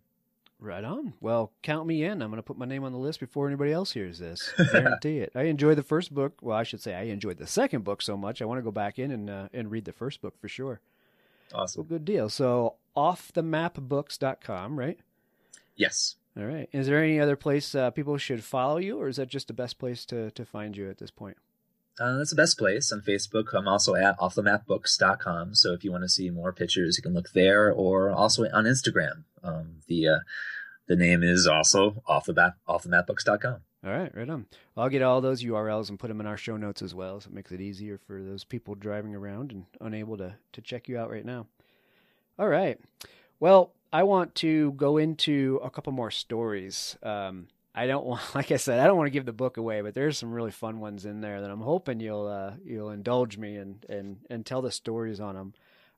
Right 0.66 0.84
on. 0.84 1.14
Well, 1.22 1.52
count 1.62 1.86
me 1.86 2.04
in. 2.04 2.24
I'm 2.24 2.32
going 2.32 2.38
to 2.38 2.44
put 2.44 2.58
my 2.58 2.66
name 2.66 2.84
on 2.84 2.92
the 2.92 2.98
list 2.98 3.20
before 3.20 3.46
anybody 3.46 3.72
else 3.72 3.92
hears 3.92 4.18
this. 4.18 4.52
Guarantee 4.72 5.20
it. 5.20 5.32
I 5.36 5.44
enjoyed 5.44 5.78
the 5.78 5.84
first 5.84 6.12
book. 6.12 6.40
Well, 6.42 6.58
I 6.58 6.64
should 6.64 6.82
say 6.82 6.96
I 6.96 7.04
enjoyed 7.04 7.38
the 7.38 7.46
second 7.46 7.84
book 7.84 8.02
so 8.02 8.18
much. 8.18 8.42
I 8.42 8.46
want 8.46 8.58
to 8.58 8.64
go 8.64 8.72
back 8.72 8.98
in 8.98 9.12
and 9.12 9.30
uh, 9.30 9.48
and 9.54 9.70
read 9.70 9.86
the 9.86 9.92
first 9.92 10.24
book 10.24 10.34
for 10.42 10.48
sure. 10.48 10.82
Awesome. 11.54 11.82
Well, 11.82 11.88
good 11.88 12.04
deal. 12.04 12.30
So, 12.30 12.78
offthemapbooks.com, 12.98 14.80
right? 14.80 14.98
Yes. 15.76 16.16
All 16.36 16.46
right. 16.46 16.68
Is 16.72 16.88
there 16.88 17.04
any 17.04 17.20
other 17.20 17.36
place 17.36 17.76
uh, 17.76 17.92
people 17.92 18.18
should 18.18 18.44
follow 18.44 18.78
you, 18.78 19.00
or 19.00 19.08
is 19.08 19.18
that 19.18 19.28
just 19.28 19.48
the 19.48 19.54
best 19.54 19.78
place 19.78 20.04
to 20.08 20.32
to 20.32 20.46
find 20.46 20.76
you 20.76 20.90
at 20.90 20.98
this 20.98 21.12
point? 21.12 21.38
Uh, 22.00 22.18
that's 22.18 22.32
the 22.32 22.36
best 22.36 22.58
place 22.58 22.92
on 22.92 23.02
Facebook. 23.02 23.54
I'm 23.54 23.68
also 23.68 23.96
at 23.96 24.18
offthemapbooks.com. 24.20 25.56
So 25.56 25.74
if 25.74 25.84
you 25.84 25.92
want 25.92 26.04
to 26.04 26.10
see 26.10 26.30
more 26.30 26.52
pictures, 26.52 26.98
you 26.98 27.04
can 27.04 27.14
look 27.14 27.32
there 27.34 27.72
or 27.72 28.12
also 28.12 28.44
on 28.44 28.66
Instagram. 28.66 29.24
Um, 29.44 29.78
the 29.88 30.08
uh, 30.10 30.20
the 30.88 30.96
name 30.96 31.24
is 31.24 31.48
also 31.48 32.04
off 32.06 32.26
the 32.26 32.34
map, 32.34 32.58
offthemapbooks.com. 32.68 33.62
All 33.86 33.92
right, 33.92 34.16
right 34.16 34.30
on. 34.30 34.48
I'll 34.76 34.90
get 34.90 35.04
all 35.04 35.22
those 35.22 35.44
URLs 35.44 35.90
and 35.90 36.00
put 36.00 36.08
them 36.08 36.20
in 36.20 36.28
our 36.28 36.38
show 36.38 36.58
notes 36.58 36.82
as 36.82 36.96
well, 36.96 37.22
so 37.22 37.28
it 37.28 37.34
makes 37.34 37.52
it 37.52 37.62
easier 37.62 38.00
for 38.08 38.22
those 38.22 38.44
people 38.44 38.76
driving 38.76 39.16
around 39.16 39.52
and 39.52 39.66
unable 39.80 40.18
to 40.18 40.36
to 40.54 40.62
check 40.62 40.90
you 40.90 40.98
out 40.98 41.12
right 41.12 41.26
now. 41.26 41.48
All 42.38 42.50
right. 42.50 42.80
Well, 43.40 43.74
I 43.94 44.04
want 44.04 44.36
to 44.36 44.74
go 44.74 44.98
into 44.98 45.60
a 45.64 45.70
couple 45.70 45.94
more 45.94 46.12
stories. 46.12 46.98
Um, 47.04 47.48
I 47.76 47.88
don't 47.88 48.06
want, 48.06 48.22
like 48.36 48.52
I 48.52 48.58
said, 48.58 48.80
I 48.80 48.88
don't 48.88 48.98
want 48.98 49.08
to 49.08 49.12
give 49.12 49.26
the 49.26 49.34
book 49.34 49.58
away, 49.58 49.82
but 49.82 49.94
there's 49.94 50.18
some 50.18 50.32
really 50.32 50.52
fun 50.52 50.80
ones 50.80 51.06
in 51.06 51.22
there 51.22 51.42
that 51.42 51.52
I'm 51.52 51.62
hoping 51.62 52.00
you'll 52.00 52.28
uh, 52.28 52.54
you'll 52.64 52.90
indulge 52.90 53.38
me 53.38 53.58
and 53.58 53.86
and 53.90 54.18
and 54.30 54.46
tell 54.46 54.62
the 54.62 54.72
stories 54.72 55.20
on 55.20 55.36
them. 55.36 55.54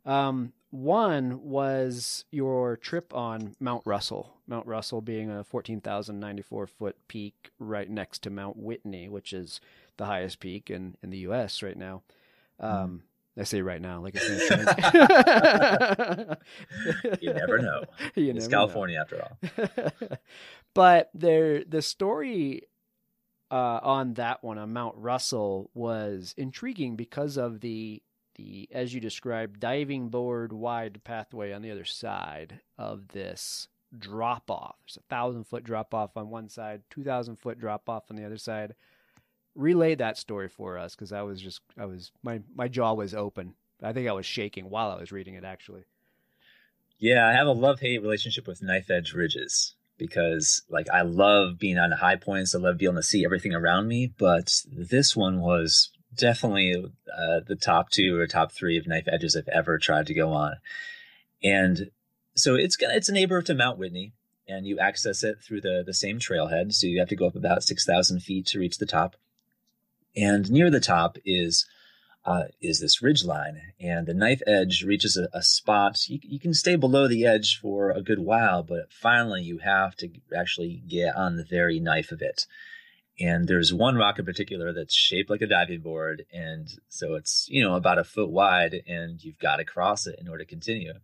Um, 0.06 0.54
one 0.70 1.44
was 1.44 2.26
your 2.32 2.78
trip 2.78 3.14
on 3.14 3.56
Mount 3.60 3.84
Russell. 3.86 4.38
Mount 4.48 4.66
Russell 4.66 5.02
being 5.02 5.30
a 5.30 5.44
14,094 5.44 6.68
foot 6.68 6.96
peak 7.08 7.52
right 7.60 7.90
next 7.90 8.24
to 8.24 8.30
Mount 8.30 8.58
Whitney, 8.58 9.10
which 9.10 9.34
is 9.34 9.60
the 9.98 10.06
highest 10.06 10.40
peak 10.40 10.70
in, 10.70 10.96
in 11.04 11.10
the 11.10 11.20
U.S. 11.20 11.62
right 11.62 11.78
now. 11.78 12.04
Um, 12.60 12.72
mm. 12.72 13.02
I 13.38 13.44
say 13.44 13.62
right 13.62 13.82
now, 13.82 14.02
like 14.02 14.16
it's 14.16 14.28
you 17.22 17.34
never 17.34 17.60
know. 17.60 17.84
You 18.16 18.32
it's 18.32 18.48
never 18.48 18.50
California 18.50 18.98
know. 18.98 19.02
after 19.02 19.22
all. 19.22 19.38
but 20.74 21.10
there, 21.14 21.64
the 21.64 21.82
story 21.82 22.64
uh, 23.52 23.80
on 23.84 24.16
that 24.16 24.44
one 24.44 24.58
on 24.58 24.74
Mount 24.74 24.96
Russell 24.98 25.70
was 25.74 26.34
intriguing 26.38 26.96
because 26.96 27.38
of 27.38 27.62
the 27.62 28.02
the 28.36 28.68
as 28.72 28.94
you 28.94 29.02
described 29.02 29.60
diving 29.60 30.10
board 30.10 30.54
wide 30.54 31.02
pathway 31.04 31.52
on 31.52 31.62
the 31.62 31.72
other 31.72 31.86
side 31.86 32.62
of 32.78 33.10
this 33.10 33.68
drop 33.98 34.50
off. 34.50 34.76
There's 34.86 34.98
a 34.98 35.10
thousand 35.10 35.46
foot 35.46 35.64
drop 35.64 35.94
off 35.94 36.18
on 36.18 36.30
one 36.30 36.50
side, 36.50 36.84
two 36.90 37.04
thousand 37.04 37.38
foot 37.38 37.60
drop 37.60 37.90
off 37.90 38.06
on 38.10 38.16
the 38.16 38.26
other 38.26 38.38
side 38.38 38.76
relay 39.58 39.96
that 39.96 40.18
story 40.18 40.48
for 40.48 40.78
us 40.78 40.96
because 40.96 41.12
I 41.12 41.24
was 41.24 41.42
just 41.42 41.62
I 41.78 41.86
was 41.86 42.12
my 42.24 42.42
my 42.56 42.68
jaw 42.70 42.94
was 42.94 43.14
open. 43.14 43.56
I 43.84 43.92
think 43.92 44.08
I 44.08 44.14
was 44.14 44.26
shaking 44.26 44.70
while 44.70 44.92
I 44.92 45.00
was 45.00 45.12
reading 45.12 45.34
it 45.34 45.44
actually. 45.44 45.84
Yeah, 47.00 47.28
I 47.28 47.34
have 47.34 47.48
a 47.48 47.52
love 47.52 47.80
hate 47.80 48.02
relationship 48.02 48.48
with 48.48 48.64
knife 48.64 48.90
edge 48.90 49.14
ridges. 49.14 49.76
because 49.98 50.62
like 50.70 50.90
I 50.90 51.02
love 51.02 51.58
being 51.60 51.78
on 51.78 51.92
high 51.92 52.16
points. 52.16 52.54
I 52.56 52.60
love 52.60 52.78
being 52.78 52.92
able 52.92 53.02
to 53.02 53.08
see 53.08 53.26
everything 53.26 53.54
around 53.54 53.88
me. 53.88 54.14
But 54.18 54.62
this 54.72 55.16
one 55.16 55.42
was 55.42 55.90
definitely 56.16 56.76
uh, 56.76 57.40
the 57.46 57.56
top 57.56 57.90
two 57.90 58.18
or 58.20 58.28
top 58.28 58.52
three 58.52 58.78
of 58.78 58.88
knife 58.88 59.08
edges 59.08 59.36
I've 59.36 59.48
ever 59.48 59.78
tried 59.78 60.08
to 60.08 60.14
go 60.14 60.32
on. 60.32 60.56
And 61.44 61.92
so 62.36 62.56
it's 62.56 62.76
gonna 62.76 62.94
it's 62.94 63.10
a 63.10 63.14
neighbor 63.14 63.42
to 63.42 63.56
Mount 63.56 63.78
Whitney, 63.78 64.14
and 64.48 64.68
you 64.68 64.80
access 64.80 65.24
it 65.24 65.38
through 65.44 65.62
the 65.62 65.84
the 65.86 65.94
same 65.94 66.20
trailhead. 66.20 66.74
So 66.74 66.88
you 66.88 67.00
have 67.00 67.10
to 67.10 67.16
go 67.16 67.28
up 67.28 67.36
about 67.36 67.64
six 67.64 67.86
thousand 67.86 68.22
feet 68.22 68.46
to 68.48 68.60
reach 68.60 68.78
the 68.78 68.86
top. 68.86 69.16
And 70.18 70.50
near 70.50 70.72
the 70.72 70.80
top 70.80 71.18
is 71.26 71.68
uh, 72.26 72.46
is 72.60 72.82
this 72.82 73.02
ridge 73.02 73.24
line, 73.24 73.62
and 73.80 74.06
the 74.06 74.14
knife 74.14 74.42
edge 74.46 74.84
reaches 74.84 75.16
a, 75.16 75.30
a 75.32 75.42
spot. 75.42 76.10
You, 76.10 76.20
you, 76.22 76.40
can 76.42 76.54
stay 76.54 76.76
below 76.76 77.08
the 77.08 77.26
edge 77.26 77.58
for 77.58 77.90
a 77.90 78.02
good 78.02 78.20
while, 78.20 78.64
but 78.64 78.92
finally 78.92 79.44
you 79.44 79.60
have 79.60 79.96
to 79.98 80.10
actually 80.36 80.84
get 80.86 81.16
on 81.16 81.38
the 81.38 81.46
very 81.46 81.80
knife 81.80 82.12
of 82.12 82.22
it. 82.22 82.46
And 83.18 83.48
there's 83.48 83.74
one 83.74 83.96
rock 83.96 84.20
in 84.20 84.26
particular 84.26 84.74
that's 84.74 84.94
shaped 84.94 85.30
like 85.30 85.42
a 85.42 85.48
diving 85.48 85.80
board, 85.80 86.26
and 86.34 86.68
so 86.90 87.16
it's 87.16 87.48
you 87.50 87.64
know 87.64 87.76
about 87.76 87.98
a 87.98 88.04
foot 88.04 88.30
wide, 88.30 88.82
and 88.88 89.24
you've 89.24 89.40
got 89.40 89.56
to 89.58 89.64
cross 89.64 90.06
it 90.06 90.20
in 90.20 90.28
order 90.28 90.44
to 90.44 90.50
continue. 90.50 90.96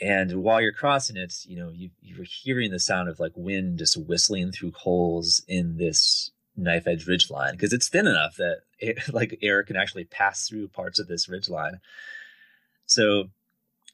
And 0.00 0.42
while 0.42 0.62
you're 0.62 0.72
crossing 0.72 1.18
it, 1.18 1.34
you 1.44 1.56
know 1.56 1.70
you, 1.70 1.90
you're 2.00 2.24
hearing 2.24 2.70
the 2.70 2.80
sound 2.80 3.10
of 3.10 3.20
like 3.20 3.32
wind 3.36 3.78
just 3.78 4.00
whistling 4.00 4.52
through 4.52 4.72
holes 4.72 5.42
in 5.46 5.76
this 5.76 6.30
knife 6.56 6.86
edge 6.86 7.06
ridge 7.06 7.30
line 7.30 7.52
because 7.52 7.72
it's 7.72 7.88
thin 7.88 8.06
enough 8.06 8.36
that 8.36 8.60
it, 8.78 9.12
like 9.12 9.38
air 9.42 9.62
can 9.62 9.76
actually 9.76 10.04
pass 10.04 10.48
through 10.48 10.68
parts 10.68 10.98
of 10.98 11.08
this 11.08 11.28
ridge 11.28 11.48
line. 11.48 11.80
So 12.86 13.30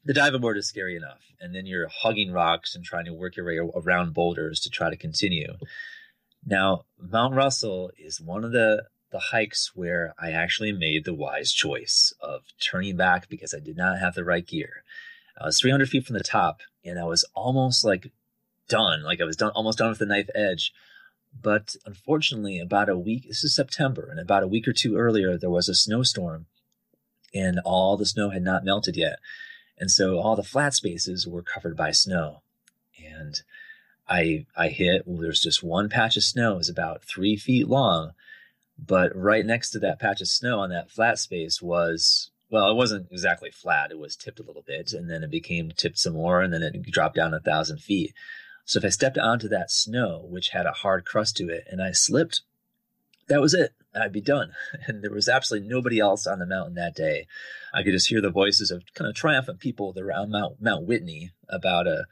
the 0.04 0.14
diving 0.14 0.40
board 0.40 0.56
is 0.56 0.68
scary 0.68 0.96
enough, 0.96 1.20
and 1.40 1.54
then 1.54 1.66
you're 1.66 1.88
hugging 1.88 2.32
rocks 2.32 2.74
and 2.74 2.84
trying 2.84 3.04
to 3.04 3.12
work 3.12 3.36
your 3.36 3.46
way 3.46 3.59
around 3.59 4.14
boulders 4.14 4.61
to 4.61 4.70
try 4.70 4.90
to 4.90 4.96
continue. 4.96 5.54
Now, 6.46 6.84
Mount 6.98 7.34
Russell 7.34 7.90
is 7.98 8.20
one 8.20 8.44
of 8.44 8.52
the 8.52 8.84
the 9.11 9.18
hikes 9.18 9.72
where 9.74 10.14
I 10.18 10.32
actually 10.32 10.72
made 10.72 11.04
the 11.04 11.14
wise 11.14 11.52
choice 11.52 12.12
of 12.20 12.42
turning 12.61 12.96
back 12.96 13.28
because 13.28 13.54
I 13.54 13.59
did 13.59 13.76
not 13.76 13.98
have 13.98 14.14
the 14.14 14.24
right 14.24 14.46
gear. 14.46 14.82
I 15.40 15.46
was 15.46 15.59
300 15.61 15.88
feet 15.88 16.04
from 16.04 16.14
the 16.14 16.22
top, 16.22 16.61
and 16.84 16.98
I 16.98 17.04
was 17.04 17.24
almost 17.34 17.84
like 17.84 18.12
done, 18.68 19.02
like 19.02 19.20
I 19.20 19.24
was 19.24 19.36
done, 19.36 19.50
almost 19.52 19.78
done 19.78 19.88
with 19.88 19.98
the 19.98 20.06
knife 20.06 20.28
edge 20.34 20.72
but 21.41 21.76
unfortunately, 21.85 22.59
about 22.59 22.89
a 22.89 22.97
week, 22.97 23.29
this 23.29 23.45
is 23.45 23.55
September, 23.55 24.09
and 24.11 24.18
about 24.18 24.43
a 24.43 24.49
week 24.49 24.66
or 24.66 24.72
two 24.72 24.97
earlier, 24.97 25.37
there 25.37 25.51
was 25.51 25.68
a 25.68 25.74
snowstorm 25.74 26.47
and 27.35 27.61
all 27.64 27.97
the 27.97 28.07
snow 28.07 28.31
had 28.31 28.43
not 28.43 28.64
melted 28.64 28.97
yet. 28.97 29.18
And 29.79 29.91
so 29.91 30.18
all 30.18 30.37
the 30.37 30.43
flat 30.43 30.74
spaces 30.74 31.26
were 31.26 31.43
covered 31.43 31.76
by 31.76 31.93
snow. 31.93 32.43
And 33.05 33.41
I, 34.09 34.47
I 34.57 34.68
hit, 34.68 35.07
well, 35.07 35.20
there's 35.20 35.43
just 35.43 35.62
one 35.62 35.89
patch 35.89 36.16
of 36.16 36.24
snow, 36.24 36.57
was 36.57 36.68
about 36.68 37.05
three 37.05 37.37
feet 37.37 37.68
long. 37.68 38.12
But 38.79 39.14
right 39.14 39.45
next 39.45 39.70
to 39.70 39.79
that 39.81 40.01
patch 40.01 40.20
of 40.20 40.29
snow 40.29 40.61
on 40.61 40.70
that 40.70 40.91
flat 40.91 41.18
space 41.18 41.61
was, 41.61 42.31
well, 42.51 42.70
it 42.70 42.74
wasn't 42.74 43.09
exactly 43.11 43.51
flat. 43.51 43.91
It 43.91 43.99
was 43.99 44.16
tipped 44.16 44.41
a 44.41 44.45
little 44.45 44.62
bit 44.62 44.93
and 44.93 45.11
then 45.11 45.22
it 45.22 45.31
became 45.31 45.70
tipped 45.76 45.99
some 45.99 46.14
more 46.14 46.43
and 46.43 46.53
then 46.53 46.62
it 46.62 46.83
dropped 46.83 47.16
down 47.16 47.35
a 47.35 47.41
thousand 47.41 47.79
feet. 47.79 48.14
So 48.68 48.76
if 48.76 48.84
I 48.84 48.90
stepped 48.90 49.16
onto 49.16 49.48
that 49.48 49.70
snow, 49.70 50.26
which 50.28 50.50
had 50.50 50.66
a 50.66 50.72
hard 50.72 51.06
crust 51.06 51.38
to 51.38 51.48
it, 51.48 51.66
and 51.70 51.80
I 51.80 51.92
slipped, 51.92 52.42
that 53.28 53.40
was 53.40 53.54
it. 53.54 53.72
I'd 53.94 54.12
be 54.12 54.20
done. 54.20 54.52
And 54.86 55.02
there 55.02 55.10
was 55.10 55.26
absolutely 55.26 55.70
nobody 55.70 55.98
else 55.98 56.26
on 56.26 56.38
the 56.38 56.44
mountain 56.44 56.74
that 56.74 56.94
day. 56.94 57.26
I 57.72 57.82
could 57.82 57.92
just 57.92 58.08
hear 58.08 58.20
the 58.20 58.28
voices 58.28 58.70
of 58.70 58.82
kind 58.92 59.08
of 59.08 59.16
triumphant 59.16 59.60
people 59.60 59.94
around 59.96 60.32
Mount, 60.32 60.60
Mount 60.60 60.86
Whitney 60.86 61.32
about 61.48 61.86
a 61.86 62.04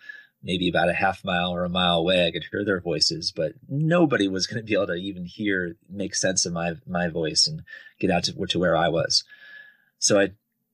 maybe 0.42 0.66
about 0.66 0.88
a 0.88 0.94
half 0.94 1.22
mile 1.26 1.50
or 1.50 1.62
a 1.62 1.68
mile 1.68 1.98
away. 1.98 2.26
I 2.26 2.30
could 2.30 2.46
hear 2.50 2.64
their 2.64 2.80
voices, 2.80 3.32
but 3.36 3.52
nobody 3.68 4.26
was 4.26 4.46
going 4.46 4.62
to 4.62 4.66
be 4.66 4.72
able 4.72 4.86
to 4.86 4.94
even 4.94 5.26
hear, 5.26 5.76
make 5.90 6.14
sense 6.14 6.46
of 6.46 6.54
my 6.54 6.76
my 6.86 7.08
voice 7.08 7.46
and 7.46 7.64
get 8.00 8.10
out 8.10 8.24
to, 8.24 8.46
to 8.46 8.58
where 8.58 8.78
I 8.78 8.88
was. 8.88 9.24
So 9.98 10.18
I 10.18 10.30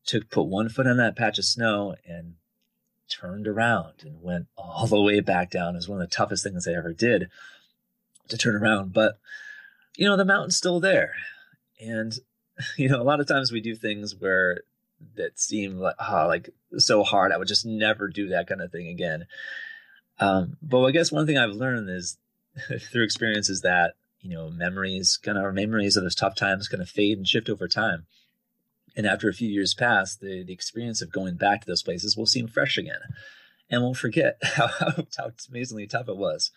took 0.06 0.30
put 0.30 0.44
one 0.44 0.68
foot 0.68 0.86
on 0.86 0.98
that 0.98 1.16
patch 1.16 1.38
of 1.38 1.44
snow 1.44 1.96
and 2.06 2.34
turned 3.12 3.46
around 3.46 3.94
and 4.02 4.22
went 4.22 4.46
all 4.56 4.86
the 4.86 5.00
way 5.00 5.20
back 5.20 5.50
down. 5.50 5.74
It 5.74 5.78
was 5.78 5.88
one 5.88 6.00
of 6.00 6.08
the 6.08 6.14
toughest 6.14 6.44
things 6.44 6.66
I 6.66 6.72
ever 6.72 6.92
did 6.92 7.28
to 8.28 8.38
turn 8.38 8.54
around. 8.54 8.92
But, 8.92 9.18
you 9.96 10.08
know, 10.08 10.16
the 10.16 10.24
mountain's 10.24 10.56
still 10.56 10.80
there. 10.80 11.14
And, 11.80 12.12
you 12.76 12.88
know, 12.88 13.00
a 13.00 13.04
lot 13.04 13.20
of 13.20 13.28
times 13.28 13.52
we 13.52 13.60
do 13.60 13.74
things 13.74 14.14
where 14.14 14.60
that 15.16 15.38
seem 15.38 15.78
like, 15.78 15.96
oh, 15.98 16.26
like 16.26 16.50
so 16.78 17.02
hard. 17.02 17.32
I 17.32 17.36
would 17.36 17.48
just 17.48 17.66
never 17.66 18.08
do 18.08 18.28
that 18.28 18.46
kind 18.46 18.60
of 18.60 18.70
thing 18.70 18.88
again. 18.88 19.26
Um, 20.20 20.56
but 20.62 20.84
I 20.84 20.90
guess 20.92 21.12
one 21.12 21.26
thing 21.26 21.38
I've 21.38 21.54
learned 21.54 21.90
is 21.90 22.18
through 22.92 23.04
experience 23.04 23.48
is 23.48 23.62
that, 23.62 23.94
you 24.20 24.30
know, 24.30 24.50
memories, 24.50 25.18
kind 25.22 25.36
of 25.36 25.44
our 25.44 25.52
memories 25.52 25.96
of 25.96 26.04
those 26.04 26.14
tough 26.14 26.36
times 26.36 26.68
kind 26.68 26.82
of 26.82 26.88
fade 26.88 27.18
and 27.18 27.26
shift 27.26 27.48
over 27.48 27.66
time. 27.66 28.06
And 28.96 29.06
after 29.06 29.28
a 29.28 29.34
few 29.34 29.48
years 29.48 29.74
pass, 29.74 30.16
the, 30.16 30.44
the 30.44 30.52
experience 30.52 31.00
of 31.00 31.12
going 31.12 31.36
back 31.36 31.62
to 31.62 31.66
those 31.66 31.82
places 31.82 32.16
will 32.16 32.26
seem 32.26 32.46
fresh 32.46 32.76
again. 32.76 33.00
And 33.70 33.82
we'll 33.82 33.94
forget 33.94 34.38
how, 34.42 34.68
how 35.16 35.32
amazingly 35.48 35.86
tough 35.86 36.08
it 36.08 36.16
was. 36.16 36.50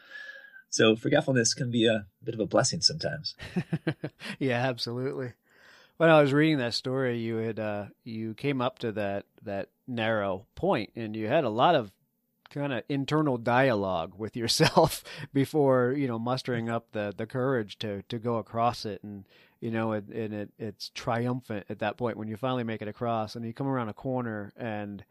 So 0.70 0.96
forgetfulness 0.96 1.54
can 1.54 1.72
be 1.72 1.88
a 1.88 2.06
bit 2.24 2.34
of 2.34 2.42
a 2.42 2.46
blessing 2.46 2.82
sometimes. 2.82 3.36
yeah, 4.40 4.58
absolutely. 4.58 5.32
When 5.98 6.10
I 6.10 6.22
was 6.22 6.34
reading 6.34 6.58
that 6.58 6.74
story, 6.74 7.20
you 7.20 7.38
had 7.38 7.60
uh, 7.60 7.86
you 8.04 8.34
came 8.34 8.60
up 8.60 8.80
to 8.80 8.92
that 8.92 9.26
that 9.44 9.70
narrow 9.88 10.46
point, 10.56 10.92
and 10.98 11.16
you 11.16 11.28
had 11.28 11.46
a 11.46 11.50
lot 11.50 11.76
of 11.76 11.94
kind 12.50 12.74
of 12.74 12.84
internal 12.90 13.38
dialogue 13.38 14.14
with 14.18 14.36
yourself 14.36 15.04
before 15.34 15.94
you 15.98 16.08
know 16.08 16.20
mustering 16.20 16.70
up 16.70 16.92
the 16.92 17.14
the 17.16 17.26
courage 17.26 17.78
to 17.80 18.02
to 18.04 18.20
go 18.20 18.36
across 18.36 18.86
it 18.86 19.02
and 19.04 19.26
you 19.60 19.72
know, 19.72 19.93
and, 19.93 20.12
it, 20.12 20.49
it's 20.60 20.91
triumphant 20.93 21.66
at 21.70 21.80
that 21.80 21.97
point 21.97 22.18
when 22.18 22.28
you 22.28 22.38
finally 22.38 22.64
make 22.64 22.82
it 22.82 22.88
across 22.88 23.36
and 23.36 23.45
you 23.45 23.53
come 23.53 23.68
around 23.68 23.89
a 23.89 23.93
corner 23.93 24.53
and 24.58 25.03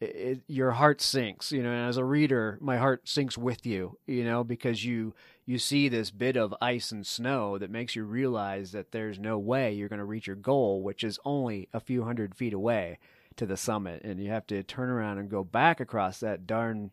it, 0.00 0.16
it, 0.16 0.40
your 0.46 0.72
heart 0.72 1.00
sinks, 1.00 1.52
you 1.52 1.62
know, 1.62 1.70
and 1.70 1.88
as 1.88 1.96
a 1.96 2.04
reader, 2.04 2.58
my 2.60 2.76
heart 2.76 3.08
sinks 3.08 3.38
with 3.38 3.66
you, 3.66 3.98
you 4.06 4.24
know, 4.24 4.44
because 4.44 4.84
you, 4.84 5.14
you 5.46 5.58
see 5.58 5.88
this 5.88 6.10
bit 6.10 6.36
of 6.36 6.54
ice 6.60 6.90
and 6.90 7.06
snow 7.06 7.58
that 7.58 7.70
makes 7.70 7.94
you 7.94 8.04
realize 8.04 8.72
that 8.72 8.92
there's 8.92 9.18
no 9.18 9.38
way 9.38 9.72
you're 9.72 9.88
going 9.88 9.98
to 9.98 10.04
reach 10.04 10.26
your 10.26 10.36
goal, 10.36 10.82
which 10.82 11.04
is 11.04 11.18
only 11.24 11.68
a 11.72 11.80
few 11.80 12.04
hundred 12.04 12.34
feet 12.34 12.52
away 12.52 12.98
to 13.36 13.46
the 13.46 13.56
summit. 13.56 14.02
And 14.04 14.20
you 14.22 14.30
have 14.30 14.46
to 14.48 14.62
turn 14.62 14.90
around 14.90 15.18
and 15.18 15.28
go 15.28 15.44
back 15.44 15.80
across 15.80 16.20
that 16.20 16.46
darn 16.46 16.90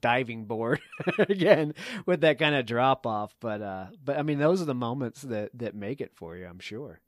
diving 0.00 0.44
board 0.44 0.80
again 1.18 1.74
with 2.04 2.20
that 2.22 2.38
kind 2.38 2.54
of 2.54 2.66
drop 2.66 3.06
off. 3.06 3.34
But 3.40 3.62
uh, 3.62 3.86
but 4.04 4.18
I 4.18 4.22
mean, 4.22 4.38
those 4.38 4.60
are 4.62 4.66
the 4.66 4.74
moments 4.74 5.22
that 5.22 5.50
that 5.54 5.74
make 5.74 6.00
it 6.00 6.12
for 6.14 6.36
you. 6.36 6.46
I'm 6.46 6.58
sure. 6.58 7.00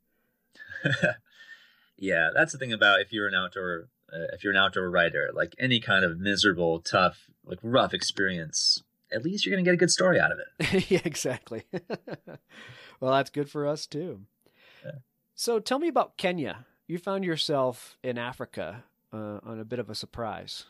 yeah, 1.97 2.31
that's 2.35 2.53
the 2.53 2.59
thing 2.59 2.73
about 2.73 3.01
if 3.01 3.13
you're 3.13 3.29
an 3.29 3.35
outdoor 3.35 3.89
uh, 4.13 4.33
if 4.33 4.43
you're 4.43 4.53
an 4.53 4.59
outdoor 4.59 4.91
writer, 4.91 5.31
like 5.35 5.55
any 5.59 5.81
kind 5.81 6.05
of 6.05 6.19
miserable, 6.19 6.81
tough, 6.81 7.29
like 7.45 7.59
rough 7.63 7.93
experience, 7.93 8.83
at 9.13 9.25
least 9.25 9.45
you're 9.45 9.55
gonna 9.55 9.65
get 9.65 9.75
a 9.75 9.79
good 9.79 9.91
story 9.91 10.19
out 10.21 10.33
of 10.33 10.39
it. 10.39 10.91
yeah, 10.91 11.01
exactly. 11.05 11.65
well, 13.01 13.13
that's 13.13 13.31
good 13.31 13.51
for 13.51 13.67
us 13.67 13.87
too. 13.87 14.23
Yeah. 14.85 14.93
So 15.35 15.61
tell 15.61 15.79
me 15.79 15.89
about 15.89 16.17
Kenya. 16.17 16.67
You 16.87 16.99
found 16.99 17.25
yourself 17.25 17.99
in 18.03 18.17
Africa 18.17 18.85
uh, 19.13 19.41
on 19.43 19.61
a 19.61 19.65
bit 19.65 19.79
of 19.79 19.91
a 19.91 19.95
surprise. 19.95 20.65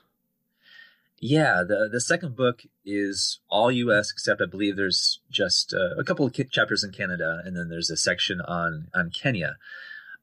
Yeah, 1.21 1.64
the 1.66 1.89
the 1.91 2.01
second 2.01 2.37
book 2.37 2.62
is 2.85 3.41
all 3.49 3.73
U.S. 3.73 4.12
except 4.12 4.41
I 4.41 4.47
believe 4.47 4.77
there's 4.77 5.21
just 5.31 5.75
uh, 5.75 5.97
a 5.97 6.05
couple 6.05 6.25
of 6.25 6.51
chapters 6.51 6.85
in 6.85 6.93
Canada, 6.93 7.43
and 7.45 7.57
then 7.57 7.69
there's 7.69 7.91
a 7.91 7.97
section 7.97 8.41
on 8.41 8.89
on 8.95 9.11
Kenya. 9.11 9.57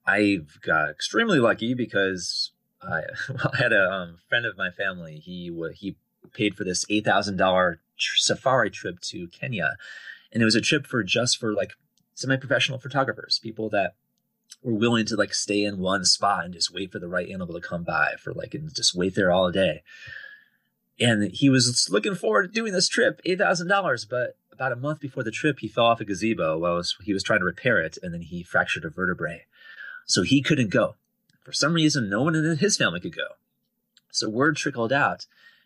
I've 0.06 0.60
got 0.62 0.89
extremely 0.89 1.39
lucky 1.39 1.74
because 1.74 2.52
I, 2.82 3.02
well, 3.30 3.52
I 3.54 3.58
had 3.58 3.74
a 3.74 3.91
um, 3.91 4.18
friend 4.30 4.46
of 4.46 4.58
my 4.58 4.70
family. 4.70 5.18
He 5.18 5.52
he 5.76 5.98
paid 6.34 6.56
for 6.56 6.64
this 6.64 6.86
eight 6.89 7.04
thousand 7.04 7.36
dollar 7.36 7.82
safari 7.98 8.70
trip 8.70 9.02
to 9.02 9.28
Kenya, 9.28 9.76
and 10.32 10.41
it 10.41 10.46
was 10.46 10.56
a 10.56 10.62
trip 10.62 10.88
for 10.88 11.04
just 11.04 11.38
for 11.38 11.54
like 11.54 11.74
semi 12.14 12.38
professional 12.38 12.80
photographers, 12.80 13.39
people 13.43 13.70
that 13.72 13.96
were 14.64 14.74
willing 14.74 15.06
to 15.08 15.18
like 15.18 15.34
stay 15.34 15.66
in 15.66 15.80
one 15.80 16.06
spot 16.06 16.46
and 16.46 16.54
just 16.54 16.74
wait 16.74 16.93
for 16.93 17.00
the 17.00 17.10
right 17.10 17.30
animal 17.30 17.54
to 17.54 17.60
come 17.60 17.84
by 17.84 18.14
for 18.18 18.34
like 18.34 18.54
and 18.54 18.74
just 18.74 18.96
wait 18.96 19.16
there 19.16 19.32
all 19.32 19.52
day 19.52 19.82
and 21.00 21.32
he 21.32 21.50
was 21.50 21.88
looking 21.91 22.16
forward 22.16 22.48
to 22.48 22.54
doing 22.54 22.74
this 22.74 22.88
trip, 22.88 23.22
eight 23.26 23.38
thousand 23.38 23.68
dollars. 23.68 24.06
But 24.06 24.38
about 24.52 24.72
a 24.72 24.78
month 24.78 25.00
before 25.00 25.24
the 25.24 25.32
trip, 25.32 25.60
he 25.60 25.68
fell 25.68 25.86
off 25.86 26.02
a 26.02 26.06
gazebo 26.06 26.58
while 26.58 26.82
he 27.04 27.14
was 27.14 27.24
trying 27.24 27.39
to 27.39 27.46
repair 27.46 27.80
it, 27.80 27.98
and 28.02 28.14
then 28.14 28.22
he 28.22 28.43
fractured 28.43 28.86
a 28.86 28.89
vertebrae, 28.89 29.46
so 30.06 30.24
he 30.24 30.41
couldn't 30.41 30.70
go. 30.70 30.96
For 31.43 31.52
some 31.52 31.74
reason, 31.74 32.10
no 32.10 32.24
one 32.24 32.36
in 32.36 32.58
his 32.58 32.78
family 32.78 33.00
could 33.00 33.16
go. 33.16 33.28
So 34.10 34.30
word 34.30 34.56
trickled 34.56 34.93
out, 34.93 35.26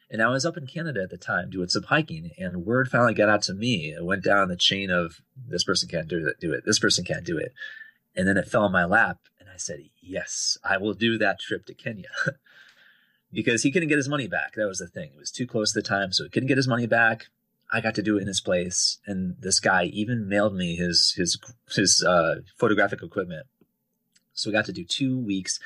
and 0.10 0.22
I 0.22 0.30
was 0.30 0.46
up 0.46 0.58
in 0.58 0.68
Canada 0.68 1.04
at 1.04 1.12
the 1.12 1.18
time 1.18 1.50
doing 1.50 1.70
some 1.70 1.84
hiking, 1.84 2.32
and 2.38 2.66
word 2.66 2.90
finally 2.90 3.14
got 3.14 3.30
out 3.30 3.44
to 3.44 3.54
me. 3.54 3.94
It 3.96 4.04
went 4.04 4.24
down 4.24 4.48
the 4.48 4.58
chain 4.58 4.90
of 4.90 5.22
this 5.38 5.64
person 5.64 5.88
can't 5.88 6.08
do 6.08 6.28
it, 6.28 6.40
do 6.40 6.52
it, 6.52 6.66
this 6.66 6.80
person 6.80 7.06
can't 7.06 7.26
do 7.26 7.38
it, 7.38 7.54
and 8.16 8.28
then 8.28 8.38
it 8.38 8.48
fell 8.48 8.66
in 8.66 8.72
my 8.72 8.86
lap, 8.86 9.20
and 9.40 9.48
I 9.50 9.58
said, 9.58 9.82
"Yes, 10.02 10.58
I 10.64 10.78
will 10.78 10.94
do 10.94 11.18
that 11.20 11.40
trip 11.40 11.66
to 11.68 11.74
Kenya." 11.76 12.10
because 13.32 13.64
he 13.64 13.72
couldn't 13.72 13.90
get 13.90 13.98
his 13.98 14.10
money 14.10 14.28
back. 14.28 14.54
That 14.56 14.68
was 14.68 14.80
the 14.80 14.88
thing. 14.88 15.12
It 15.14 15.20
was 15.20 15.32
too 15.32 15.48
close 15.48 15.74
to 15.74 15.80
the 15.80 15.88
time, 15.88 16.12
so 16.12 16.24
he 16.24 16.30
couldn't 16.30 16.48
get 16.48 16.58
his 16.58 16.68
money 16.68 16.88
back. 16.88 17.28
I 17.72 17.82
got 17.82 17.96
to 17.96 18.02
do 18.02 18.18
it 18.18 18.22
in 18.22 18.28
his 18.28 18.42
place, 18.42 18.98
and 19.06 19.36
this 19.40 19.60
guy 19.60 19.86
even 19.86 20.28
mailed 20.28 20.56
me 20.56 20.76
his 20.76 21.14
his 21.16 21.38
his 21.76 22.04
uh, 22.04 22.42
photographic 22.58 23.04
equipment. 23.04 23.46
So 24.34 24.50
we 24.50 24.54
got 24.54 24.66
to 24.66 24.74
do 24.74 24.84
two 24.84 25.20
weeks 25.20 25.60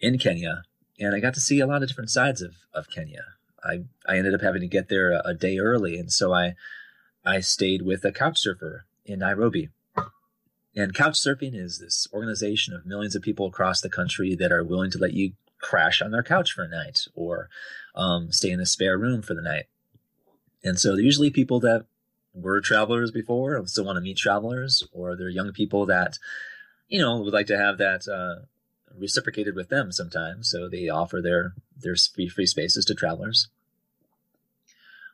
in 0.00 0.18
Kenya, 0.18 0.62
and 1.00 1.14
I 1.14 1.20
got 1.20 1.34
to 1.34 1.40
see 1.40 1.58
a 1.60 1.66
lot 1.66 1.82
of 1.82 1.88
different 1.88 2.10
sides 2.10 2.42
of 2.42 2.54
of 2.72 2.90
Kenya. 2.90 3.24
I 3.64 3.84
I 4.06 4.18
ended 4.18 4.34
up 4.34 4.40
having 4.40 4.60
to 4.60 4.68
get 4.68 4.88
there 4.88 5.12
a, 5.12 5.22
a 5.24 5.34
day 5.34 5.58
early, 5.58 5.98
and 5.98 6.12
so 6.12 6.32
I 6.32 6.54
I 7.24 7.40
stayed 7.40 7.82
with 7.82 8.04
a 8.04 8.12
couch 8.12 8.38
surfer 8.38 8.86
in 9.04 9.20
Nairobi. 9.20 9.70
And 10.74 10.94
couch 10.94 11.14
surfing 11.14 11.54
is 11.54 11.78
this 11.78 12.06
organization 12.14 12.72
of 12.72 12.86
millions 12.86 13.14
of 13.14 13.22
people 13.22 13.46
across 13.46 13.80
the 13.80 13.90
country 13.90 14.34
that 14.36 14.52
are 14.52 14.64
willing 14.64 14.90
to 14.92 14.98
let 14.98 15.12
you 15.12 15.32
crash 15.62 16.02
on 16.02 16.10
their 16.10 16.22
couch 16.22 16.52
for 16.52 16.64
a 16.64 16.68
night 16.68 17.06
or 17.14 17.48
um, 17.94 18.30
stay 18.30 18.50
in 18.50 18.60
a 18.60 18.66
spare 18.66 18.98
room 18.98 19.22
for 19.22 19.32
the 19.32 19.40
night. 19.40 19.66
And 20.62 20.78
so 20.78 20.94
they're 20.94 21.04
usually 21.04 21.30
people 21.30 21.60
that 21.60 21.86
were 22.34 22.60
travelers 22.60 23.10
before 23.10 23.56
and 23.56 23.68
still 23.68 23.84
want 23.84 23.96
to 23.96 24.00
meet 24.00 24.16
travelers, 24.16 24.84
or 24.92 25.16
they're 25.16 25.28
young 25.28 25.52
people 25.52 25.86
that, 25.86 26.18
you 26.88 27.00
know, 27.00 27.18
would 27.20 27.32
like 27.32 27.46
to 27.46 27.58
have 27.58 27.78
that 27.78 28.06
uh, 28.08 28.44
reciprocated 28.98 29.54
with 29.54 29.68
them 29.68 29.92
sometimes. 29.92 30.50
So 30.50 30.68
they 30.68 30.88
offer 30.88 31.20
their 31.20 31.54
their 31.76 31.96
free 31.96 32.28
free 32.28 32.46
spaces 32.46 32.84
to 32.86 32.94
travelers. 32.94 33.48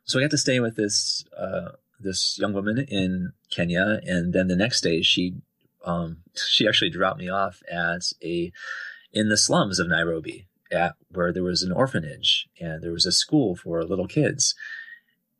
So 0.05 0.19
I 0.19 0.23
got 0.23 0.31
to 0.31 0.37
stay 0.37 0.59
with 0.59 0.75
this 0.75 1.25
uh, 1.37 1.73
this 1.99 2.37
young 2.39 2.53
woman 2.53 2.79
in 2.79 3.33
Kenya, 3.49 3.99
and 4.05 4.33
then 4.33 4.47
the 4.47 4.55
next 4.55 4.81
day 4.81 5.01
she 5.01 5.35
um, 5.83 6.17
she 6.35 6.67
actually 6.67 6.91
dropped 6.91 7.19
me 7.19 7.29
off 7.29 7.61
at 7.69 8.11
a 8.23 8.51
in 9.11 9.29
the 9.29 9.37
slums 9.37 9.79
of 9.79 9.87
Nairobi, 9.87 10.47
at 10.71 10.95
where 11.11 11.33
there 11.33 11.43
was 11.43 11.63
an 11.63 11.71
orphanage 11.71 12.47
and 12.59 12.83
there 12.83 12.91
was 12.91 13.05
a 13.05 13.11
school 13.11 13.55
for 13.55 13.83
little 13.83 14.07
kids 14.07 14.53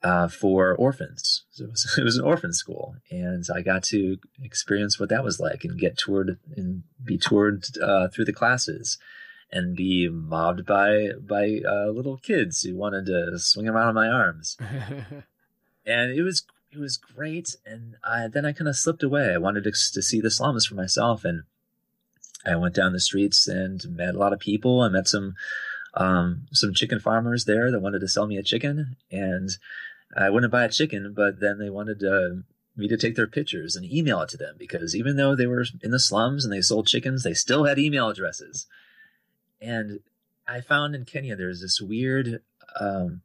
uh, 0.01 0.27
for 0.27 0.75
orphans. 0.75 1.43
So 1.51 1.65
it 1.65 1.71
was, 1.71 1.95
it 1.97 2.03
was 2.03 2.17
an 2.17 2.25
orphan 2.25 2.53
school, 2.53 2.95
and 3.11 3.45
I 3.53 3.61
got 3.61 3.83
to 3.85 4.17
experience 4.41 4.99
what 4.99 5.09
that 5.09 5.23
was 5.23 5.39
like 5.39 5.63
and 5.63 5.79
get 5.79 5.97
toured 5.97 6.39
and 6.55 6.83
be 7.03 7.17
toured 7.17 7.65
uh, 7.81 8.07
through 8.07 8.25
the 8.25 8.33
classes 8.33 8.97
and 9.51 9.75
be 9.75 10.07
mobbed 10.09 10.65
by 10.65 11.09
by 11.19 11.61
uh, 11.67 11.89
little 11.89 12.17
kids 12.17 12.61
who 12.61 12.75
wanted 12.75 13.07
to 13.07 13.37
swing 13.39 13.67
around 13.67 13.89
on 13.89 13.95
my 13.95 14.07
arms. 14.07 14.57
and 15.85 16.11
it 16.11 16.23
was 16.23 16.45
it 16.71 16.79
was 16.79 16.97
great. 16.97 17.55
And 17.65 17.95
I, 18.03 18.27
then 18.27 18.45
I 18.45 18.51
kind 18.51 18.67
of 18.67 18.75
slipped 18.75 19.03
away. 19.03 19.33
I 19.33 19.37
wanted 19.37 19.63
to, 19.63 19.71
to 19.71 20.01
see 20.01 20.21
the 20.21 20.31
slums 20.31 20.65
for 20.65 20.75
myself, 20.75 21.25
and 21.25 21.43
I 22.45 22.55
went 22.55 22.75
down 22.75 22.93
the 22.93 22.99
streets 22.99 23.47
and 23.47 23.83
met 23.89 24.15
a 24.15 24.17
lot 24.17 24.33
of 24.33 24.39
people. 24.39 24.81
I 24.81 24.89
met 24.89 25.07
some 25.07 25.35
um, 25.95 26.47
some 26.51 26.73
chicken 26.73 26.99
farmers 26.99 27.45
there 27.45 27.71
that 27.71 27.81
wanted 27.81 27.99
to 27.99 28.07
sell 28.07 28.27
me 28.27 28.37
a 28.37 28.43
chicken, 28.43 28.95
and 29.11 29.49
I 30.15 30.29
wouldn't 30.29 30.51
buy 30.51 30.63
a 30.63 30.69
chicken, 30.69 31.13
but 31.15 31.39
then 31.39 31.59
they 31.59 31.69
wanted 31.69 32.03
uh, 32.03 32.41
me 32.75 32.87
to 32.87 32.97
take 32.97 33.15
their 33.15 33.27
pictures 33.27 33.75
and 33.75 33.85
email 33.91 34.21
it 34.21 34.29
to 34.29 34.37
them 34.37 34.55
because 34.57 34.95
even 34.95 35.17
though 35.17 35.35
they 35.35 35.47
were 35.47 35.65
in 35.81 35.91
the 35.91 35.99
slums 35.99 36.45
and 36.45 36.53
they 36.53 36.61
sold 36.61 36.87
chickens, 36.87 37.23
they 37.23 37.33
still 37.33 37.65
had 37.65 37.77
email 37.79 38.09
addresses. 38.09 38.67
And 39.61 39.99
I 40.47 40.61
found 40.61 40.95
in 40.95 41.05
Kenya 41.05 41.35
there's 41.35 41.61
this 41.61 41.81
weird, 41.81 42.41
um, 42.79 43.21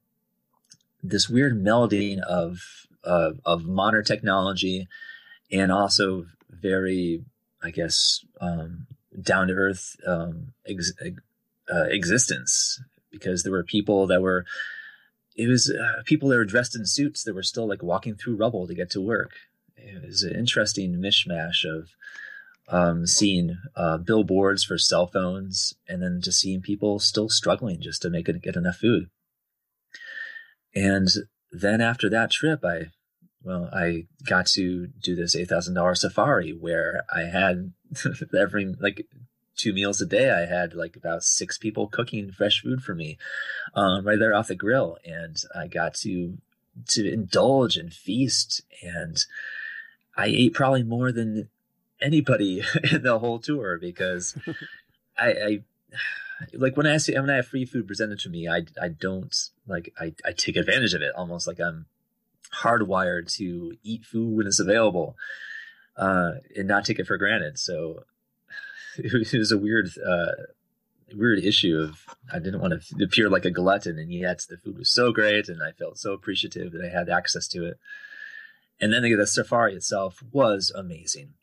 this 1.03 1.29
weird 1.29 1.63
melding 1.63 2.21
of 2.21 2.87
uh, 3.05 3.33
of 3.45 3.65
modern 3.65 4.05
technology 4.05 4.89
and 5.53 5.71
also 5.71 6.27
very, 6.51 7.23
I 7.63 7.71
guess, 7.71 8.25
um, 8.41 8.87
down 9.21 9.49
to 9.49 9.55
earth 9.55 9.97
um, 10.07 10.53
ex- 10.67 10.93
uh, 11.73 11.85
existence 11.85 12.81
because 13.11 13.43
there 13.43 13.53
were 13.53 13.65
people 13.65 14.07
that 14.07 14.23
were 14.23 14.45
it 15.37 15.49
was 15.49 15.71
uh, 15.71 16.03
people 16.05 16.29
that 16.29 16.37
were 16.37 16.45
dressed 16.45 16.77
in 16.77 16.87
suits 16.87 17.25
that 17.25 17.35
were 17.35 17.43
still 17.43 17.69
like 17.69 17.83
walking 17.83 18.15
through 18.15 18.37
rubble 18.37 18.67
to 18.67 18.75
get 18.75 18.91
to 18.91 19.01
work. 19.01 19.33
It 19.77 20.07
was 20.07 20.23
an 20.23 20.35
interesting 20.35 20.95
mishmash 20.95 21.65
of 21.65 21.91
um, 22.69 23.07
seeing 23.07 23.59
uh, 23.77 23.99
billboards 23.99 24.65
for 24.65 24.79
cell 24.79 25.07
phones 25.07 25.75
and 25.89 26.03
then 26.03 26.21
just 26.23 26.41
seeing 26.41 26.63
people 26.63 26.99
still 26.99 27.29
struggling 27.29 27.81
just 27.81 28.03
to 28.03 28.11
make 28.11 28.29
it 28.29 28.43
get 28.43 28.57
enough 28.57 28.77
food. 28.77 29.11
And 30.75 31.09
then 31.51 31.81
after 31.81 32.09
that 32.11 32.31
trip, 32.31 32.65
I 32.65 32.91
well, 33.43 33.69
I 33.73 34.07
got 34.27 34.47
to 34.55 34.87
do 34.87 35.15
this 35.15 35.37
eight 35.37 35.49
thousand 35.49 35.75
dollar 35.75 35.95
safari 35.95 36.51
where 36.53 37.05
I 37.15 37.23
had 37.23 37.73
every 38.39 38.75
like 38.79 39.07
two 39.57 39.73
meals 39.73 40.01
a 40.01 40.07
day. 40.07 40.31
I 40.31 40.47
had 40.47 40.75
like 40.75 40.97
about 40.97 41.23
six 41.23 41.59
people 41.59 41.87
cooking 41.87 42.31
fresh 42.31 42.63
food 42.63 42.83
for 42.83 42.95
me, 42.95 43.19
um, 43.75 44.07
right 44.07 44.19
there 44.19 44.35
off 44.35 44.49
the 44.49 44.55
grill, 44.55 44.99
and 45.05 45.37
I 45.55 45.67
got 45.67 45.95
to 45.95 46.39
to 46.89 47.13
indulge 47.13 47.77
and 47.77 47.93
feast. 47.93 48.63
And 48.83 49.25
I 50.17 50.27
ate 50.27 50.55
probably 50.55 50.83
more 50.83 51.13
than 51.13 51.49
anybody 52.01 52.63
in 52.93 53.03
the 53.03 53.19
whole 53.19 53.39
tour 53.39 53.79
because 53.79 54.37
I, 55.19 55.29
I 55.29 55.61
like 56.53 56.77
when 56.77 56.87
I 56.87 56.97
see 56.99 57.15
when 57.15 57.31
I 57.31 57.37
have 57.37 57.49
free 57.49 57.65
food 57.65 57.87
presented 57.87 58.19
to 58.21 58.29
me, 58.29 58.49
I 58.49 58.63
I 58.81 58.89
don't 58.89 59.35
like 59.67 59.93
I 59.99 60.15
I 60.25 60.33
take 60.33 60.57
advantage 60.57 60.95
of 60.95 61.03
it 61.03 61.15
almost 61.15 61.47
like 61.47 61.61
I'm 61.61 61.87
hardwired 62.63 63.35
to 63.37 63.77
eat 63.83 64.05
food 64.05 64.37
when 64.37 64.47
it's 64.47 64.61
available 64.61 65.17
uh, 65.97 66.33
and 66.57 66.69
not 66.69 66.85
take 66.85 66.99
it 66.99 67.07
for 67.07 67.19
granted. 67.19 67.59
So 67.59 68.05
it 68.99 69.33
was 69.33 69.53
a 69.53 69.59
weird, 69.59 69.91
uh, 70.05 70.33
weird 71.15 71.45
issue 71.45 71.79
of 71.79 72.05
I 72.33 72.39
didn't 72.39 72.61
want 72.61 72.81
to 72.81 73.05
appear 73.05 73.29
like 73.29 73.45
a 73.45 73.51
glutton, 73.51 73.99
and 73.99 74.13
yet 74.13 74.43
the 74.49 74.57
food 74.57 74.79
was 74.79 74.93
so 74.93 75.13
great, 75.13 75.49
and 75.49 75.63
I 75.63 75.73
felt 75.73 75.99
so 75.99 76.13
appreciative 76.13 76.73
that 76.73 76.85
I 76.85 76.97
had 76.97 77.09
access 77.09 77.49
to 77.49 77.67
it. 77.67 77.79
And 78.81 78.93
then 78.93 79.03
the, 79.03 79.15
the 79.15 79.27
safari 79.27 79.75
itself 79.75 80.23
was 80.33 80.73
amazing 80.75 81.35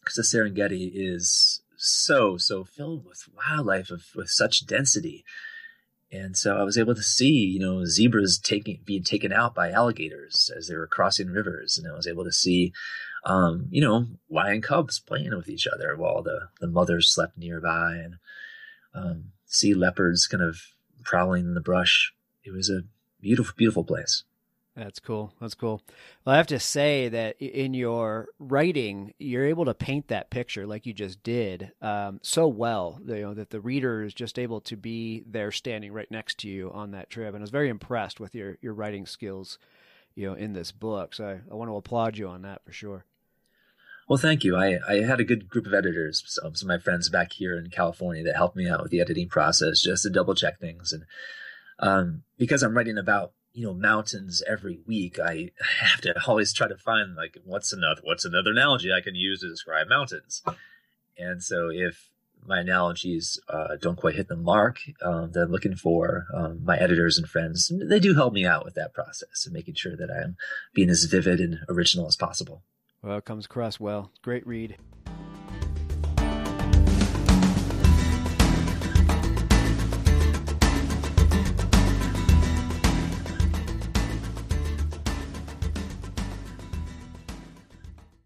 because 0.00 0.16
the 0.16 0.22
Serengeti 0.22 0.90
is 0.94 1.62
so 1.76 2.36
so 2.36 2.64
filled 2.64 3.04
with 3.04 3.28
wildlife 3.34 3.90
of, 3.90 4.04
with 4.14 4.28
such 4.28 4.66
density. 4.66 5.24
And 6.12 6.36
so 6.36 6.56
I 6.56 6.62
was 6.62 6.78
able 6.78 6.94
to 6.94 7.02
see, 7.02 7.32
you 7.32 7.58
know, 7.58 7.84
zebras 7.84 8.38
taking 8.38 8.80
being 8.84 9.02
taken 9.02 9.32
out 9.32 9.54
by 9.54 9.70
alligators 9.70 10.50
as 10.56 10.68
they 10.68 10.76
were 10.76 10.86
crossing 10.86 11.28
rivers, 11.28 11.76
and 11.78 11.90
I 11.90 11.96
was 11.96 12.06
able 12.06 12.24
to 12.24 12.32
see 12.32 12.72
um, 13.26 13.66
you 13.70 13.80
know, 13.80 14.06
lion 14.30 14.62
cubs 14.62 15.00
playing 15.00 15.36
with 15.36 15.48
each 15.48 15.66
other 15.66 15.96
while 15.96 16.22
the, 16.22 16.48
the 16.60 16.68
mothers 16.68 17.12
slept 17.12 17.36
nearby 17.36 17.94
and 17.96 18.14
um, 18.94 19.24
see 19.44 19.74
leopards 19.74 20.28
kind 20.28 20.42
of 20.42 20.60
prowling 21.02 21.44
in 21.44 21.54
the 21.54 21.60
brush. 21.60 22.14
It 22.44 22.52
was 22.52 22.70
a 22.70 22.84
beautiful, 23.20 23.54
beautiful 23.56 23.84
place. 23.84 24.22
That's 24.76 25.00
cool. 25.00 25.32
That's 25.40 25.54
cool. 25.54 25.82
Well, 26.24 26.34
I 26.34 26.36
have 26.36 26.46
to 26.48 26.60
say 26.60 27.08
that 27.08 27.40
in 27.40 27.72
your 27.72 28.28
writing, 28.38 29.14
you're 29.18 29.46
able 29.46 29.64
to 29.64 29.74
paint 29.74 30.08
that 30.08 30.30
picture 30.30 30.66
like 30.66 30.84
you 30.84 30.92
just 30.92 31.22
did 31.22 31.72
um, 31.80 32.20
so 32.22 32.46
well. 32.46 33.00
You 33.04 33.22
know 33.22 33.34
that 33.34 33.50
the 33.50 33.60
reader 33.60 34.04
is 34.04 34.12
just 34.12 34.38
able 34.38 34.60
to 34.60 34.76
be 34.76 35.24
there, 35.26 35.50
standing 35.50 35.92
right 35.92 36.10
next 36.10 36.38
to 36.40 36.48
you 36.48 36.70
on 36.72 36.90
that 36.90 37.08
trip, 37.08 37.28
and 37.28 37.38
I 37.38 37.40
was 37.40 37.50
very 37.50 37.70
impressed 37.70 38.20
with 38.20 38.34
your 38.34 38.58
your 38.60 38.74
writing 38.74 39.06
skills. 39.06 39.58
You 40.14 40.28
know, 40.28 40.34
in 40.34 40.54
this 40.54 40.72
book, 40.72 41.14
so 41.14 41.26
I, 41.26 41.40
I 41.50 41.54
want 41.54 41.70
to 41.70 41.76
applaud 41.76 42.16
you 42.16 42.28
on 42.28 42.42
that 42.42 42.64
for 42.64 42.72
sure. 42.72 43.04
Well, 44.08 44.18
thank 44.18 44.44
you. 44.44 44.56
I, 44.56 44.78
I 44.88 45.00
had 45.02 45.18
a 45.18 45.24
good 45.24 45.48
group 45.48 45.66
of 45.66 45.74
editors, 45.74 46.22
some, 46.26 46.46
of 46.46 46.64
my 46.64 46.78
friends 46.78 47.08
back 47.08 47.32
here 47.32 47.58
in 47.58 47.70
California 47.70 48.22
that 48.24 48.36
helped 48.36 48.56
me 48.56 48.68
out 48.68 48.82
with 48.82 48.92
the 48.92 49.00
editing 49.00 49.28
process 49.28 49.80
just 49.80 50.04
to 50.04 50.10
double 50.10 50.34
check 50.34 50.60
things. 50.60 50.92
And 50.92 51.04
um, 51.80 52.22
because 52.38 52.62
I'm 52.62 52.76
writing 52.76 52.98
about 52.98 53.32
you 53.52 53.66
know 53.66 53.74
mountains 53.74 54.42
every 54.46 54.80
week, 54.86 55.18
I 55.18 55.50
have 55.80 56.00
to 56.02 56.14
always 56.26 56.52
try 56.52 56.68
to 56.68 56.76
find 56.76 57.16
like 57.16 57.38
what's 57.44 57.72
another 57.72 58.00
what's 58.04 58.24
another 58.24 58.50
analogy 58.50 58.92
I 58.92 59.00
can 59.00 59.14
use 59.14 59.40
to 59.40 59.48
describe 59.48 59.88
mountains. 59.88 60.42
And 61.18 61.42
so 61.42 61.70
if 61.72 62.10
my 62.46 62.60
analogies 62.60 63.40
uh, 63.48 63.76
don't 63.80 63.96
quite 63.96 64.14
hit 64.14 64.28
the 64.28 64.36
mark 64.36 64.78
um, 65.02 65.32
that 65.32 65.44
I'm 65.44 65.50
looking 65.50 65.74
for, 65.74 66.26
um, 66.32 66.62
my 66.64 66.76
editors 66.76 67.18
and 67.18 67.28
friends 67.28 67.72
they 67.74 67.98
do 67.98 68.14
help 68.14 68.34
me 68.34 68.46
out 68.46 68.64
with 68.64 68.74
that 68.74 68.94
process 68.94 69.46
and 69.46 69.54
making 69.54 69.74
sure 69.74 69.96
that 69.96 70.10
I'm 70.10 70.36
being 70.74 70.90
as 70.90 71.04
vivid 71.04 71.40
and 71.40 71.58
original 71.68 72.06
as 72.06 72.14
possible. 72.14 72.62
Well, 73.06 73.18
it 73.18 73.24
comes 73.24 73.44
across 73.44 73.78
well. 73.78 74.10
Great 74.20 74.44
read. 74.44 74.76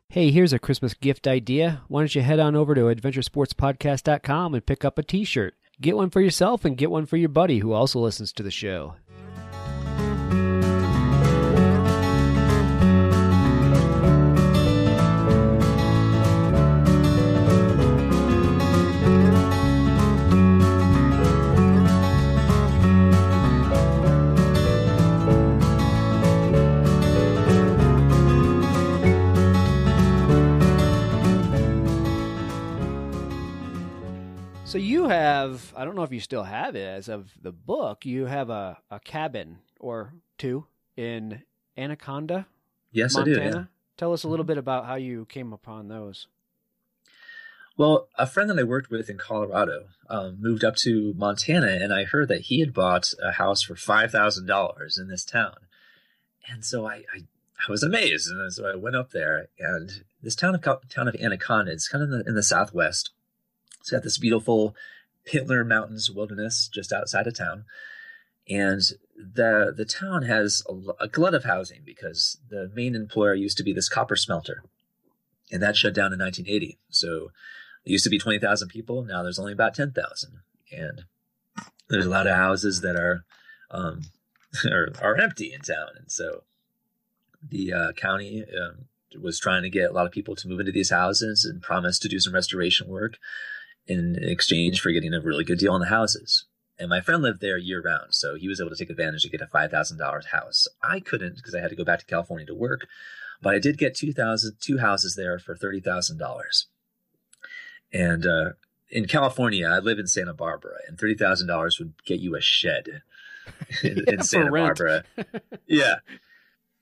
Hey, 0.08 0.30
here's 0.30 0.54
a 0.54 0.58
Christmas 0.58 0.94
gift 0.94 1.28
idea. 1.28 1.82
Why 1.88 2.00
don't 2.00 2.14
you 2.14 2.22
head 2.22 2.40
on 2.40 2.56
over 2.56 2.74
to 2.74 2.80
adventuresportspodcast.com 2.84 4.54
and 4.54 4.64
pick 4.64 4.86
up 4.86 4.96
a 4.96 5.02
t 5.02 5.24
shirt? 5.24 5.54
Get 5.78 5.94
one 5.94 6.08
for 6.08 6.22
yourself 6.22 6.64
and 6.64 6.78
get 6.78 6.90
one 6.90 7.04
for 7.04 7.18
your 7.18 7.28
buddy 7.28 7.58
who 7.58 7.74
also 7.74 8.00
listens 8.00 8.32
to 8.32 8.42
the 8.42 8.50
show. 8.50 8.94
So 34.70 34.78
you 34.78 35.08
have, 35.08 35.74
I 35.76 35.84
don't 35.84 35.96
know 35.96 36.04
if 36.04 36.12
you 36.12 36.20
still 36.20 36.44
have 36.44 36.76
it 36.76 36.86
as 36.86 37.08
of 37.08 37.32
the 37.42 37.50
book, 37.50 38.06
you 38.06 38.26
have 38.26 38.50
a, 38.50 38.78
a 38.88 39.00
cabin 39.00 39.58
or 39.80 40.12
two 40.38 40.64
in 40.96 41.42
Anaconda, 41.76 42.46
Yes, 42.92 43.16
Montana. 43.16 43.40
I 43.40 43.50
do. 43.50 43.58
Yeah. 43.58 43.64
Tell 43.96 44.12
us 44.12 44.22
a 44.22 44.28
little 44.28 44.44
bit 44.44 44.58
about 44.58 44.86
how 44.86 44.94
you 44.94 45.26
came 45.26 45.52
upon 45.52 45.88
those. 45.88 46.28
Well, 47.76 48.06
a 48.16 48.28
friend 48.28 48.48
that 48.48 48.60
I 48.60 48.62
worked 48.62 48.92
with 48.92 49.10
in 49.10 49.18
Colorado 49.18 49.86
um, 50.08 50.40
moved 50.40 50.62
up 50.62 50.76
to 50.82 51.14
Montana, 51.16 51.66
and 51.66 51.92
I 51.92 52.04
heard 52.04 52.28
that 52.28 52.42
he 52.42 52.60
had 52.60 52.72
bought 52.72 53.08
a 53.20 53.32
house 53.32 53.64
for 53.64 53.74
five 53.74 54.12
thousand 54.12 54.46
dollars 54.46 54.98
in 54.98 55.08
this 55.08 55.24
town, 55.24 55.56
and 56.48 56.64
so 56.64 56.86
I, 56.86 57.02
I, 57.12 57.22
I 57.66 57.70
was 57.70 57.82
amazed, 57.82 58.30
and 58.30 58.52
so 58.52 58.70
I 58.70 58.76
went 58.76 58.94
up 58.94 59.10
there, 59.10 59.48
and 59.58 60.04
this 60.22 60.36
town 60.36 60.54
of 60.54 60.62
town 60.62 61.08
of 61.08 61.16
Anaconda, 61.16 61.72
it's 61.72 61.88
kind 61.88 62.04
of 62.04 62.12
in 62.12 62.18
the, 62.18 62.28
in 62.28 62.34
the 62.36 62.42
southwest. 62.44 63.10
It's 63.80 63.90
got 63.90 64.02
this 64.02 64.18
beautiful 64.18 64.74
Pintler 65.26 65.66
Mountains 65.66 66.10
wilderness 66.10 66.68
just 66.72 66.92
outside 66.92 67.26
of 67.26 67.36
town, 67.36 67.64
and 68.48 68.80
the 69.16 69.72
the 69.76 69.84
town 69.84 70.22
has 70.22 70.62
a, 70.68 71.04
a 71.04 71.08
glut 71.08 71.34
of 71.34 71.44
housing 71.44 71.82
because 71.84 72.38
the 72.48 72.70
main 72.74 72.94
employer 72.94 73.34
used 73.34 73.56
to 73.58 73.64
be 73.64 73.72
this 73.72 73.88
copper 73.88 74.16
smelter, 74.16 74.62
and 75.50 75.62
that 75.62 75.76
shut 75.76 75.94
down 75.94 76.12
in 76.12 76.18
1980. 76.18 76.78
So 76.88 77.30
it 77.84 77.90
used 77.90 78.04
to 78.04 78.10
be 78.10 78.18
20,000 78.18 78.68
people. 78.68 79.04
Now 79.04 79.22
there's 79.22 79.38
only 79.38 79.52
about 79.52 79.74
10,000. 79.74 80.40
And 80.72 81.04
there's 81.88 82.06
a 82.06 82.10
lot 82.10 82.26
of 82.26 82.36
houses 82.36 82.80
that 82.82 82.96
are, 82.96 83.24
um, 83.70 84.02
are, 84.70 84.92
are 85.00 85.16
empty 85.16 85.52
in 85.52 85.60
town. 85.60 85.88
And 85.98 86.10
so 86.10 86.44
the 87.46 87.72
uh, 87.72 87.92
county 87.92 88.44
um, 88.44 88.86
was 89.20 89.38
trying 89.40 89.62
to 89.62 89.70
get 89.70 89.90
a 89.90 89.92
lot 89.92 90.06
of 90.06 90.12
people 90.12 90.36
to 90.36 90.48
move 90.48 90.60
into 90.60 90.72
these 90.72 90.90
houses 90.90 91.44
and 91.44 91.62
promised 91.62 92.02
to 92.02 92.08
do 92.08 92.20
some 92.20 92.34
restoration 92.34 92.86
work 92.86 93.16
in 93.86 94.16
exchange 94.22 94.80
for 94.80 94.90
getting 94.92 95.14
a 95.14 95.20
really 95.20 95.44
good 95.44 95.58
deal 95.58 95.72
on 95.72 95.80
the 95.80 95.86
houses. 95.86 96.44
And 96.78 96.88
my 96.88 97.00
friend 97.00 97.22
lived 97.22 97.40
there 97.40 97.58
year 97.58 97.82
round, 97.82 98.14
so 98.14 98.36
he 98.36 98.48
was 98.48 98.60
able 98.60 98.70
to 98.70 98.76
take 98.76 98.88
advantage 98.90 99.22
to 99.22 99.28
get 99.28 99.42
a 99.42 99.46
five 99.46 99.70
thousand 99.70 99.98
dollars 99.98 100.26
house. 100.26 100.66
I 100.82 101.00
couldn't 101.00 101.36
because 101.36 101.54
I 101.54 101.60
had 101.60 101.70
to 101.70 101.76
go 101.76 101.84
back 101.84 101.98
to 101.98 102.06
California 102.06 102.46
to 102.46 102.54
work, 102.54 102.86
but 103.42 103.54
I 103.54 103.58
did 103.58 103.76
get 103.76 103.94
two 103.94 104.12
thousand 104.14 104.56
two 104.60 104.78
houses 104.78 105.14
there 105.14 105.38
for 105.38 105.54
thirty 105.54 105.80
thousand 105.80 106.16
dollars. 106.18 106.68
And 107.92 108.24
uh, 108.26 108.50
in 108.88 109.06
California, 109.06 109.66
I 109.68 109.78
live 109.80 109.98
in 109.98 110.06
Santa 110.06 110.32
Barbara, 110.32 110.76
and 110.88 110.98
thirty 110.98 111.14
thousand 111.14 111.48
dollars 111.48 111.78
would 111.78 111.92
get 112.06 112.20
you 112.20 112.34
a 112.34 112.40
shed 112.40 113.02
in, 113.82 114.02
Yeah, 114.06 114.12
in 114.14 114.22
Santa. 114.22 114.50
Barbara. 114.50 115.04
yeah. 115.66 115.96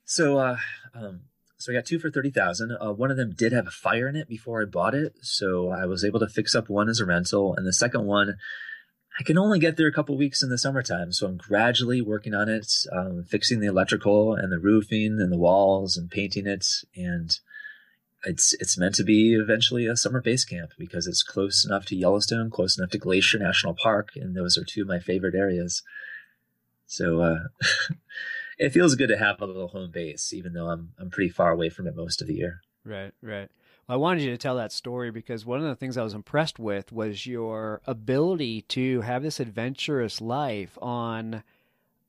So, 0.05 0.37
uh, 0.37 0.57
um, 0.93 1.21
so 1.59 1.71
I 1.71 1.75
got 1.75 1.85
two 1.85 1.99
for 1.99 2.09
thirty 2.09 2.31
thousand. 2.31 2.71
Uh, 2.71 2.93
one 2.93 3.11
of 3.11 3.17
them 3.17 3.33
did 3.35 3.51
have 3.51 3.67
a 3.67 3.71
fire 3.71 4.07
in 4.07 4.15
it 4.15 4.27
before 4.27 4.61
I 4.61 4.65
bought 4.65 4.95
it, 4.95 5.13
so 5.21 5.69
I 5.69 5.85
was 5.85 6.03
able 6.03 6.19
to 6.21 6.27
fix 6.27 6.55
up 6.55 6.69
one 6.69 6.89
as 6.89 6.99
a 6.99 7.05
rental, 7.05 7.55
and 7.55 7.67
the 7.67 7.73
second 7.73 8.05
one. 8.05 8.35
I 9.19 9.23
can 9.23 9.37
only 9.37 9.59
get 9.59 9.75
there 9.75 9.87
a 9.87 9.91
couple 9.91 10.15
weeks 10.17 10.41
in 10.41 10.49
the 10.49 10.57
summertime, 10.57 11.11
so 11.11 11.27
I'm 11.27 11.35
gradually 11.35 12.01
working 12.01 12.33
on 12.33 12.47
it, 12.47 12.71
um, 12.89 13.25
fixing 13.27 13.59
the 13.59 13.67
electrical 13.67 14.33
and 14.33 14.49
the 14.49 14.59
roofing 14.59 15.19
and 15.19 15.29
the 15.29 15.37
walls 15.37 15.97
and 15.97 16.09
painting 16.09 16.47
it. 16.47 16.65
And 16.95 17.37
it's 18.23 18.53
it's 18.59 18.77
meant 18.77 18.95
to 18.95 19.03
be 19.03 19.33
eventually 19.33 19.87
a 19.87 19.95
summer 19.95 20.21
base 20.21 20.45
camp 20.45 20.71
because 20.77 21.07
it's 21.07 21.23
close 21.23 21.65
enough 21.65 21.85
to 21.87 21.95
Yellowstone, 21.95 22.49
close 22.49 22.77
enough 22.77 22.91
to 22.91 22.97
Glacier 22.97 23.39
National 23.39 23.73
Park, 23.73 24.09
and 24.15 24.35
those 24.35 24.57
are 24.57 24.63
two 24.63 24.81
of 24.81 24.87
my 24.87 24.99
favorite 24.99 25.35
areas. 25.35 25.83
So 26.85 27.21
uh, 27.21 27.37
it 28.59 28.71
feels 28.71 28.95
good 28.95 29.07
to 29.07 29.17
have 29.17 29.41
a 29.41 29.45
little 29.45 29.69
home 29.69 29.89
base, 29.89 30.33
even 30.33 30.53
though 30.53 30.67
I'm 30.67 30.91
I'm 30.99 31.09
pretty 31.09 31.29
far 31.29 31.51
away 31.51 31.69
from 31.69 31.87
it 31.87 31.95
most 31.95 32.21
of 32.21 32.27
the 32.27 32.35
year. 32.35 32.61
Right, 32.85 33.13
right. 33.21 33.49
Well, 33.87 33.95
I 33.95 33.99
wanted 33.99 34.23
you 34.23 34.31
to 34.31 34.37
tell 34.37 34.57
that 34.57 34.71
story 34.71 35.11
because 35.11 35.45
one 35.45 35.59
of 35.59 35.65
the 35.65 35.75
things 35.75 35.97
I 35.97 36.03
was 36.03 36.13
impressed 36.13 36.59
with 36.59 36.91
was 36.91 37.25
your 37.25 37.81
ability 37.87 38.61
to 38.63 39.01
have 39.01 39.23
this 39.23 39.39
adventurous 39.39 40.21
life 40.21 40.77
on 40.81 41.43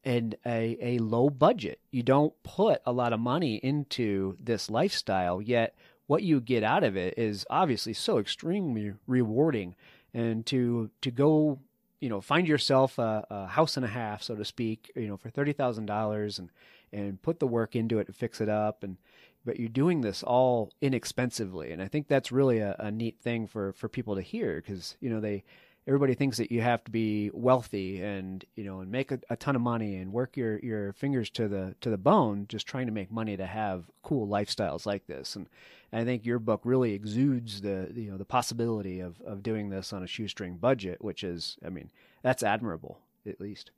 an 0.05 0.35
a, 0.45 0.77
a 0.81 0.99
low 0.99 1.31
budget. 1.31 1.81
You 1.91 2.03
don't 2.03 2.35
put 2.43 2.81
a 2.85 2.93
lot 2.93 3.13
of 3.13 3.21
money 3.21 3.57
into 3.57 4.37
this 4.41 4.69
lifestyle, 4.69 5.41
yet 5.41 5.77
what 6.07 6.23
you 6.25 6.41
get 6.41 6.65
out 6.65 6.83
of 6.83 6.97
it 6.97 7.15
is 7.17 7.47
obviously 7.49 7.93
so 7.93 8.19
extremely 8.19 8.95
rewarding. 9.07 9.77
And 10.13 10.45
to 10.47 10.91
to 11.03 11.13
go, 11.13 11.61
you 12.01 12.09
know, 12.09 12.21
find 12.21 12.49
yourself 12.49 12.99
a, 12.99 13.27
a 13.31 13.47
house 13.47 13.77
and 13.77 13.85
a 13.85 13.89
half, 13.89 14.23
so 14.23 14.35
to 14.35 14.45
speak, 14.45 14.91
you 14.97 15.07
know, 15.09 15.17
for 15.17 15.31
thirty 15.31 15.53
thousand 15.53 15.87
dollars 15.87 16.39
and 16.39 16.51
and 16.93 17.23
put 17.23 17.39
the 17.39 17.47
work 17.47 17.77
into 17.77 17.99
it 17.99 18.07
to 18.07 18.13
fix 18.13 18.41
it 18.41 18.49
up. 18.49 18.83
And 18.83 18.97
but 19.45 19.59
you're 19.59 19.69
doing 19.69 20.01
this 20.01 20.23
all 20.23 20.71
inexpensively. 20.81 21.73
And 21.73 21.83
i 21.83 21.89
think 21.89 22.09
that's 22.09 22.33
really 22.33 22.59
a, 22.59 22.77
a 22.79 22.91
neat 22.91 23.21
thing 23.21 23.47
for 23.47 23.73
for 23.73 23.89
people 23.89 24.15
to 24.17 24.23
hear 24.23 24.57
because 24.57 24.97
you 25.01 25.11
know 25.11 25.21
they 25.21 25.45
everybody 25.91 26.15
thinks 26.15 26.37
that 26.37 26.53
you 26.53 26.61
have 26.61 26.85
to 26.85 26.91
be 26.93 27.33
wealthy 27.35 28.01
and 28.01 28.45
you 28.55 28.63
know 28.63 28.79
and 28.79 28.93
make 28.93 29.11
a, 29.11 29.19
a 29.29 29.35
ton 29.35 29.57
of 29.57 29.63
money 29.63 29.97
and 29.97 30.13
work 30.13 30.37
your 30.37 30.61
your 30.61 30.93
fingers 30.93 31.29
to 31.29 31.49
the 31.49 31.75
to 31.81 31.91
the 31.91 31.99
bone 31.99 32.47
just 32.49 32.65
trying 32.65 32.87
to 32.87 32.93
make 32.93 33.11
money 33.11 33.37
to 33.37 33.45
have 33.45 33.91
cool 34.05 34.29
lifestyles 34.29 34.87
like 34.87 35.05
this 35.09 35.35
and 35.35 35.49
I 35.93 36.05
think 36.05 36.25
your 36.25 36.39
book 36.39 36.61
really 36.63 36.93
exudes 36.93 37.63
the 37.63 37.91
you 37.93 38.09
know 38.09 38.17
the 38.17 38.25
possibility 38.25 39.01
of 39.01 39.21
of 39.23 39.43
doing 39.43 39.69
this 39.69 39.93
on 39.93 40.05
a 40.05 40.07
shoestring 40.07 40.59
budget 40.59 41.03
which 41.03 41.25
is 41.25 41.57
I 41.67 41.71
mean 41.71 41.91
that's 42.23 42.45
admirable 42.45 43.01
at 43.27 43.41
least 43.41 43.73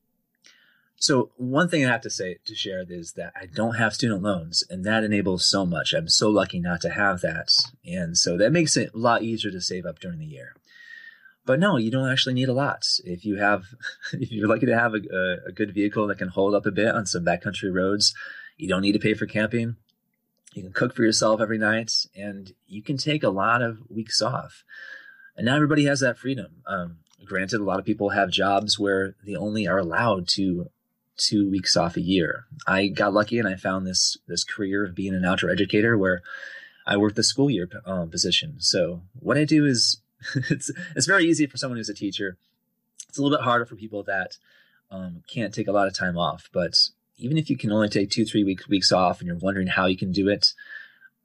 So 0.96 1.30
one 1.36 1.70
thing 1.70 1.84
I 1.86 1.90
have 1.90 2.02
to 2.02 2.10
say 2.10 2.36
to 2.44 2.54
share 2.54 2.84
is 2.86 3.14
that 3.14 3.32
I 3.34 3.46
don't 3.46 3.76
have 3.76 3.92
student 3.94 4.22
loans, 4.22 4.62
and 4.70 4.84
that 4.84 5.02
enables 5.02 5.44
so 5.44 5.66
much. 5.66 5.92
I'm 5.94 6.06
so 6.06 6.30
lucky 6.30 6.60
not 6.60 6.80
to 6.82 6.90
have 6.90 7.22
that, 7.22 7.48
and 7.84 8.16
so 8.16 8.36
that 8.36 8.52
makes 8.52 8.76
it 8.76 8.94
a 8.94 8.98
lot 8.98 9.22
easier 9.22 9.50
to 9.50 9.60
save 9.60 9.84
up 9.84 9.98
during 9.98 10.20
the 10.20 10.26
year. 10.26 10.54
But 11.45 11.59
no, 11.59 11.76
you 11.76 11.90
don't 11.90 12.11
actually 12.11 12.34
need 12.34 12.49
a 12.49 12.55
lot. 12.55 12.84
If 13.05 13.24
you 13.24 13.36
have, 13.36 13.64
if 14.12 14.30
you're 14.30 14.49
lucky 14.49 14.66
to 14.66 14.78
have 14.78 14.95
a, 14.95 15.38
a, 15.49 15.53
good 15.53 15.74
vehicle 15.74 16.07
that 16.07 16.18
can 16.18 16.28
hold 16.28 16.55
up 16.55 16.66
a 16.66 16.70
bit 16.70 16.95
on 16.95 17.07
some 17.07 17.24
backcountry 17.24 17.74
roads, 17.74 18.14
you 18.57 18.68
don't 18.68 18.82
need 18.82 18.93
to 18.93 18.99
pay 18.99 19.14
for 19.14 19.26
camping. 19.26 19.76
You 20.55 20.62
can 20.62 20.72
cook 20.72 20.95
for 20.95 21.03
yourself 21.03 21.40
every 21.40 21.59
night, 21.59 21.93
and 22.14 22.53
you 22.66 22.82
can 22.82 22.99
take 22.99 23.22
a 23.22 23.30
lot 23.30 23.62
of 23.62 23.78
weeks 23.88 24.20
off. 24.20 24.64
And 25.36 25.47
not 25.47 25.57
everybody 25.57 25.86
has 25.86 26.01
that 26.01 26.18
freedom. 26.18 26.62
Um, 26.66 26.99
granted, 27.24 27.61
a 27.61 27.64
lot 27.64 27.78
of 27.78 27.86
people 27.86 28.11
have 28.11 28.30
jobs 28.30 28.78
where 28.78 29.14
they 29.24 29.34
only 29.34 29.66
are 29.66 29.78
allowed 29.78 30.28
to 30.28 30.70
two 31.16 31.51
weeks 31.51 31.76
off 31.76 31.97
a 31.97 32.03
year. 32.03 32.45
I 32.66 32.88
got 32.88 33.14
lucky 33.14 33.38
and 33.38 33.49
I 33.49 33.57
found 33.57 33.86
this 33.86 34.16
this 34.26 34.45
career 34.45 34.84
of 34.84 34.95
being 34.95 35.14
an 35.14 35.24
outdoor 35.24 35.51
educator 35.51 35.97
where 35.97 36.22
I 36.86 36.97
work 36.97 37.14
the 37.14 37.22
school 37.22 37.51
year 37.51 37.68
um, 37.86 38.11
position. 38.11 38.57
So 38.59 39.03
what 39.14 39.38
I 39.38 39.45
do 39.45 39.64
is 39.64 40.01
it's 40.51 40.70
it's 40.97 41.07
very 41.07 41.25
easy 41.27 41.47
for 41.47 41.57
someone 41.57 41.79
who's 41.79 41.89
a 41.89 41.95
teacher. 41.95 42.37
It's 43.09 43.18
a 43.18 43.23
little 43.23 43.37
bit 43.37 43.45
harder 43.45 43.66
for 43.66 43.77
people 43.77 44.03
that 44.05 44.39
um, 44.91 45.23
can't 45.27 45.53
take 45.53 45.68
a 45.68 45.73
lot 45.73 45.87
of 45.87 45.95
time 45.95 46.16
off. 46.16 46.49
But 46.53 46.75
even 47.16 47.39
if 47.39 47.51
you 47.51 47.57
can 47.57 47.73
only 47.73 47.89
take 47.89 48.11
two 48.11 48.25
three 48.25 48.45
weeks 48.45 48.68
weeks 48.68 48.93
off 48.93 49.20
and 49.20 49.27
you're 49.27 49.37
wondering 49.37 49.66
how 49.66 49.87
you 49.87 49.97
can 49.97 50.12
do 50.12 50.29
it, 50.29 50.53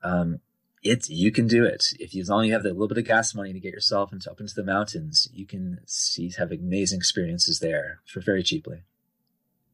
um, 0.03 0.39
you 0.81 1.31
can 1.31 1.47
do 1.47 1.65
it 1.65 1.87
if 1.99 2.13
you 2.13 2.21
as 2.21 2.29
long 2.29 2.43
as 2.43 2.47
you 2.47 2.53
have 2.53 2.65
a 2.65 2.69
little 2.69 2.87
bit 2.87 2.97
of 2.97 3.05
gas 3.05 3.35
money 3.35 3.53
to 3.53 3.59
get 3.59 3.73
yourself 3.73 4.13
into 4.13 4.31
up 4.31 4.39
into 4.39 4.55
the 4.55 4.63
mountains. 4.63 5.27
You 5.33 5.45
can 5.45 5.79
see 5.85 6.31
have 6.37 6.51
amazing 6.51 6.97
experiences 6.97 7.59
there 7.59 7.99
for 8.05 8.21
very 8.21 8.43
cheaply. 8.43 8.83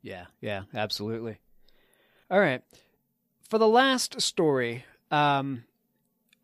Yeah, 0.02 0.26
yeah, 0.42 0.64
absolutely. 0.74 1.40
All 2.30 2.40
right. 2.40 2.62
For 3.50 3.58
the 3.58 3.68
last 3.68 4.20
story, 4.22 4.86
um, 5.12 5.66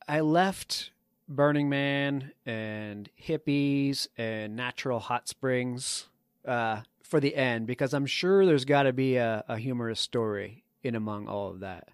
I 0.07 0.19
left 0.21 0.91
Burning 1.29 1.69
Man 1.69 2.31
and 2.45 3.07
hippies 3.21 4.07
and 4.17 4.55
natural 4.55 4.99
hot 4.99 5.27
springs 5.27 6.07
uh, 6.45 6.81
for 7.03 7.19
the 7.19 7.35
end 7.35 7.67
because 7.67 7.93
I'm 7.93 8.07
sure 8.07 8.47
there's 8.47 8.65
got 8.65 8.83
to 8.83 8.93
be 8.93 9.17
a, 9.17 9.45
a 9.47 9.57
humorous 9.57 9.99
story 9.99 10.63
in 10.83 10.95
among 10.95 11.27
all 11.27 11.49
of 11.49 11.59
that. 11.59 11.89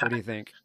What 0.00 0.10
do 0.10 0.16
you 0.16 0.22
think? 0.22 0.52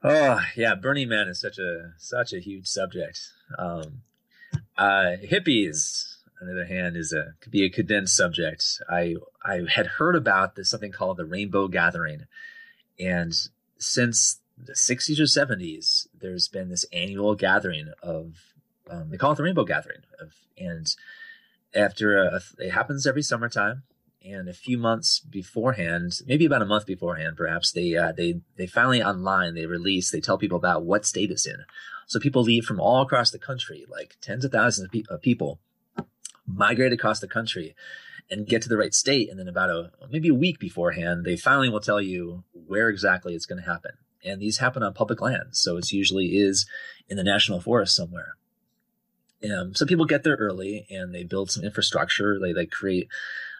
Oh 0.00 0.40
yeah, 0.54 0.76
Burning 0.76 1.08
Man 1.08 1.26
is 1.26 1.40
such 1.40 1.58
a 1.58 1.92
such 1.96 2.32
a 2.32 2.38
huge 2.38 2.68
subject. 2.68 3.32
Um, 3.58 4.02
uh, 4.76 5.16
hippies, 5.28 6.18
on 6.40 6.46
the 6.46 6.52
other 6.52 6.66
hand, 6.66 6.96
is 6.96 7.12
a 7.12 7.34
could 7.40 7.50
be 7.50 7.64
a 7.64 7.68
condensed 7.68 8.16
subject. 8.16 8.80
I 8.88 9.16
I 9.44 9.62
had 9.68 9.86
heard 9.86 10.14
about 10.14 10.54
this 10.54 10.70
something 10.70 10.92
called 10.92 11.16
the 11.16 11.24
Rainbow 11.24 11.66
Gathering, 11.66 12.26
and 13.00 13.34
since 13.76 14.38
the 14.64 14.74
60s 14.74 15.18
or 15.18 15.24
70s, 15.24 16.06
there's 16.18 16.48
been 16.48 16.68
this 16.68 16.84
annual 16.92 17.34
gathering 17.34 17.92
of 18.02 18.34
um, 18.90 19.10
they 19.10 19.16
call 19.16 19.32
it 19.32 19.36
the 19.36 19.42
Rainbow 19.42 19.64
Gathering, 19.64 20.00
of, 20.20 20.32
and 20.56 20.86
after 21.74 22.18
a, 22.18 22.40
it 22.58 22.70
happens 22.70 23.06
every 23.06 23.22
summertime 23.22 23.82
and 24.24 24.48
a 24.48 24.52
few 24.52 24.78
months 24.78 25.20
beforehand, 25.20 26.20
maybe 26.26 26.44
about 26.44 26.62
a 26.62 26.66
month 26.66 26.86
beforehand, 26.86 27.36
perhaps 27.36 27.72
they 27.72 27.96
uh, 27.96 28.12
they 28.12 28.40
they 28.56 28.66
finally 28.66 29.02
online 29.02 29.54
they 29.54 29.66
release 29.66 30.10
they 30.10 30.20
tell 30.20 30.38
people 30.38 30.58
about 30.58 30.84
what 30.84 31.06
state 31.06 31.30
it's 31.30 31.46
in. 31.46 31.64
So 32.06 32.18
people 32.18 32.42
leave 32.42 32.64
from 32.64 32.80
all 32.80 33.02
across 33.02 33.30
the 33.30 33.38
country, 33.38 33.84
like 33.88 34.16
tens 34.20 34.44
of 34.44 34.52
thousands 34.52 34.86
of, 34.86 34.92
pe- 34.92 35.02
of 35.10 35.20
people, 35.20 35.60
migrate 36.46 36.92
across 36.92 37.20
the 37.20 37.28
country, 37.28 37.74
and 38.30 38.46
get 38.46 38.62
to 38.62 38.68
the 38.68 38.78
right 38.78 38.94
state. 38.94 39.28
And 39.30 39.38
then 39.38 39.48
about 39.48 39.70
a 39.70 39.90
maybe 40.10 40.28
a 40.28 40.34
week 40.34 40.58
beforehand, 40.58 41.24
they 41.24 41.36
finally 41.36 41.68
will 41.68 41.80
tell 41.80 42.00
you 42.00 42.44
where 42.52 42.88
exactly 42.88 43.34
it's 43.34 43.46
going 43.46 43.62
to 43.62 43.70
happen. 43.70 43.92
And 44.24 44.40
these 44.40 44.58
happen 44.58 44.82
on 44.82 44.94
public 44.94 45.20
lands, 45.20 45.60
so 45.60 45.76
it's 45.76 45.92
usually 45.92 46.36
is 46.36 46.66
in 47.08 47.16
the 47.16 47.24
national 47.24 47.60
forest 47.60 47.94
somewhere. 47.94 48.36
Um, 49.44 49.74
so 49.74 49.86
people 49.86 50.04
get 50.04 50.24
there 50.24 50.36
early 50.36 50.86
and 50.90 51.14
they 51.14 51.22
build 51.22 51.50
some 51.50 51.64
infrastructure. 51.64 52.38
They 52.38 52.52
they 52.52 52.66
create. 52.66 53.08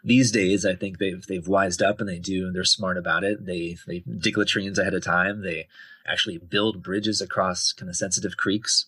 These 0.05 0.31
days, 0.31 0.65
I 0.65 0.75
think 0.75 0.99
they've 0.99 1.25
they've 1.27 1.47
wised 1.47 1.83
up 1.83 2.01
and 2.01 2.09
they 2.09 2.19
do. 2.19 2.47
And 2.47 2.55
they're 2.55 2.65
smart 2.65 2.97
about 2.97 3.25
it. 3.25 3.47
They 3.47 3.77
they 3.87 4.01
dig 4.01 4.37
latrines 4.37 4.79
ahead 4.79 4.95
of 4.95 5.05
time. 5.05 5.43
They 5.43 5.69
actually 6.07 6.39
build 6.39 6.83
bridges 6.83 7.21
across 7.21 7.73
kind 7.73 7.89
of 7.89 7.97
sensitive 7.97 8.37
creeks, 8.37 8.87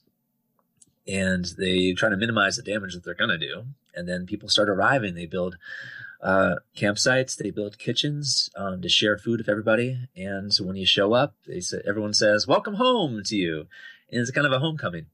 and 1.06 1.44
they 1.58 1.92
try 1.92 2.08
to 2.08 2.16
minimize 2.16 2.56
the 2.56 2.62
damage 2.62 2.94
that 2.94 3.04
they're 3.04 3.14
going 3.14 3.30
to 3.30 3.38
do. 3.38 3.66
And 3.94 4.08
then 4.08 4.26
people 4.26 4.48
start 4.48 4.68
arriving. 4.68 5.14
They 5.14 5.26
build 5.26 5.58
uh, 6.22 6.56
campsites. 6.76 7.36
They 7.36 7.50
build 7.50 7.78
kitchens 7.78 8.50
um, 8.56 8.82
to 8.82 8.88
share 8.88 9.18
food 9.18 9.38
with 9.38 9.48
everybody. 9.48 10.08
And 10.16 10.52
so 10.52 10.64
when 10.64 10.76
you 10.76 10.86
show 10.86 11.12
up, 11.12 11.34
they 11.46 11.60
say 11.60 11.80
everyone 11.86 12.14
says 12.14 12.46
"Welcome 12.46 12.74
home" 12.74 13.22
to 13.24 13.36
you, 13.36 13.66
and 14.10 14.20
it's 14.20 14.30
kind 14.30 14.46
of 14.46 14.52
a 14.52 14.58
homecoming. 14.58 15.06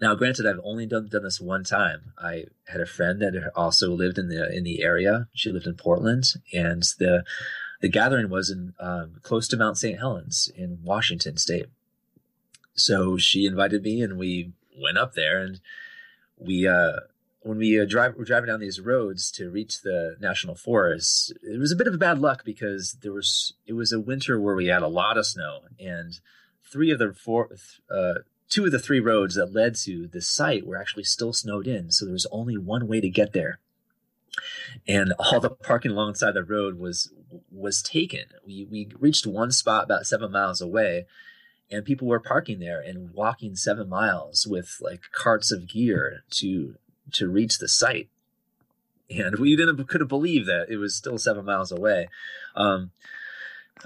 Now, 0.00 0.14
granted, 0.14 0.46
I've 0.46 0.60
only 0.64 0.86
done 0.86 1.08
done 1.08 1.22
this 1.22 1.40
one 1.40 1.64
time. 1.64 2.12
I 2.18 2.46
had 2.66 2.80
a 2.80 2.86
friend 2.86 3.20
that 3.22 3.50
also 3.54 3.92
lived 3.92 4.18
in 4.18 4.28
the 4.28 4.54
in 4.54 4.64
the 4.64 4.82
area. 4.82 5.28
She 5.34 5.52
lived 5.52 5.66
in 5.66 5.74
Portland, 5.74 6.24
and 6.52 6.82
the 6.98 7.24
the 7.80 7.88
gathering 7.88 8.28
was 8.28 8.50
in 8.50 8.74
um, 8.80 9.16
close 9.22 9.46
to 9.48 9.56
Mount 9.56 9.78
St. 9.78 9.98
Helens 9.98 10.50
in 10.56 10.80
Washington 10.82 11.36
State. 11.36 11.66
So 12.74 13.16
she 13.16 13.46
invited 13.46 13.82
me, 13.82 14.02
and 14.02 14.18
we 14.18 14.52
went 14.76 14.98
up 14.98 15.14
there, 15.14 15.38
and 15.38 15.60
we 16.36 16.66
uh, 16.66 17.00
when 17.44 17.58
we 17.58 17.78
uh, 17.78 17.84
drive 17.84 18.16
were 18.16 18.24
driving 18.24 18.48
down 18.48 18.60
these 18.60 18.80
roads 18.80 19.30
to 19.30 19.50
reach 19.50 19.82
the 19.82 20.16
national 20.18 20.54
forest. 20.54 21.32
It 21.42 21.60
was 21.60 21.70
a 21.70 21.76
bit 21.76 21.86
of 21.86 21.94
a 21.94 21.98
bad 21.98 22.18
luck 22.18 22.42
because 22.44 22.96
there 23.02 23.12
was 23.12 23.54
it 23.66 23.74
was 23.74 23.92
a 23.92 24.00
winter 24.00 24.40
where 24.40 24.56
we 24.56 24.66
had 24.66 24.82
a 24.82 24.88
lot 24.88 25.18
of 25.18 25.26
snow, 25.26 25.60
and 25.78 26.18
three 26.70 26.90
of 26.90 26.98
the 26.98 27.12
four. 27.12 27.50
Uh, 27.90 28.14
two 28.48 28.64
of 28.64 28.72
the 28.72 28.78
three 28.78 29.00
roads 29.00 29.34
that 29.34 29.52
led 29.52 29.74
to 29.74 30.08
the 30.08 30.22
site 30.22 30.66
were 30.66 30.76
actually 30.76 31.04
still 31.04 31.32
snowed 31.32 31.66
in, 31.66 31.90
so 31.90 32.04
there 32.04 32.12
was 32.12 32.26
only 32.32 32.56
one 32.56 32.88
way 32.88 33.00
to 33.00 33.10
get 33.10 33.32
there. 33.32 33.58
And 34.88 35.12
all 35.18 35.38
the 35.38 35.50
parking 35.50 35.92
alongside 35.92 36.32
the 36.32 36.42
road 36.42 36.78
was 36.78 37.12
was 37.52 37.82
taken. 37.82 38.24
We 38.46 38.66
we 38.70 38.88
reached 38.98 39.26
one 39.26 39.52
spot 39.52 39.84
about 39.84 40.06
seven 40.06 40.32
miles 40.32 40.62
away, 40.62 41.04
and 41.70 41.84
people 41.84 42.08
were 42.08 42.20
parking 42.20 42.58
there 42.58 42.80
and 42.80 43.12
walking 43.12 43.54
seven 43.54 43.90
miles 43.90 44.46
with 44.46 44.78
like 44.80 45.02
carts 45.12 45.52
of 45.52 45.68
gear 45.68 46.24
to 46.30 46.76
to 47.12 47.28
reach 47.28 47.58
the 47.58 47.68
site. 47.68 48.08
And 49.10 49.38
we 49.38 49.54
didn't 49.56 49.84
could 49.86 50.00
have 50.00 50.08
believed 50.08 50.48
that 50.48 50.66
it 50.70 50.78
was 50.78 50.94
still 50.94 51.18
seven 51.18 51.44
miles 51.44 51.70
away. 51.70 52.08
Um, 52.56 52.90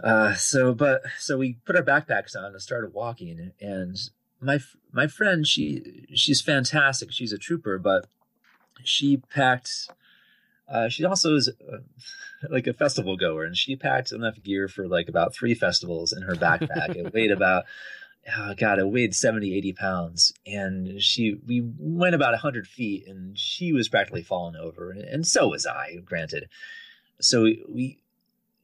uh, 0.03 0.35
so, 0.35 0.73
but 0.75 1.03
so 1.19 1.39
we 1.39 1.57
put 1.65 1.77
our 1.77 1.83
backpacks 1.83 2.37
on 2.37 2.53
and 2.53 2.63
started 2.63 2.95
walking, 2.95 3.53
and 3.61 3.99
my 4.41 4.59
my 4.93 5.07
friend 5.07 5.47
she 5.47 6.07
she's 6.15 6.41
fantastic 6.41 7.13
she's 7.13 7.33
a 7.33 7.39
trooper 7.39 7.79
but 7.79 8.07
she 8.85 9.17
packed 9.17 9.91
uh, 10.69 10.89
she 10.89 11.05
also 11.05 11.35
is 11.35 11.49
uh, 11.49 11.79
like 12.51 12.67
a 12.67 12.73
festival 12.73 13.17
goer 13.17 13.45
and 13.45 13.57
she 13.57 13.75
packed 13.75 14.13
enough 14.13 14.43
gear 14.43 14.69
for 14.69 14.87
like 14.87 15.09
about 15.09 15.35
three 15.35 15.55
festivals 15.55 16.13
in 16.13 16.23
her 16.23 16.35
backpack 16.35 16.95
it 16.95 17.13
weighed 17.13 17.31
about 17.39 17.65
oh 18.37 18.55
god 18.55 18.79
it 18.79 18.89
weighed 18.89 19.15
70 19.15 19.57
80 19.57 19.73
pounds 19.75 20.33
and 20.47 21.01
she 21.03 21.37
we 21.47 21.63
went 21.79 22.15
about 22.15 22.33
100 22.33 22.67
feet 22.67 23.07
and 23.07 23.39
she 23.39 23.73
was 23.73 23.89
practically 23.89 24.23
falling 24.23 24.57
over 24.57 24.91
and 24.91 25.27
so 25.27 25.49
was 25.49 25.67
i 25.67 25.97
granted 26.05 26.49
so 27.21 27.43
we 27.69 27.99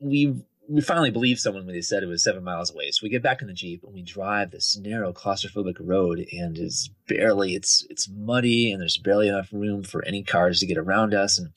we 0.01 0.35
we 0.69 0.81
finally 0.81 1.11
believed 1.11 1.41
someone 1.41 1.67
when 1.67 1.75
they 1.75 1.81
said 1.81 2.03
it 2.03 2.07
was 2.07 2.23
seven 2.23 2.43
miles 2.43 2.73
away. 2.73 2.91
So 2.91 3.01
we 3.03 3.11
get 3.11 3.23
back 3.23 3.43
in 3.43 3.49
the 3.49 3.53
jeep 3.53 3.83
and 3.85 3.93
we 3.93 4.03
drive 4.03 4.51
this 4.51 4.77
narrow 4.77 5.13
claustrophobic 5.13 5.77
road, 5.79 6.27
and 6.33 6.57
it's 6.57 6.89
barely 7.07 7.55
it's 7.55 7.87
it's 7.91 8.09
muddy, 8.09 8.73
and 8.73 8.81
there's 8.81 8.97
barely 8.97 9.29
enough 9.29 9.53
room 9.53 9.83
for 9.83 10.05
any 10.05 10.23
cars 10.23 10.61
to 10.61 10.67
get 10.67 10.79
around 10.79 11.15
us. 11.15 11.39
And 11.39 11.51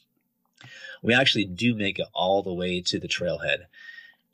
we 1.02 1.14
actually 1.14 1.46
do 1.46 1.76
make 1.76 2.00
it 2.00 2.08
all 2.14 2.44
the 2.44 2.54
way 2.54 2.82
to 2.82 3.00
the 3.00 3.08
trailhead. 3.08 3.66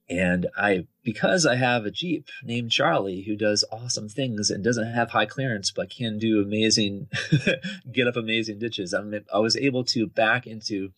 And 0.09 0.47
I, 0.57 0.87
because 1.03 1.45
I 1.45 1.55
have 1.55 1.85
a 1.85 1.91
Jeep 1.91 2.29
named 2.43 2.71
Charlie 2.71 3.23
who 3.23 3.35
does 3.35 3.65
awesome 3.71 4.07
things 4.07 4.49
and 4.49 4.63
doesn't 4.63 4.93
have 4.93 5.11
high 5.11 5.25
clearance, 5.25 5.71
but 5.71 5.89
can 5.89 6.17
do 6.17 6.41
amazing, 6.41 7.09
get 7.91 8.07
up 8.07 8.15
amazing 8.15 8.59
ditches, 8.59 8.93
I'm, 8.93 9.13
I 9.33 9.39
was 9.39 9.57
able 9.57 9.83
to 9.85 10.07
back 10.07 10.47
into 10.47 10.93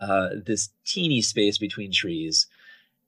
uh, 0.00 0.30
this 0.44 0.70
teeny 0.84 1.22
space 1.22 1.56
between 1.56 1.92
trees 1.92 2.46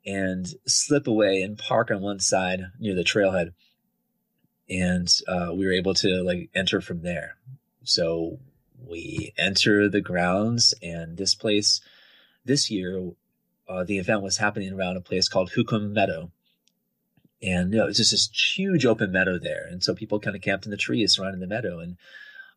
and 0.07 0.47
slip 0.67 1.09
away 1.09 1.43
and 1.43 1.59
park 1.59 1.91
on 1.91 2.01
one 2.01 2.21
side 2.21 2.61
near 2.79 2.95
the 2.95 3.03
trailhead. 3.03 3.53
And 4.69 5.13
uh, 5.27 5.51
we 5.53 5.67
were 5.67 5.73
able 5.73 5.95
to 5.95 6.23
like 6.23 6.49
enter 6.55 6.81
from 6.81 7.03
there. 7.03 7.37
So 7.83 8.39
we 8.85 9.33
enter 9.37 9.89
the 9.89 10.01
grounds, 10.01 10.75
and 10.83 11.17
this 11.17 11.35
place 11.35 11.81
this 12.45 12.71
year, 12.71 13.11
uh, 13.69 13.85
the 13.85 13.99
event 13.99 14.23
was 14.23 14.39
happening 14.39 14.73
around 14.73 14.97
a 14.97 15.01
place 15.01 15.29
called 15.29 15.51
Hookham 15.51 15.93
Meadow. 15.93 16.31
And 17.43 17.73
you 17.73 17.79
know, 17.79 17.87
it's 17.87 17.99
just 17.99 18.13
this 18.13 18.29
huge 18.57 18.87
open 18.87 19.13
meadow 19.13 19.39
there. 19.39 19.67
And 19.71 19.83
so 19.83 19.95
people 19.95 20.21
kind 20.21 20.37
of 20.37 20.43
camped 20.43 20.65
in 20.65 20.71
the 20.71 20.77
trees 20.77 21.15
surrounding 21.15 21.41
the 21.41 21.47
meadow. 21.47 21.79
And 21.81 21.97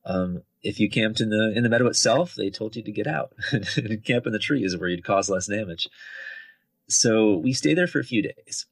um, 0.06 0.44
if 0.64 0.80
you 0.80 0.90
camped 0.90 1.20
in 1.20 1.30
the 1.30 1.52
in 1.56 1.64
the 1.64 1.70
meadow 1.70 1.88
itself, 1.88 2.36
they 2.36 2.50
told 2.50 2.76
you 2.76 2.84
to 2.84 2.92
get 2.92 3.08
out. 3.08 3.34
Camp 4.06 4.26
in 4.26 4.32
the 4.32 4.40
trees 4.40 4.76
where 4.78 4.90
you'd 4.90 5.04
cause 5.04 5.30
less 5.30 5.48
damage. 5.48 5.88
So 6.88 7.36
we 7.36 7.54
stayed 7.54 7.78
there 7.78 7.88
for 7.88 8.00
a 8.00 8.06
few 8.06 8.22
days, 8.22 8.66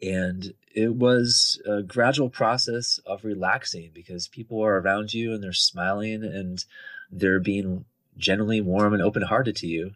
and 0.00 0.54
it 0.72 0.94
was 0.94 1.60
a 1.66 1.82
gradual 1.82 2.30
process 2.30 3.00
of 3.04 3.24
relaxing 3.24 3.90
because 3.92 4.28
people 4.28 4.64
are 4.64 4.78
around 4.78 5.12
you 5.12 5.34
and 5.34 5.42
they're 5.42 5.52
smiling 5.52 6.22
and 6.22 6.64
they're 7.10 7.40
being 7.40 7.84
generally 8.16 8.60
warm 8.60 8.94
and 8.94 9.02
open 9.02 9.22
hearted 9.22 9.56
to 9.56 9.66
you. 9.66 9.92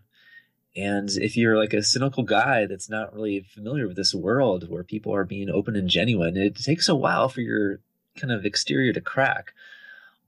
And 0.76 1.08
if 1.10 1.36
you're 1.36 1.56
like 1.56 1.72
a 1.72 1.82
cynical 1.82 2.24
guy 2.24 2.66
that's 2.66 2.90
not 2.90 3.14
really 3.14 3.40
familiar 3.40 3.86
with 3.86 3.96
this 3.96 4.14
world 4.14 4.68
where 4.68 4.82
people 4.82 5.14
are 5.14 5.24
being 5.24 5.48
open 5.48 5.76
and 5.76 5.88
genuine, 5.88 6.36
it 6.36 6.56
takes 6.56 6.88
a 6.88 6.96
while 6.96 7.28
for 7.28 7.42
your 7.42 7.78
kind 8.16 8.32
of 8.32 8.44
exterior 8.44 8.92
to 8.92 9.00
crack. 9.00 9.52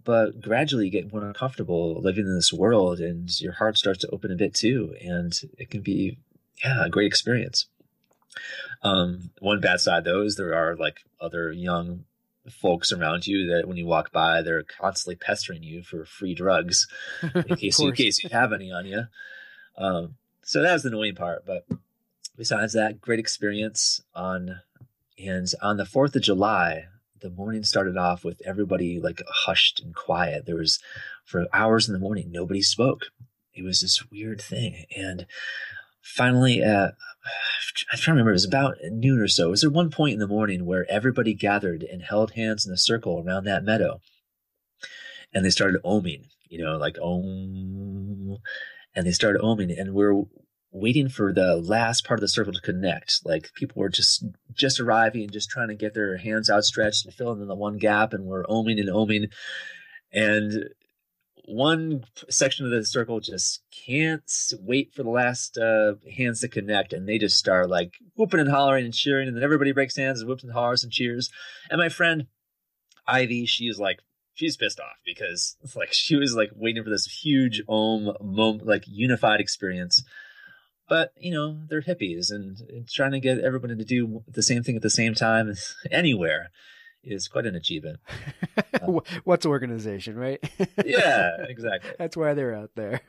But 0.04 0.40
gradually 0.40 0.84
you 0.84 0.92
get 0.92 1.12
more 1.12 1.32
comfortable 1.32 2.00
living 2.00 2.26
in 2.26 2.34
this 2.34 2.52
world 2.52 3.00
and 3.00 3.28
your 3.40 3.54
heart 3.54 3.76
starts 3.76 4.00
to 4.00 4.10
open 4.10 4.30
a 4.30 4.36
bit 4.36 4.54
too 4.54 4.94
and 5.00 5.32
it 5.58 5.68
can 5.70 5.80
be 5.80 6.18
yeah 6.62 6.84
a 6.84 6.90
great 6.90 7.06
experience. 7.06 7.66
Um, 8.82 9.30
one 9.40 9.60
bad 9.60 9.80
side 9.80 10.04
though 10.04 10.22
is 10.22 10.36
there 10.36 10.54
are 10.54 10.76
like 10.76 11.00
other 11.20 11.50
young 11.50 12.04
folks 12.48 12.92
around 12.92 13.26
you 13.26 13.52
that 13.52 13.66
when 13.66 13.76
you 13.76 13.84
walk 13.84 14.12
by 14.12 14.40
they're 14.42 14.62
constantly 14.62 15.16
pestering 15.16 15.64
you 15.64 15.82
for 15.82 16.04
free 16.04 16.32
drugs 16.32 16.86
in 17.34 17.56
case, 17.56 17.80
in 17.80 17.92
case 17.92 18.22
you 18.22 18.30
have 18.30 18.52
any 18.52 18.70
on 18.70 18.86
you 18.86 19.02
um, 19.76 20.14
so 20.46 20.62
that 20.62 20.72
was 20.72 20.82
the 20.82 20.88
annoying 20.88 21.14
part 21.14 21.44
but 21.46 21.66
besides 22.36 22.72
that 22.72 23.00
great 23.00 23.18
experience 23.18 24.00
on 24.14 24.60
and 25.18 25.48
on 25.60 25.76
the 25.76 25.84
4th 25.84 26.16
of 26.16 26.22
july 26.22 26.86
the 27.20 27.30
morning 27.30 27.64
started 27.64 27.96
off 27.96 28.24
with 28.24 28.40
everybody 28.44 29.00
like 29.00 29.22
hushed 29.28 29.80
and 29.80 29.94
quiet. 29.94 30.46
There 30.46 30.56
was 30.56 30.78
for 31.24 31.46
hours 31.52 31.88
in 31.88 31.92
the 31.92 32.00
morning, 32.00 32.30
nobody 32.30 32.62
spoke. 32.62 33.06
It 33.54 33.64
was 33.64 33.80
this 33.80 34.04
weird 34.10 34.40
thing. 34.40 34.84
And 34.96 35.26
finally, 36.00 36.62
uh, 36.62 36.90
trying 37.74 37.98
to 37.98 38.10
remember, 38.10 38.30
it 38.30 38.34
was 38.34 38.44
about 38.44 38.76
noon 38.90 39.18
or 39.18 39.28
so. 39.28 39.50
Was 39.50 39.62
there 39.62 39.70
one 39.70 39.90
point 39.90 40.14
in 40.14 40.18
the 40.20 40.26
morning 40.26 40.66
where 40.66 40.90
everybody 40.90 41.34
gathered 41.34 41.82
and 41.82 42.02
held 42.02 42.32
hands 42.32 42.66
in 42.66 42.72
a 42.72 42.78
circle 42.78 43.22
around 43.26 43.44
that 43.44 43.64
meadow? 43.64 44.00
And 45.32 45.44
they 45.44 45.50
started 45.50 45.82
oming, 45.82 46.26
you 46.48 46.62
know, 46.62 46.76
like 46.76 46.98
om. 47.02 48.38
And 48.96 49.06
they 49.06 49.12
started 49.12 49.42
oming. 49.42 49.78
And 49.78 49.94
we're 49.94 50.24
waiting 50.72 51.08
for 51.08 51.32
the 51.32 51.56
last 51.56 52.04
part 52.04 52.18
of 52.18 52.22
the 52.22 52.28
circle 52.28 52.52
to 52.52 52.60
connect. 52.60 53.20
Like 53.24 53.52
people 53.54 53.80
were 53.80 53.88
just 53.88 54.24
just 54.52 54.80
arriving, 54.80 55.22
and 55.22 55.32
just 55.32 55.50
trying 55.50 55.68
to 55.68 55.74
get 55.74 55.94
their 55.94 56.16
hands 56.16 56.50
outstretched 56.50 57.04
and 57.04 57.14
filling 57.14 57.40
in 57.40 57.48
the 57.48 57.54
one 57.54 57.78
gap, 57.78 58.12
and 58.12 58.24
we're 58.24 58.44
oming 58.44 58.80
and 58.80 58.88
oming, 58.88 59.32
and 60.12 60.70
one 61.48 62.04
section 62.28 62.64
of 62.64 62.72
the 62.72 62.84
circle 62.84 63.20
just 63.20 63.62
can't 63.86 64.30
wait 64.60 64.92
for 64.92 65.02
the 65.04 65.10
last 65.10 65.56
uh, 65.56 65.94
hands 66.16 66.40
to 66.40 66.48
connect, 66.48 66.92
and 66.92 67.08
they 67.08 67.18
just 67.18 67.38
start 67.38 67.70
like 67.70 67.94
whooping 68.16 68.40
and 68.40 68.50
hollering 68.50 68.84
and 68.84 68.94
cheering, 68.94 69.28
and 69.28 69.36
then 69.36 69.44
everybody 69.44 69.72
breaks 69.72 69.96
hands 69.96 70.20
and 70.20 70.28
whoops 70.28 70.42
and 70.42 70.52
hollers 70.52 70.82
and 70.82 70.92
cheers. 70.92 71.30
And 71.70 71.78
my 71.78 71.88
friend 71.88 72.26
Ivy, 73.06 73.46
she's 73.46 73.78
like 73.78 74.00
she's 74.36 74.56
pissed 74.56 74.78
off 74.78 74.98
because 75.04 75.56
like 75.74 75.92
she 75.92 76.14
was 76.14 76.36
like 76.36 76.50
waiting 76.54 76.84
for 76.84 76.90
this 76.90 77.06
huge 77.06 77.62
om 77.68 78.12
moment 78.20 78.66
like 78.66 78.84
unified 78.86 79.40
experience. 79.40 80.04
But 80.88 81.12
you 81.18 81.32
know 81.32 81.58
they're 81.68 81.82
hippies 81.82 82.30
and 82.30 82.86
trying 82.88 83.10
to 83.12 83.20
get 83.20 83.40
everybody 83.40 83.74
to 83.74 83.84
do 83.84 84.22
the 84.28 84.42
same 84.42 84.62
thing 84.62 84.76
at 84.76 84.82
the 84.82 84.90
same 84.90 85.14
time 85.14 85.52
anywhere 85.90 86.50
is 87.02 87.26
quite 87.26 87.46
an 87.46 87.56
achievement. 87.56 87.98
Uh, 88.82 89.00
what's 89.24 89.46
organization 89.46 90.16
right? 90.16 90.38
Yeah 90.84 91.30
exactly. 91.48 91.90
That's 91.98 92.14
why 92.14 92.34
they're 92.34 92.54
out 92.54 92.72
there. 92.74 93.00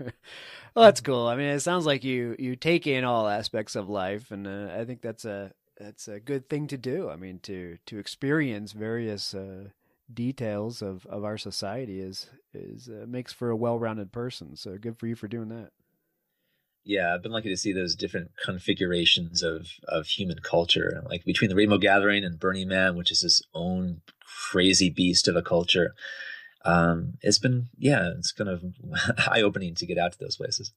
Well 0.74 0.86
that's 0.86 1.02
cool. 1.02 1.28
I 1.28 1.36
mean 1.36 1.48
it 1.48 1.60
sounds 1.60 1.86
like 1.86 2.06
you 2.06 2.38
you 2.40 2.56
take 2.56 2.88
in 2.88 3.04
all 3.04 3.28
aspects 3.28 3.76
of 3.76 3.90
life 3.90 4.32
and 4.32 4.48
uh, 4.48 4.70
i 4.74 4.86
think 4.86 5.02
that's 5.02 5.26
a 5.26 5.52
that's 5.78 6.08
a 6.08 6.22
good 6.22 6.48
thing 6.50 6.68
to 6.68 6.78
do. 6.78 7.10
I 7.10 7.18
mean 7.18 7.40
to 7.40 7.80
to 7.86 8.00
experience 8.00 8.72
various 8.72 9.34
uh, 9.34 9.70
details 10.14 10.82
of, 10.82 11.06
of 11.08 11.24
our 11.24 11.38
society 11.38 12.00
is 12.00 12.28
is 12.54 12.90
uh, 12.90 13.06
makes 13.08 13.34
for 13.34 13.50
a 13.50 13.56
well-rounded 13.56 14.12
person. 14.12 14.56
So 14.56 14.78
good 14.78 14.98
for 14.98 15.08
you 15.08 15.16
for 15.16 15.28
doing 15.28 15.50
that. 15.50 15.72
Yeah, 16.84 17.14
I've 17.14 17.22
been 17.22 17.34
lucky 17.34 17.50
to 17.50 17.58
see 17.58 17.74
those 17.74 17.96
different 17.96 18.32
configurations 18.44 19.44
of 19.44 19.68
of 19.88 20.08
human 20.08 20.40
culture, 20.40 21.04
like 21.10 21.26
between 21.26 21.50
the 21.50 21.56
Rainbow 21.56 21.78
Gathering 21.78 22.24
and 22.24 22.40
Burning 22.40 22.70
Man, 22.70 22.96
which 22.96 23.12
is 23.12 23.24
its 23.24 23.42
own 23.54 24.02
crazy 24.50 24.90
beast 24.90 25.28
of 25.28 25.36
a 25.36 25.42
culture. 25.42 25.94
Um, 26.64 27.16
it's 27.22 27.40
been 27.40 27.68
yeah, 27.78 28.12
it's 28.18 28.32
kind 28.32 28.50
of 28.50 28.64
eye 29.28 29.42
opening 29.42 29.76
to 29.76 29.86
get 29.86 29.98
out 29.98 30.14
to 30.14 30.20
those 30.20 30.38
places. 30.38 30.74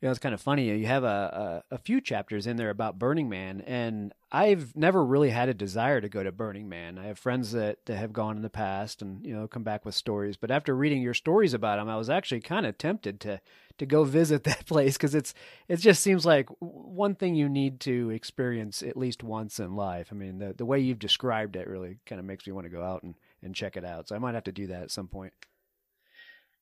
Yeah, 0.00 0.10
it's 0.10 0.18
kind 0.18 0.34
of 0.34 0.40
funny. 0.40 0.68
You 0.68 0.86
have 0.86 1.04
a, 1.04 1.62
a, 1.70 1.76
a 1.76 1.78
few 1.78 1.98
chapters 2.00 2.46
in 2.46 2.56
there 2.56 2.68
about 2.68 2.98
Burning 2.98 3.28
Man, 3.28 3.62
and 3.62 4.12
I've 4.30 4.76
never 4.76 5.02
really 5.02 5.30
had 5.30 5.48
a 5.48 5.54
desire 5.54 6.00
to 6.02 6.10
go 6.10 6.22
to 6.22 6.30
Burning 6.30 6.68
Man. 6.68 6.98
I 6.98 7.06
have 7.06 7.18
friends 7.18 7.52
that, 7.52 7.86
that 7.86 7.96
have 7.96 8.12
gone 8.12 8.36
in 8.36 8.42
the 8.42 8.50
past 8.50 9.00
and 9.00 9.24
you 9.24 9.34
know 9.34 9.48
come 9.48 9.62
back 9.62 9.86
with 9.86 9.94
stories. 9.94 10.36
But 10.36 10.50
after 10.50 10.76
reading 10.76 11.00
your 11.00 11.14
stories 11.14 11.54
about 11.54 11.78
them, 11.78 11.88
I 11.88 11.96
was 11.96 12.10
actually 12.10 12.40
kind 12.40 12.66
of 12.66 12.76
tempted 12.76 13.18
to 13.20 13.40
to 13.78 13.86
go 13.86 14.04
visit 14.20 14.44
that 14.44 14.66
place 14.66 14.94
because 14.94 15.14
it's 15.14 15.32
it 15.68 15.76
just 15.76 16.02
seems 16.02 16.26
like 16.26 16.50
one 16.60 17.14
thing 17.14 17.34
you 17.34 17.48
need 17.48 17.80
to 17.80 18.10
experience 18.10 18.82
at 18.82 18.98
least 18.98 19.22
once 19.22 19.58
in 19.58 19.74
life. 19.74 20.08
I 20.10 20.16
mean, 20.16 20.38
the 20.38 20.52
the 20.52 20.66
way 20.66 20.80
you've 20.80 20.98
described 20.98 21.56
it 21.56 21.66
really 21.66 21.96
kind 22.04 22.18
of 22.18 22.26
makes 22.26 22.46
me 22.46 22.52
want 22.52 22.66
to 22.66 22.70
go 22.70 22.82
out 22.82 23.04
and 23.04 23.14
and 23.42 23.54
check 23.54 23.74
it 23.74 23.84
out. 23.86 24.08
So 24.08 24.16
I 24.16 24.18
might 24.18 24.34
have 24.34 24.44
to 24.44 24.52
do 24.52 24.66
that 24.66 24.82
at 24.82 24.90
some 24.90 25.08
point. 25.08 25.32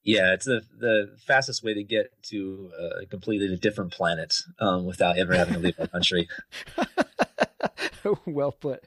Yeah, 0.04 0.32
it's 0.32 0.46
the 0.46 0.62
the 0.78 1.16
fastest 1.26 1.62
way 1.62 1.74
to 1.74 1.82
get 1.82 2.12
to 2.24 2.70
a 3.00 3.06
completely 3.06 3.56
different 3.56 3.92
planet 3.92 4.34
um, 4.58 4.84
without 4.84 5.16
ever 5.16 5.34
having 5.34 5.54
to 5.54 5.60
leave 5.60 5.78
our 5.78 5.86
country. 5.86 6.28
well 8.26 8.52
put. 8.52 8.84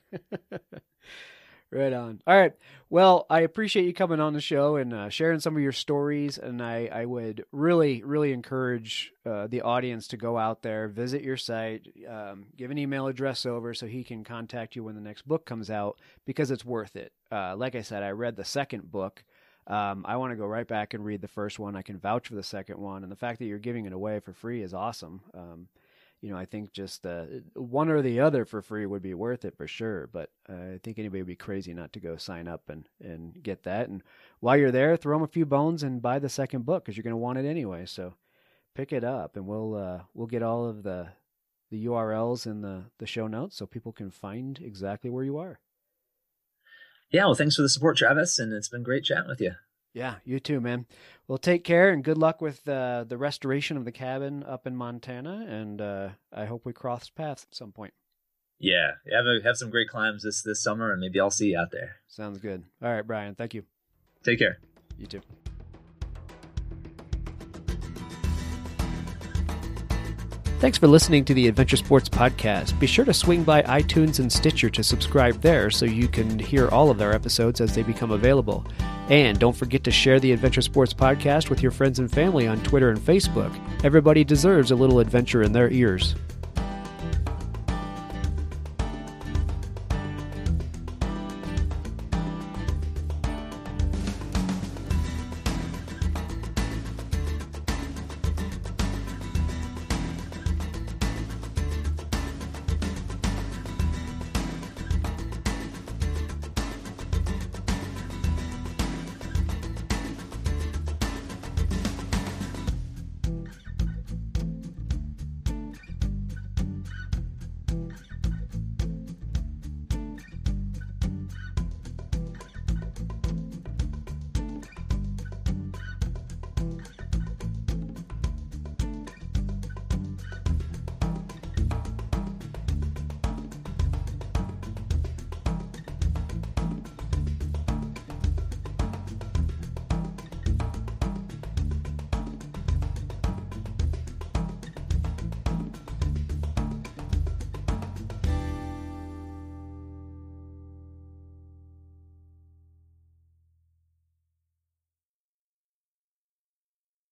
right 1.72 1.93
on. 1.93 2.22
All 2.26 2.38
right. 2.38 2.53
Well, 2.89 3.26
I 3.30 3.41
appreciate 3.41 3.86
you 3.86 3.93
coming 3.93 4.20
on 4.20 4.34
the 4.34 4.41
show 4.41 4.76
and 4.76 4.93
uh, 4.93 5.09
sharing 5.09 5.39
some 5.39 5.55
of 5.55 5.61
your 5.61 5.72
stories. 5.72 6.38
And 6.38 6.61
I, 6.61 6.89
I 6.91 7.05
would 7.05 7.45
really, 7.51 8.03
really 8.03 8.32
encourage 8.32 9.11
uh, 9.26 9.47
the 9.47 9.61
audience 9.61 10.07
to 10.09 10.18
go 10.18 10.38
out 10.38 10.61
there, 10.61 10.88
visit 10.88 11.24
your 11.24 11.38
site, 11.38 11.88
um, 12.07 12.47
give 12.55 12.72
an 12.72 12.78
email 12.78 13.07
address 13.07 13.45
over 13.45 13.74
so 13.74 13.88
he 13.88 14.03
can 14.03 14.24
contact 14.24 14.76
you 14.76 14.84
when 14.84 14.95
the 14.95 15.01
next 15.01 15.28
book 15.28 15.45
comes 15.45 15.70
out 15.70 15.99
because 16.26 16.51
it's 16.51 16.66
worth 16.66 16.95
it. 16.95 17.11
Uh, 17.32 17.55
like 17.55 17.76
I 17.76 17.82
said, 17.82 18.03
I 18.03 18.11
read 18.11 18.36
the 18.36 18.45
second 18.45 18.91
book. 18.91 19.24
Um, 19.68 20.05
I 20.07 20.18
want 20.18 20.32
to 20.32 20.36
go 20.36 20.45
right 20.45 20.68
back 20.68 20.93
and 20.93 21.03
read 21.03 21.22
the 21.22 21.28
first 21.28 21.57
one. 21.57 21.76
I 21.76 21.82
can 21.82 21.97
vouch 21.97 22.28
for 22.28 22.36
the 22.36 22.43
second 22.43 22.80
one, 22.80 23.03
and 23.03 23.11
the 23.11 23.16
fact 23.16 23.39
that 23.39 23.45
you're 23.45 23.57
giving 23.57 23.86
it 23.86 23.93
away 23.93 24.20
for 24.20 24.34
free 24.34 24.61
is 24.61 24.74
awesome. 24.74 25.22
Um, 25.34 25.68
you 26.22 26.32
know, 26.32 26.38
I 26.38 26.45
think 26.45 26.72
just 26.72 27.05
uh, 27.05 27.26
one 27.53 27.89
or 27.89 28.01
the 28.01 28.20
other 28.20 28.45
for 28.45 28.61
free 28.61 28.86
would 28.86 29.01
be 29.01 29.13
worth 29.13 29.45
it 29.45 29.55
for 29.57 29.68
sure. 29.68 30.09
But 30.11 30.32
uh, 30.49 30.74
I 30.74 30.80
think 30.82 30.97
anybody 30.97 31.22
would 31.22 31.28
be 31.28 31.36
crazy 31.36 31.74
not 31.74 31.93
to 31.93 31.99
go 31.99 32.16
sign 32.18 32.47
up 32.47 32.70
and, 32.70 32.88
and 32.99 33.41
get 33.43 33.63
that. 33.63 33.89
And 33.89 34.01
while 34.39 34.57
you're 34.57 34.72
there, 34.72 34.97
throw 34.97 35.18
them 35.18 35.24
a 35.24 35.28
few 35.28 35.45
bones 35.45 35.84
and 35.84 36.01
buy 36.01 36.20
the 36.20 36.30
second 36.30 36.66
book 36.66 36.84
because 36.84 36.97
you're 36.97 37.03
going 37.03 37.11
to 37.11 37.18
want 37.18 37.38
it 37.38 37.45
anyway. 37.45 37.86
So 37.86 38.16
pick 38.74 38.91
it 38.91 39.03
up, 39.03 39.36
and 39.36 39.45
we'll 39.45 39.76
uh, 39.76 40.01
we'll 40.13 40.28
get 40.28 40.43
all 40.43 40.66
of 40.68 40.84
the 40.84 41.09
the 41.72 41.86
URLs 41.86 42.45
in 42.45 42.61
the 42.61 42.86
the 42.99 43.07
show 43.07 43.28
notes 43.28 43.55
so 43.55 43.66
people 43.66 43.91
can 43.91 44.09
find 44.09 44.59
exactly 44.61 45.09
where 45.09 45.24
you 45.24 45.38
are. 45.38 45.59
Yeah, 47.12 47.26
well, 47.26 47.36
thanks 47.36 47.56
for 47.56 47.62
the 47.62 47.70
support, 47.70 47.97
Travis, 47.97 48.39
and 48.39 48.53
it's 48.53 48.70
been 48.70 48.84
great 48.84 49.03
chatting 49.03 49.30
with 49.30 49.41
you. 49.41 49.53
Yeah, 49.93 50.16
you 50.26 50.41
too, 50.41 50.60
man. 50.60 50.86
Well, 51.28 51.38
take 51.38 51.64
care 51.64 51.89
and 51.89 52.03
good 52.03 52.18
luck 52.18 52.41
with 52.41 52.68
uh, 52.68 53.06
the 53.08 53.18
restoration 53.18 53.78
of 53.78 53.86
the 53.86 53.91
cabin 53.93 54.43
up 54.43 54.68
in 54.68 54.76
Montana, 54.76 55.45
and 55.47 55.80
uh, 55.80 56.10
I 56.34 56.45
hope 56.45 56.66
we 56.66 56.74
cross 56.74 57.10
paths 57.10 57.47
at 57.49 57.56
some 57.56 57.72
point. 57.72 57.93
Yeah, 58.60 58.91
have 59.12 59.26
a, 59.26 59.39
have 59.43 59.58
some 59.58 59.70
great 59.70 59.89
climbs 59.89 60.24
this 60.24 60.41
this 60.41 60.62
summer, 60.62 60.91
and 60.91 60.99
maybe 60.99 61.20
I'll 61.20 61.32
see 61.32 61.51
you 61.51 61.60
out 61.60 61.72
there. 61.72 61.97
Sounds 62.08 62.39
good. 62.39 62.64
All 62.82 62.91
right, 62.91 63.06
Brian. 63.06 63.36
Thank 63.36 63.53
you. 63.53 63.64
Take 64.24 64.39
care. 64.39 64.60
You 64.97 65.08
too. 65.08 65.22
Thanks 70.66 70.80
for 70.80 70.88
listening 70.88 71.24
to 71.26 71.36
the 71.36 71.47
Adventure 71.47 71.78
Sports 71.78 72.09
Podcast. 72.09 72.80
Be 72.80 72.88
sure 72.88 73.05
to 73.05 73.13
swing 73.13 73.43
by 73.43 73.61
iTunes 73.61 74.18
and 74.18 74.34
Stitcher 74.34 74.68
to 74.72 74.84
subscribe 74.84 75.39
there 75.41 75.70
so 75.70 75.86
you 75.86 76.07
can 76.07 76.39
hear 76.39 76.70
all 76.70 76.89
of 76.89 76.99
our 77.03 77.13
episodes 77.13 77.61
as 77.61 77.76
they 77.76 77.84
become 77.84 78.09
available. 78.09 78.66
And 79.09 79.38
don't 79.38 79.55
forget 79.55 79.84
to 79.84 79.91
share 79.91 80.20
the 80.20 80.32
Adventure 80.32 80.63
Sports 80.63 80.91
Podcast 80.91 81.51
with 81.51 81.61
your 81.61 81.72
friends 81.72 81.99
and 81.99 82.11
family 82.11 82.47
on 82.47 82.63
Twitter 82.63 82.89
and 82.89 82.99
Facebook. 82.99 83.55
Everybody 83.84 84.24
deserves 84.24 84.72
a 84.72 84.76
little 84.76 84.97
adventure 84.97 85.43
in 85.43 85.51
their 85.51 85.70
ears. 85.70 86.16